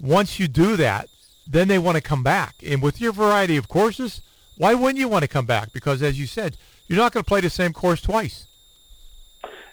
once 0.00 0.38
you 0.38 0.46
do 0.46 0.76
that, 0.76 1.08
then 1.46 1.68
they 1.68 1.78
want 1.78 1.96
to 1.96 2.02
come 2.02 2.22
back. 2.22 2.56
And 2.64 2.82
with 2.82 3.00
your 3.00 3.12
variety 3.12 3.56
of 3.56 3.68
courses, 3.68 4.22
why 4.56 4.74
wouldn't 4.74 4.98
you 4.98 5.08
want 5.08 5.22
to 5.22 5.28
come 5.28 5.46
back? 5.46 5.72
Because 5.72 6.02
as 6.02 6.18
you 6.18 6.26
said, 6.26 6.56
you're 6.86 6.98
not 6.98 7.12
going 7.12 7.24
to 7.24 7.28
play 7.28 7.40
the 7.40 7.50
same 7.50 7.72
course 7.72 8.02
twice. 8.02 8.46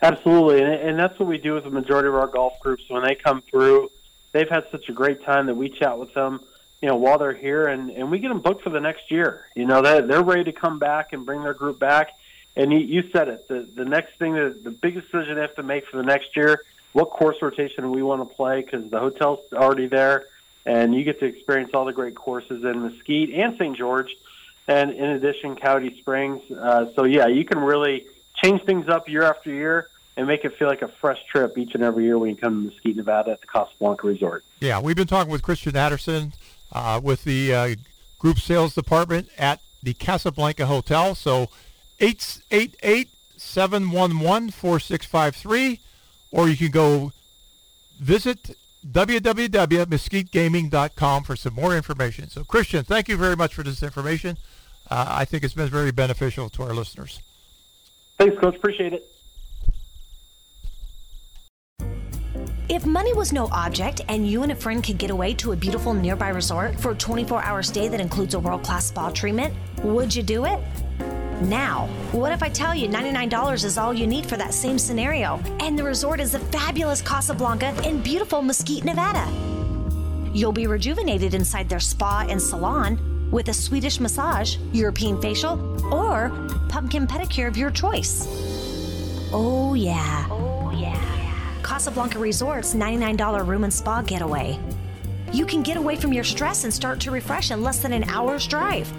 Absolutely, 0.02 0.62
and, 0.62 0.74
and 0.74 1.00
that's 1.00 1.18
what 1.20 1.28
we 1.28 1.40
do 1.40 1.56
with 1.56 1.64
the 1.64 1.72
majority 1.72 2.08
of 2.08 2.16
our 2.16 2.28
golf 2.28 2.60
groups. 2.60 2.84
When 2.88 3.04
they 3.04 3.16
come 3.16 3.42
through, 3.50 3.92
they've 4.32 4.48
had 4.48 4.66
such 4.72 4.88
a 4.90 4.94
great 4.94 5.24
time 5.24 5.48
that 5.48 5.56
we 5.56 5.70
chat 5.70 5.98
with 5.98 6.14
them, 6.14 6.40
you 6.82 6.88
know, 6.88 6.96
while 6.96 7.18
they're 7.18 7.34
here, 7.34 7.68
and, 7.68 7.90
and 7.90 8.12
we 8.12 8.20
get 8.20 8.30
them 8.30 8.42
booked 8.42 8.64
for 8.64 8.70
the 8.70 8.80
next 8.80 9.10
year. 9.10 9.48
You 9.56 9.66
know, 9.66 9.82
they 9.82 10.02
they're 10.02 10.24
ready 10.24 10.44
to 10.46 10.52
come 10.52 10.80
back 10.80 11.14
and 11.14 11.26
bring 11.26 11.44
their 11.44 11.54
group 11.54 11.80
back. 11.80 12.12
And 12.56 12.72
you, 12.72 12.80
you 12.80 13.04
said 13.12 13.28
it. 13.28 13.48
The 13.48 13.68
the 13.76 13.86
next 13.86 14.18
thing, 14.20 14.34
that 14.34 14.64
the 14.64 14.72
big 14.72 14.96
decision 14.96 15.36
they 15.36 15.42
have 15.42 15.56
to 15.56 15.64
make 15.64 15.86
for 15.88 15.98
the 15.98 16.04
next 16.04 16.36
year, 16.36 16.64
what 16.94 17.10
course 17.10 17.38
rotation 17.42 17.92
we 17.92 18.04
want 18.04 18.28
to 18.28 18.36
play, 18.36 18.62
because 18.62 18.90
the 18.90 19.00
hotel's 19.00 19.40
already 19.54 19.88
there, 19.88 20.28
and 20.66 20.94
you 20.94 21.04
get 21.04 21.20
to 21.20 21.26
experience 21.26 21.72
all 21.74 21.86
the 21.86 21.94
great 21.94 22.16
courses 22.16 22.64
in 22.64 22.84
Mesquite 22.84 23.34
and 23.34 23.58
St. 23.58 23.76
George 23.76 24.10
and 24.68 24.92
in 24.92 25.06
addition, 25.12 25.56
Coyote 25.56 25.98
Springs. 26.00 26.42
Uh, 26.52 26.88
so 26.96 27.06
yeah, 27.06 27.28
you 27.28 27.46
can 27.46 27.60
really 27.60 28.06
change 28.44 28.62
things 28.64 28.90
up 28.90 29.08
year 29.10 29.24
after 29.24 29.50
year 29.50 29.90
and 30.16 30.28
make 30.28 30.44
it 30.44 30.58
feel 30.58 30.68
like 30.68 30.82
a 30.82 30.92
fresh 31.00 31.20
trip 31.32 31.58
each 31.58 31.74
and 31.74 31.84
every 31.84 32.04
year 32.04 32.18
when 32.18 32.32
you 32.32 32.36
come 32.36 32.64
to 32.64 32.74
Mesquite, 32.74 32.96
Nevada 32.96 33.32
at 33.32 33.42
the 33.42 33.48
Casablanca 33.48 34.08
Resort. 34.08 34.44
Yeah, 34.60 34.80
we've 34.80 34.96
been 34.96 35.08
talking 35.08 35.32
with 35.32 35.42
Christian 35.42 35.76
Adderson 35.76 36.34
uh, 36.72 37.00
with 37.04 37.24
the 37.24 37.54
uh, 37.54 37.76
group 38.20 38.40
sales 38.40 38.76
department 38.76 39.30
at 39.38 39.62
the 39.84 39.94
Casablanca 39.94 40.66
Hotel. 40.66 41.14
So 41.16 41.50
888 42.00 43.10
711 43.38 44.52
4653, 44.52 45.80
or 46.32 46.50
you 46.50 46.58
can 46.58 46.72
go 46.72 47.14
visit 48.00 48.56
www.mesquitegaming.com 48.92 51.24
for 51.24 51.36
some 51.36 51.54
more 51.54 51.76
information. 51.76 52.30
So, 52.30 52.44
Christian, 52.44 52.84
thank 52.84 53.08
you 53.10 53.18
very 53.18 53.36
much 53.36 53.56
for 53.56 53.64
this 53.64 53.82
information. 53.84 54.38
Uh, 54.90 55.06
I 55.10 55.26
think 55.26 55.44
it's 55.44 55.54
been 55.54 55.68
very 55.68 55.92
beneficial 55.92 56.48
to 56.50 56.64
our 56.64 56.74
listeners. 56.74 57.20
Thanks, 58.18 58.40
Coach. 58.40 58.56
Appreciate 58.56 58.94
it. 58.94 59.12
If 62.70 62.86
money 62.86 63.14
was 63.14 63.32
no 63.32 63.48
object 63.54 64.02
and 64.10 64.28
you 64.28 64.44
and 64.44 64.52
a 64.52 64.56
friend 64.56 64.84
could 64.84 64.98
get 64.98 65.10
away 65.10 65.34
to 65.36 65.54
a 65.54 65.56
beautiful 65.56 65.94
nearby 65.94 66.28
resort 66.28 66.78
for 66.78 66.92
a 66.92 66.96
24 66.96 67.42
hour 67.42 67.64
stay 67.64 67.88
that 67.88 68.02
includes 68.02 68.34
a 68.34 68.40
world 68.40 68.62
class 68.62 68.88
spa 68.88 69.10
treatment, 69.10 69.54
would 69.84 70.14
you 70.14 70.22
do 70.22 70.44
it? 70.44 70.60
Now, 71.44 71.88
what 72.12 72.34
if 72.34 72.44
I 72.44 72.50
tell 72.50 72.76
you 72.76 72.90
$99 72.90 73.64
is 73.64 73.78
all 73.78 73.94
you 73.94 74.06
need 74.06 74.26
for 74.26 74.36
that 74.36 74.54
same 74.54 74.78
scenario? 74.78 75.40
And 75.62 75.80
the 75.80 75.84
resort 75.84 76.20
is 76.20 76.34
the 76.34 76.40
fabulous 76.40 77.02
Casablanca 77.02 77.74
in 77.88 78.02
beautiful 78.02 78.42
Mesquite, 78.42 78.84
Nevada. 78.84 79.26
You'll 80.34 80.52
be 80.52 80.68
rejuvenated 80.68 81.34
inside 81.34 81.70
their 81.70 81.80
spa 81.80 82.26
and 82.28 82.42
salon 82.42 83.30
with 83.32 83.48
a 83.48 83.54
Swedish 83.54 84.02
massage, 84.02 84.58
European 84.74 85.22
facial, 85.22 85.54
or 85.94 86.32
pumpkin 86.68 87.08
pedicure 87.08 87.48
of 87.48 87.56
your 87.56 87.72
choice. 87.72 88.28
Oh, 89.32 89.74
yeah. 89.74 90.28
Oh, 90.30 90.72
yeah. 90.72 91.07
Casablanca 91.68 92.18
Resort's 92.18 92.74
$99 92.74 93.46
room 93.46 93.66
and 93.66 93.74
spa 93.74 94.02
getaway. 94.02 94.58
You 95.34 95.46
can 95.46 95.64
get 95.64 95.76
away 95.76 95.98
from 95.98 96.14
your 96.14 96.24
stress 96.24 96.64
and 96.64 96.74
start 96.74 97.02
to 97.02 97.12
refresh 97.12 97.52
in 97.52 97.62
less 97.62 97.80
than 97.80 97.92
an 97.92 98.06
hour's 98.06 98.48
drive. 98.48 98.90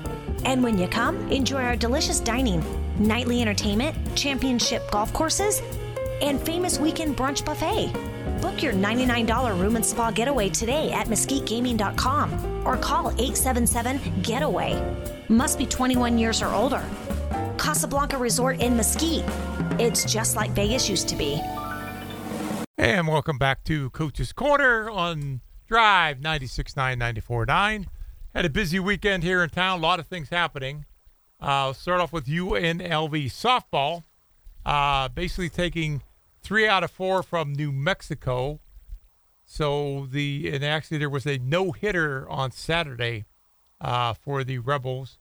And 0.45 0.63
when 0.63 0.77
you 0.77 0.87
come, 0.87 1.17
enjoy 1.33 1.63
our 1.63 1.77
delicious 1.77 2.21
dining, 2.21 2.63
nightly 2.99 3.41
entertainment, 3.41 3.97
championship 4.15 4.89
golf 4.91 5.15
courses, 5.15 5.63
and 6.21 6.39
famous 6.39 6.79
weekend 6.79 7.17
brunch 7.17 7.43
buffet. 7.43 7.91
Book 8.43 8.63
your 8.63 8.75
$99 8.75 9.59
room 9.59 9.77
and 9.77 9.85
spa 9.85 10.11
getaway 10.11 10.51
today 10.51 10.93
at 10.93 11.07
mesquitegaming.com 11.07 12.67
or 12.67 12.77
call 12.77 13.09
877 13.13 14.21
Getaway. 14.21 14.79
Must 15.31 15.57
be 15.59 15.65
21 15.65 16.19
years 16.19 16.43
or 16.43 16.53
older. 16.53 16.85
Casablanca 17.57 18.19
Resort 18.19 18.61
in 18.61 18.77
Mesquite. 18.77 19.25
It's 19.81 20.05
just 20.05 20.37
like 20.37 20.51
Vegas 20.51 20.91
used 20.91 21.09
to 21.09 21.17
be. 21.17 21.41
And 22.81 23.09
welcome 23.09 23.39
back 23.39 23.65
to 23.65 23.91
Coach's 23.91 24.33
Corner 24.33 24.89
on 24.89 25.41
Drive 25.67 26.19
96.9, 26.19 26.97
94.9. 26.97 27.87
Had 28.33 28.45
a 28.45 28.49
busy 28.49 28.79
weekend 28.79 29.25
here 29.25 29.43
in 29.43 29.51
town. 29.51 29.81
A 29.81 29.83
lot 29.83 29.99
of 29.99 30.07
things 30.07 30.29
happening. 30.29 30.85
Uh, 31.43 31.47
I'll 31.47 31.75
start 31.75 32.01
off 32.01 32.13
with 32.13 32.27
UNLV 32.27 33.25
softball. 33.33 34.05
Uh, 34.65 35.09
basically 35.09 35.49
taking 35.49 36.03
three 36.41 36.69
out 36.69 36.85
of 36.85 36.93
four 36.93 37.25
from 37.25 37.53
New 37.53 37.73
Mexico. 37.73 38.61
So 39.45 40.07
the 40.09 40.49
and 40.55 40.65
actually 40.65 40.99
there 40.99 41.11
was 41.11 41.27
a 41.27 41.37
no 41.37 41.73
hitter 41.73 42.31
on 42.31 42.53
Saturday 42.53 43.25
uh, 43.81 44.15
for 44.15 44.45
the 44.45 44.59
Rebels. 44.59 45.19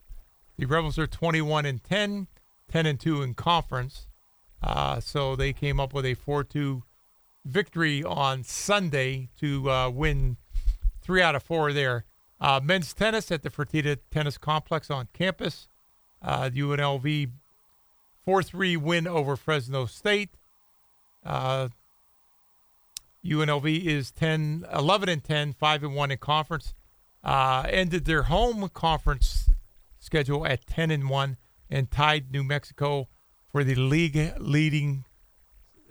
The 0.60 0.68
Rebels 0.68 1.00
are 1.00 1.08
21 1.08 1.66
and 1.66 1.84
10, 1.84 2.28
10 2.70 2.86
and 2.86 3.00
2 3.00 3.24
in 3.24 3.34
conference. 3.34 4.08
Uh, 4.62 5.00
so 5.00 5.36
they 5.36 5.54
came 5.54 5.80
up 5.80 5.92
with 5.92 6.06
a 6.06 6.14
4-2 6.14 6.84
victory 7.48 8.04
on 8.04 8.44
Sunday 8.44 9.30
to 9.40 9.70
uh, 9.70 9.90
win 9.90 10.38
three 11.02 11.22
out 11.22 11.36
of 11.36 11.44
four 11.44 11.74
there. 11.74 12.06
Uh, 12.40 12.60
men's 12.64 12.94
tennis 12.94 13.32
at 13.32 13.42
the 13.42 13.50
Fertitta 13.50 13.98
Tennis 14.12 14.38
Complex 14.38 14.92
on 14.92 15.08
campus. 15.14 15.68
Uh, 16.22 16.50
UNLV 16.50 17.32
4 18.24 18.44
3 18.44 18.78
win 18.78 19.08
over 19.08 19.36
Fresno 19.36 19.86
State. 19.86 20.32
Uh, 21.26 21.70
UNLV 23.26 23.86
is 23.86 24.12
10, 24.12 24.66
11 24.74 25.10
and 25.10 25.24
10, 25.24 25.54
5 25.54 25.84
and 25.84 25.96
1 25.96 26.12
in 26.12 26.18
conference. 26.18 26.74
Uh, 27.24 27.66
ended 27.70 28.06
their 28.06 28.24
home 28.24 28.70
conference 28.74 29.50
schedule 30.00 30.46
at 30.46 30.66
10 30.68 30.92
and 30.92 31.10
1 31.10 31.38
and 31.70 31.92
tied 31.92 32.32
New 32.32 32.44
Mexico 32.44 33.08
for 33.52 33.64
the 33.64 33.76
league 33.76 34.34
leading 34.40 35.06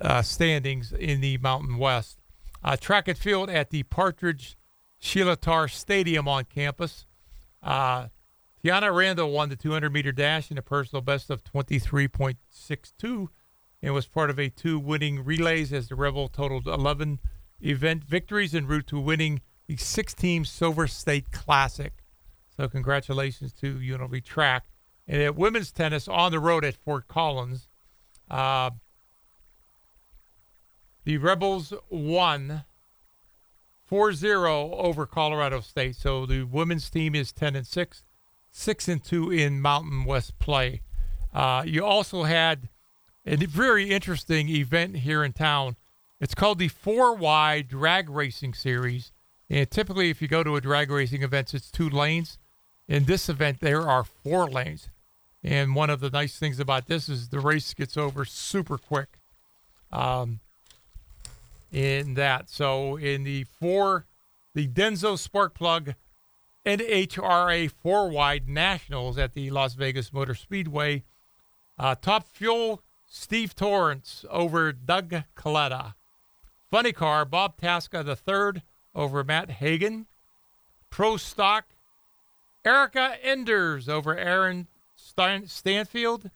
uh, 0.01 0.23
standings 0.23 0.93
in 0.93 1.21
the 1.21 1.39
Mountain 1.39 1.79
West. 1.79 2.19
Uh, 2.63 2.77
track 2.77 3.09
and 3.09 3.19
field 3.19 3.49
at 3.49 3.71
the 3.71 3.83
Partridge 3.85 4.57
Shilatar 5.01 5.71
Stadium 5.71 6.27
on 6.27 6.45
campus. 6.45 7.07
Uh, 7.63 8.09
Tiana 8.65 8.95
Randall 8.95 9.31
won 9.31 9.49
the 9.49 9.57
200 9.57 9.93
meter 9.93 10.13
dash 10.13 10.51
in 10.51 10.59
a 10.59 10.63
personal 10.63 11.03
best 11.03 11.31
of 11.31 11.45
23.62 11.45 13.29
and 13.83 13.95
was 13.95 14.07
part 14.07 14.31
of 14.31 14.39
a 14.39 14.49
two 14.49 14.79
winning 14.79 15.25
relays 15.25 15.73
as 15.73 15.89
the 15.89 15.95
Rebel 15.95 16.29
totaled 16.29 16.67
11 16.67 17.21
event 17.61 18.05
victories 18.05 18.55
en 18.55 18.67
route 18.67 18.87
to 18.89 18.99
winning 18.99 19.41
the 19.67 19.77
six-team 19.77 20.45
Silver 20.45 20.87
State 20.87 21.31
Classic. 21.31 21.93
So 22.57 22.69
congratulations 22.69 23.53
to 23.55 23.75
UNLV 23.75 24.25
Track. 24.25 24.65
And 25.07 25.23
at 25.23 25.37
women's 25.37 25.71
tennis 25.71 26.09
on 26.09 26.33
the 26.33 26.41
road 26.41 26.65
at 26.65 26.75
Fort 26.75 27.07
Collins, 27.07 27.69
uh, 28.31 28.71
the 31.07 31.19
Rebels 31.19 31.73
won 31.89 32.65
4-0 33.89 34.73
over 34.73 35.07
Colorado 35.07 35.61
State. 35.61 35.95
So 35.95 36.27
the 36.27 36.43
women's 36.43 36.91
team 36.91 37.15
is 37.15 37.33
10 37.33 37.55
and 37.55 37.67
6, 37.67 38.05
6 38.51 38.89
and 38.89 39.03
2 39.03 39.31
in 39.31 39.61
Mountain 39.63 40.05
West 40.05 40.37
play. 40.41 40.83
Uh, 41.33 41.63
you 41.65 41.85
also 41.85 42.25
had 42.25 42.69
a 43.25 43.37
very 43.37 43.91
interesting 43.91 44.49
event 44.49 44.97
here 44.99 45.23
in 45.23 45.33
town. 45.33 45.77
It's 46.21 46.35
called 46.35 46.59
the 46.59 46.69
Four 46.69 47.15
Wide 47.15 47.69
Drag 47.69 48.11
Racing 48.11 48.55
Series. 48.55 49.13
And 49.49 49.71
typically, 49.71 50.11
if 50.11 50.21
you 50.21 50.27
go 50.27 50.43
to 50.43 50.57
a 50.57 50.61
drag 50.61 50.91
racing 50.91 51.23
event, 51.23 51.55
it's 51.55 51.71
two 51.71 51.89
lanes. 51.89 52.37
In 52.89 53.05
this 53.05 53.29
event, 53.29 53.61
there 53.61 53.83
are 53.83 54.03
four 54.03 54.49
lanes. 54.49 54.89
And 55.45 55.77
one 55.77 55.91
of 55.91 56.01
the 56.01 56.11
nice 56.11 56.37
things 56.37 56.59
about 56.59 56.89
this 56.89 57.09
is 57.09 57.29
the 57.29 57.39
race 57.39 57.75
gets 57.75 57.97
over 57.97 58.25
super 58.25 58.77
quick. 58.77 59.21
Um, 59.93 60.41
in 61.77 62.15
that, 62.15 62.49
so 62.49 62.97
in 62.97 63.23
the 63.25 63.45
four, 63.45 64.07
the 64.55 64.67
Denso 64.67 65.19
Spark 65.19 65.53
Plug 65.53 65.93
NHRA 66.65 67.71
four 67.71 68.09
wide 68.09 68.49
nationals 68.49 69.19
at 69.19 69.35
the 69.35 69.51
Las 69.51 69.75
Vegas 69.75 70.11
Motor 70.11 70.35
Speedway, 70.35 71.05
uh, 71.79 71.95
top 71.95 72.27
fuel 72.29 72.83
Steve 73.07 73.55
Torrence 73.55 74.25
over 74.31 74.73
Doug 74.73 75.25
Kalitta. 75.37 75.95
Funny 76.71 76.93
car 76.93 77.27
Bob 77.27 77.61
Tasca 77.61 78.03
the 78.03 78.17
third 78.17 78.63
over 78.95 79.23
Matt 79.23 79.51
Hagan. 79.51 80.07
Pro 80.89 81.19
stock 81.19 81.67
Erica 82.65 83.17
Enders 83.23 83.87
over 83.87 84.17
Aaron 84.17 84.67
Stanfield. 84.97 86.31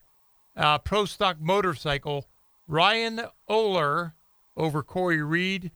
Uh, 0.54 0.76
Pro 0.76 1.06
Stock 1.06 1.40
Motorcycle, 1.40 2.28
Ryan 2.68 3.22
Oehler 3.48 4.12
over 4.56 4.82
Cory 4.82 5.22
Reed. 5.22 5.70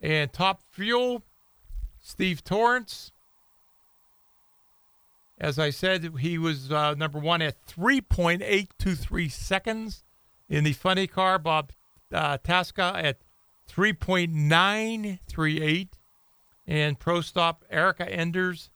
And 0.00 0.32
Top 0.32 0.62
Fuel, 0.70 1.22
Steve 2.00 2.42
Torrence. 2.42 3.12
As 5.38 5.56
I 5.58 5.70
said, 5.70 6.12
he 6.20 6.38
was 6.38 6.70
uh, 6.70 6.94
number 6.94 7.18
one 7.18 7.42
at 7.42 7.66
3.823 7.66 9.30
seconds. 9.30 10.04
In 10.48 10.64
the 10.64 10.72
funny 10.72 11.06
car, 11.06 11.38
Bob 11.38 11.72
uh, 12.12 12.38
Tasca 12.38 13.02
at 13.02 13.18
3.938. 13.70 15.88
And 16.66 16.98
Pro 16.98 17.20
Stock, 17.20 17.62
Erica 17.70 18.10
Enders, 18.10 18.70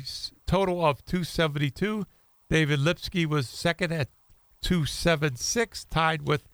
total 0.47 0.87
of 0.87 1.05
272. 1.05 2.07
David 2.49 2.79
Lipsky 2.79 3.27
was 3.27 3.49
second 3.49 3.93
at 3.93 4.09
276, 4.63 5.85
tied 5.87 6.29
with 6.29 6.45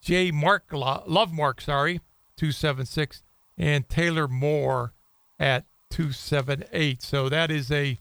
J. 0.00 0.30
Mark 0.30 0.66
Love 0.72 1.32
Mark, 1.32 1.60
sorry, 1.60 2.00
276, 2.36 3.24
and 3.58 3.88
Taylor 3.88 4.28
Moore 4.28 4.92
at 5.36 5.64
278. 5.90 7.02
So 7.02 7.28
that 7.28 7.50
is 7.50 7.72
a 7.72 7.98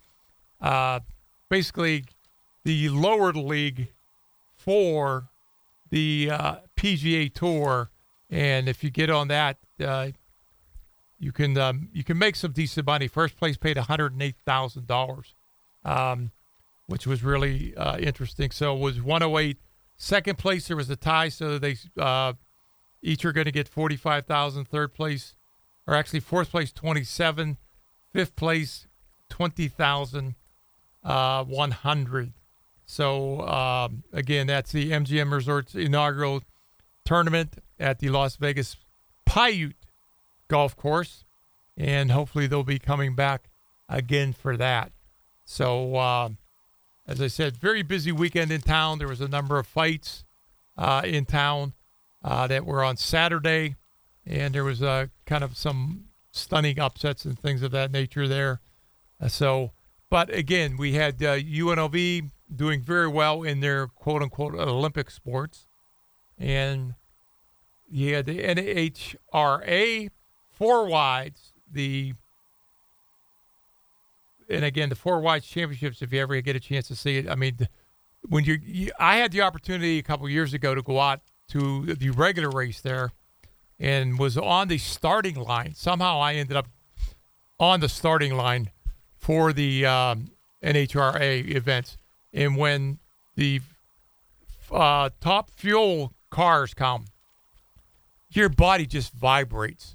uh, 0.62 0.99
basically 1.49 2.05
the 2.64 2.89
lower 2.89 3.32
league 3.34 3.89
for 4.55 5.30
the 5.89 6.30
uh, 6.32 6.55
PGA 6.76 7.34
Tour, 7.34 7.89
and 8.30 8.70
if 8.70 8.84
you 8.84 8.89
get 8.89 9.10
on 9.10 9.28
that, 9.30 9.57
uh, 9.84 10.10
you 11.18 11.32
can 11.32 11.57
um, 11.57 11.89
you 11.91 12.03
can 12.03 12.18
make 12.18 12.36
some 12.36 12.51
decent 12.51 12.86
money. 12.86 13.07
First 13.07 13.36
place 13.36 13.57
paid 13.57 13.78
one 13.78 13.86
hundred 13.86 14.14
and 14.14 14.22
eight 14.22 14.38
thousand 14.45 14.84
um, 14.84 14.86
dollars, 14.86 15.36
which 16.88 17.07
was 17.07 17.24
really 17.24 17.76
uh, 17.76 17.97
interesting. 17.97 18.51
So 18.51 18.76
it 18.76 18.80
was 18.80 19.01
one 19.01 19.22
hundred 19.22 19.39
eight. 19.39 19.57
Second 19.97 20.38
place, 20.38 20.70
there 20.70 20.78
was 20.78 20.89
a 20.89 20.95
tie, 20.95 21.28
so 21.28 21.60
they 21.60 21.76
uh, 21.97 22.34
each 23.01 23.26
are 23.26 23.32
going 23.32 23.45
to 23.45 23.51
get 23.51 23.68
45,000. 23.68 24.66
Third 24.66 24.93
place, 24.93 25.36
or 25.88 25.93
actually 25.93 26.20
fourth 26.20 26.51
place, 26.51 26.72
27. 26.72 27.57
Fifth 28.12 28.36
place, 28.36 28.88
20,000, 29.30 30.36
uh, 31.03 31.43
100. 31.43 32.33
So 32.85 33.41
um, 33.41 34.03
again, 34.11 34.47
that's 34.47 34.71
the 34.71 34.91
MGM 34.91 35.31
Resorts 35.31 35.75
inaugural 35.75 36.41
tournament 37.05 37.57
at 37.79 37.99
the 37.99 38.09
Las 38.09 38.35
Vegas 38.35 38.77
Paiute 39.25 39.75
Golf 40.47 40.75
Course, 40.75 41.23
and 41.77 42.11
hopefully 42.11 42.47
they'll 42.47 42.63
be 42.63 42.79
coming 42.79 43.15
back 43.15 43.49
again 43.87 44.33
for 44.33 44.57
that. 44.57 44.91
So. 45.45 45.95
Uh, 45.95 46.29
as 47.09 47.19
I 47.19 47.27
said, 47.27 47.57
very 47.57 47.81
busy 47.81 48.11
weekend 48.11 48.51
in 48.51 48.61
town. 48.61 48.99
There 48.99 49.07
was 49.07 49.19
a 49.19 49.27
number 49.27 49.57
of 49.57 49.65
fights 49.65 50.25
uh, 50.77 51.01
in 51.03 51.25
town 51.25 51.73
uh, 52.23 52.45
that 52.45 52.67
were 52.67 52.83
on 52.83 52.97
Saturday, 52.97 53.77
and 54.27 54.53
there 54.53 54.63
was 54.63 54.83
uh, 54.83 55.07
kind 55.25 55.43
of 55.43 55.57
some 55.57 56.05
stunning 56.31 56.79
upsets 56.79 57.25
and 57.25 57.37
things 57.37 57.63
of 57.63 57.71
that 57.71 57.91
nature 57.91 58.27
there. 58.27 58.61
Uh, 59.19 59.27
so, 59.27 59.71
but 60.10 60.34
again, 60.34 60.78
we 60.78 60.93
had 60.93 61.20
UNLV 61.20 62.24
uh, 62.24 62.28
doing 62.53 62.82
very 62.82 63.07
well 63.07 63.43
in 63.43 63.60
their 63.60 63.88
quote 63.88 64.22
unquote 64.22 64.55
Olympic 64.55 65.12
sports, 65.12 65.68
and 66.38 66.95
had 67.93 68.26
the 68.26 68.39
NHRA 68.39 70.10
four 70.51 70.88
wides, 70.88 71.53
the 71.72 72.14
and 74.49 74.66
again, 74.66 74.89
the 74.89 74.95
four 74.95 75.20
wide 75.20 75.43
championships, 75.43 76.01
if 76.01 76.12
you 76.12 76.20
ever 76.20 76.39
get 76.41 76.55
a 76.55 76.60
chance 76.60 76.88
to 76.88 76.95
see 76.95 77.18
it, 77.18 77.30
I 77.30 77.36
mean, 77.36 77.68
when 78.28 78.43
you, 78.45 78.57
you 78.64 78.91
I 78.99 79.18
had 79.18 79.32
the 79.32 79.41
opportunity 79.41 79.99
a 79.99 80.03
couple 80.03 80.28
years 80.28 80.53
ago 80.53 80.74
to 80.74 80.82
go 80.82 80.99
out 80.99 81.22
to 81.49 81.86
the 81.95 82.10
regular 82.10 82.49
race 82.49 82.82
there, 82.82 83.12
and 83.80 84.18
was 84.18 84.38
on 84.38 84.68
the 84.68 84.78
starting 84.78 85.36
line. 85.36 85.76
Somehow, 85.76 86.20
I 86.20 86.34
ended 86.34 86.57
up 86.57 86.68
on 87.60 87.80
the 87.80 87.89
starting 87.89 88.36
line 88.36 88.72
for 89.30 89.53
the 89.53 89.86
um, 89.86 90.32
NHRA 90.63 91.55
events, 91.55 91.99
and 92.34 92.57
when 92.57 92.97
the 93.36 93.61
uh, 94.71 95.11
top 95.21 95.51
fuel 95.51 96.15
cars 96.32 96.73
come, 96.73 97.05
your 98.32 98.49
body 98.49 98.88
just 98.88 99.13
vibrates 99.13 99.93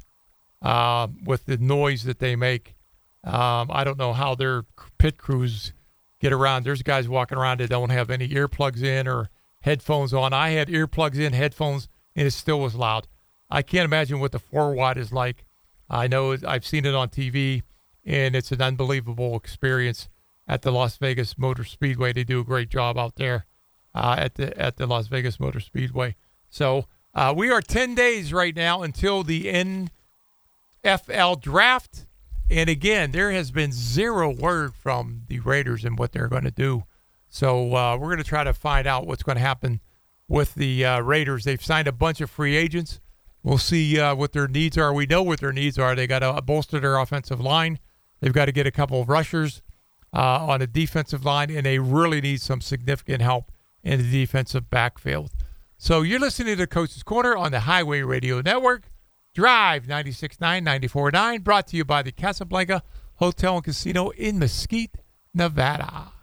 uh, 0.62 1.08
with 1.24 1.46
the 1.46 1.56
noise 1.56 2.04
that 2.04 2.20
they 2.20 2.36
make 2.36 2.76
um, 3.24 3.72
I 3.72 3.82
don't 3.82 3.98
know 3.98 4.12
how 4.12 4.36
their 4.36 4.66
pit 4.98 5.18
crews 5.18 5.72
get 6.20 6.32
around. 6.32 6.64
There's 6.64 6.82
guys 6.82 7.08
walking 7.08 7.36
around 7.36 7.58
that 7.58 7.70
don't 7.70 7.90
have 7.90 8.10
any 8.10 8.28
earplugs 8.28 8.84
in 8.84 9.08
or 9.08 9.30
headphones 9.62 10.14
on. 10.14 10.32
I 10.32 10.50
had 10.50 10.68
earplugs 10.68 11.18
in, 11.18 11.32
headphones, 11.32 11.88
and 12.14 12.24
it 12.24 12.30
still 12.30 12.60
was 12.60 12.76
loud. 12.76 13.08
I 13.50 13.62
can't 13.62 13.84
imagine 13.84 14.20
what 14.20 14.30
the 14.30 14.38
four 14.38 14.74
wide 14.74 14.96
is 14.96 15.12
like. 15.12 15.44
I 15.90 16.06
know 16.06 16.36
I've 16.46 16.64
seen 16.64 16.86
it 16.86 16.94
on 16.94 17.08
TV, 17.08 17.62
and 18.04 18.36
it's 18.36 18.52
an 18.52 18.60
unbelievable 18.62 19.36
experience 19.36 20.08
at 20.46 20.62
the 20.62 20.70
Las 20.70 20.96
Vegas 20.96 21.38
Motor 21.38 21.64
Speedway. 21.64 22.12
They 22.12 22.24
do 22.24 22.40
a 22.40 22.44
great 22.44 22.68
job 22.68 22.98
out 22.98 23.16
there 23.16 23.46
uh, 23.94 24.16
at 24.18 24.34
the 24.34 24.56
at 24.60 24.76
the 24.76 24.86
Las 24.86 25.06
Vegas 25.08 25.40
Motor 25.40 25.60
Speedway. 25.60 26.16
So 26.48 26.86
uh, 27.14 27.32
we 27.36 27.50
are 27.50 27.60
10 27.62 27.94
days 27.94 28.32
right 28.32 28.54
now 28.54 28.82
until 28.82 29.22
the 29.22 29.88
NFL 30.84 31.40
draft. 31.40 32.06
And 32.50 32.68
again, 32.68 33.12
there 33.12 33.32
has 33.32 33.50
been 33.50 33.72
zero 33.72 34.30
word 34.30 34.74
from 34.74 35.22
the 35.28 35.40
Raiders 35.40 35.84
and 35.84 35.98
what 35.98 36.12
they're 36.12 36.28
going 36.28 36.44
to 36.44 36.50
do. 36.50 36.84
So 37.28 37.74
uh, 37.74 37.96
we're 37.96 38.08
going 38.08 38.18
to 38.18 38.24
try 38.24 38.44
to 38.44 38.52
find 38.52 38.86
out 38.86 39.06
what's 39.06 39.22
going 39.22 39.36
to 39.36 39.42
happen 39.42 39.80
with 40.28 40.54
the 40.54 40.84
uh, 40.84 41.00
Raiders. 41.00 41.44
They've 41.44 41.64
signed 41.64 41.88
a 41.88 41.92
bunch 41.92 42.20
of 42.20 42.30
free 42.30 42.56
agents. 42.56 43.00
We'll 43.42 43.58
see 43.58 43.98
uh, 43.98 44.14
what 44.14 44.32
their 44.32 44.48
needs 44.48 44.78
are. 44.78 44.92
We 44.92 45.06
know 45.06 45.22
what 45.22 45.40
their 45.40 45.52
needs 45.52 45.78
are. 45.78 45.94
They 45.94 46.06
got 46.06 46.20
to 46.20 46.40
bolster 46.42 46.80
their 46.80 46.96
offensive 46.96 47.40
line. 47.40 47.78
They've 48.24 48.32
got 48.32 48.46
to 48.46 48.52
get 48.52 48.66
a 48.66 48.70
couple 48.70 49.02
of 49.02 49.10
rushers 49.10 49.60
uh, 50.14 50.46
on 50.46 50.60
the 50.60 50.66
defensive 50.66 51.26
line, 51.26 51.50
and 51.50 51.66
they 51.66 51.78
really 51.78 52.22
need 52.22 52.40
some 52.40 52.62
significant 52.62 53.20
help 53.20 53.52
in 53.82 54.00
the 54.00 54.10
defensive 54.10 54.70
backfield. 54.70 55.30
So 55.76 56.00
you're 56.00 56.18
listening 56.18 56.56
to 56.56 56.66
Coach's 56.66 57.02
Corner 57.02 57.36
on 57.36 57.52
the 57.52 57.60
Highway 57.60 58.00
Radio 58.00 58.40
Network. 58.40 58.90
Drive 59.34 59.84
96.9, 59.84 60.38
94.9, 60.38 61.44
brought 61.44 61.66
to 61.66 61.76
you 61.76 61.84
by 61.84 62.00
the 62.00 62.12
Casablanca 62.12 62.82
Hotel 63.16 63.56
and 63.56 63.64
Casino 63.64 64.08
in 64.08 64.38
Mesquite, 64.38 64.96
Nevada. 65.34 66.13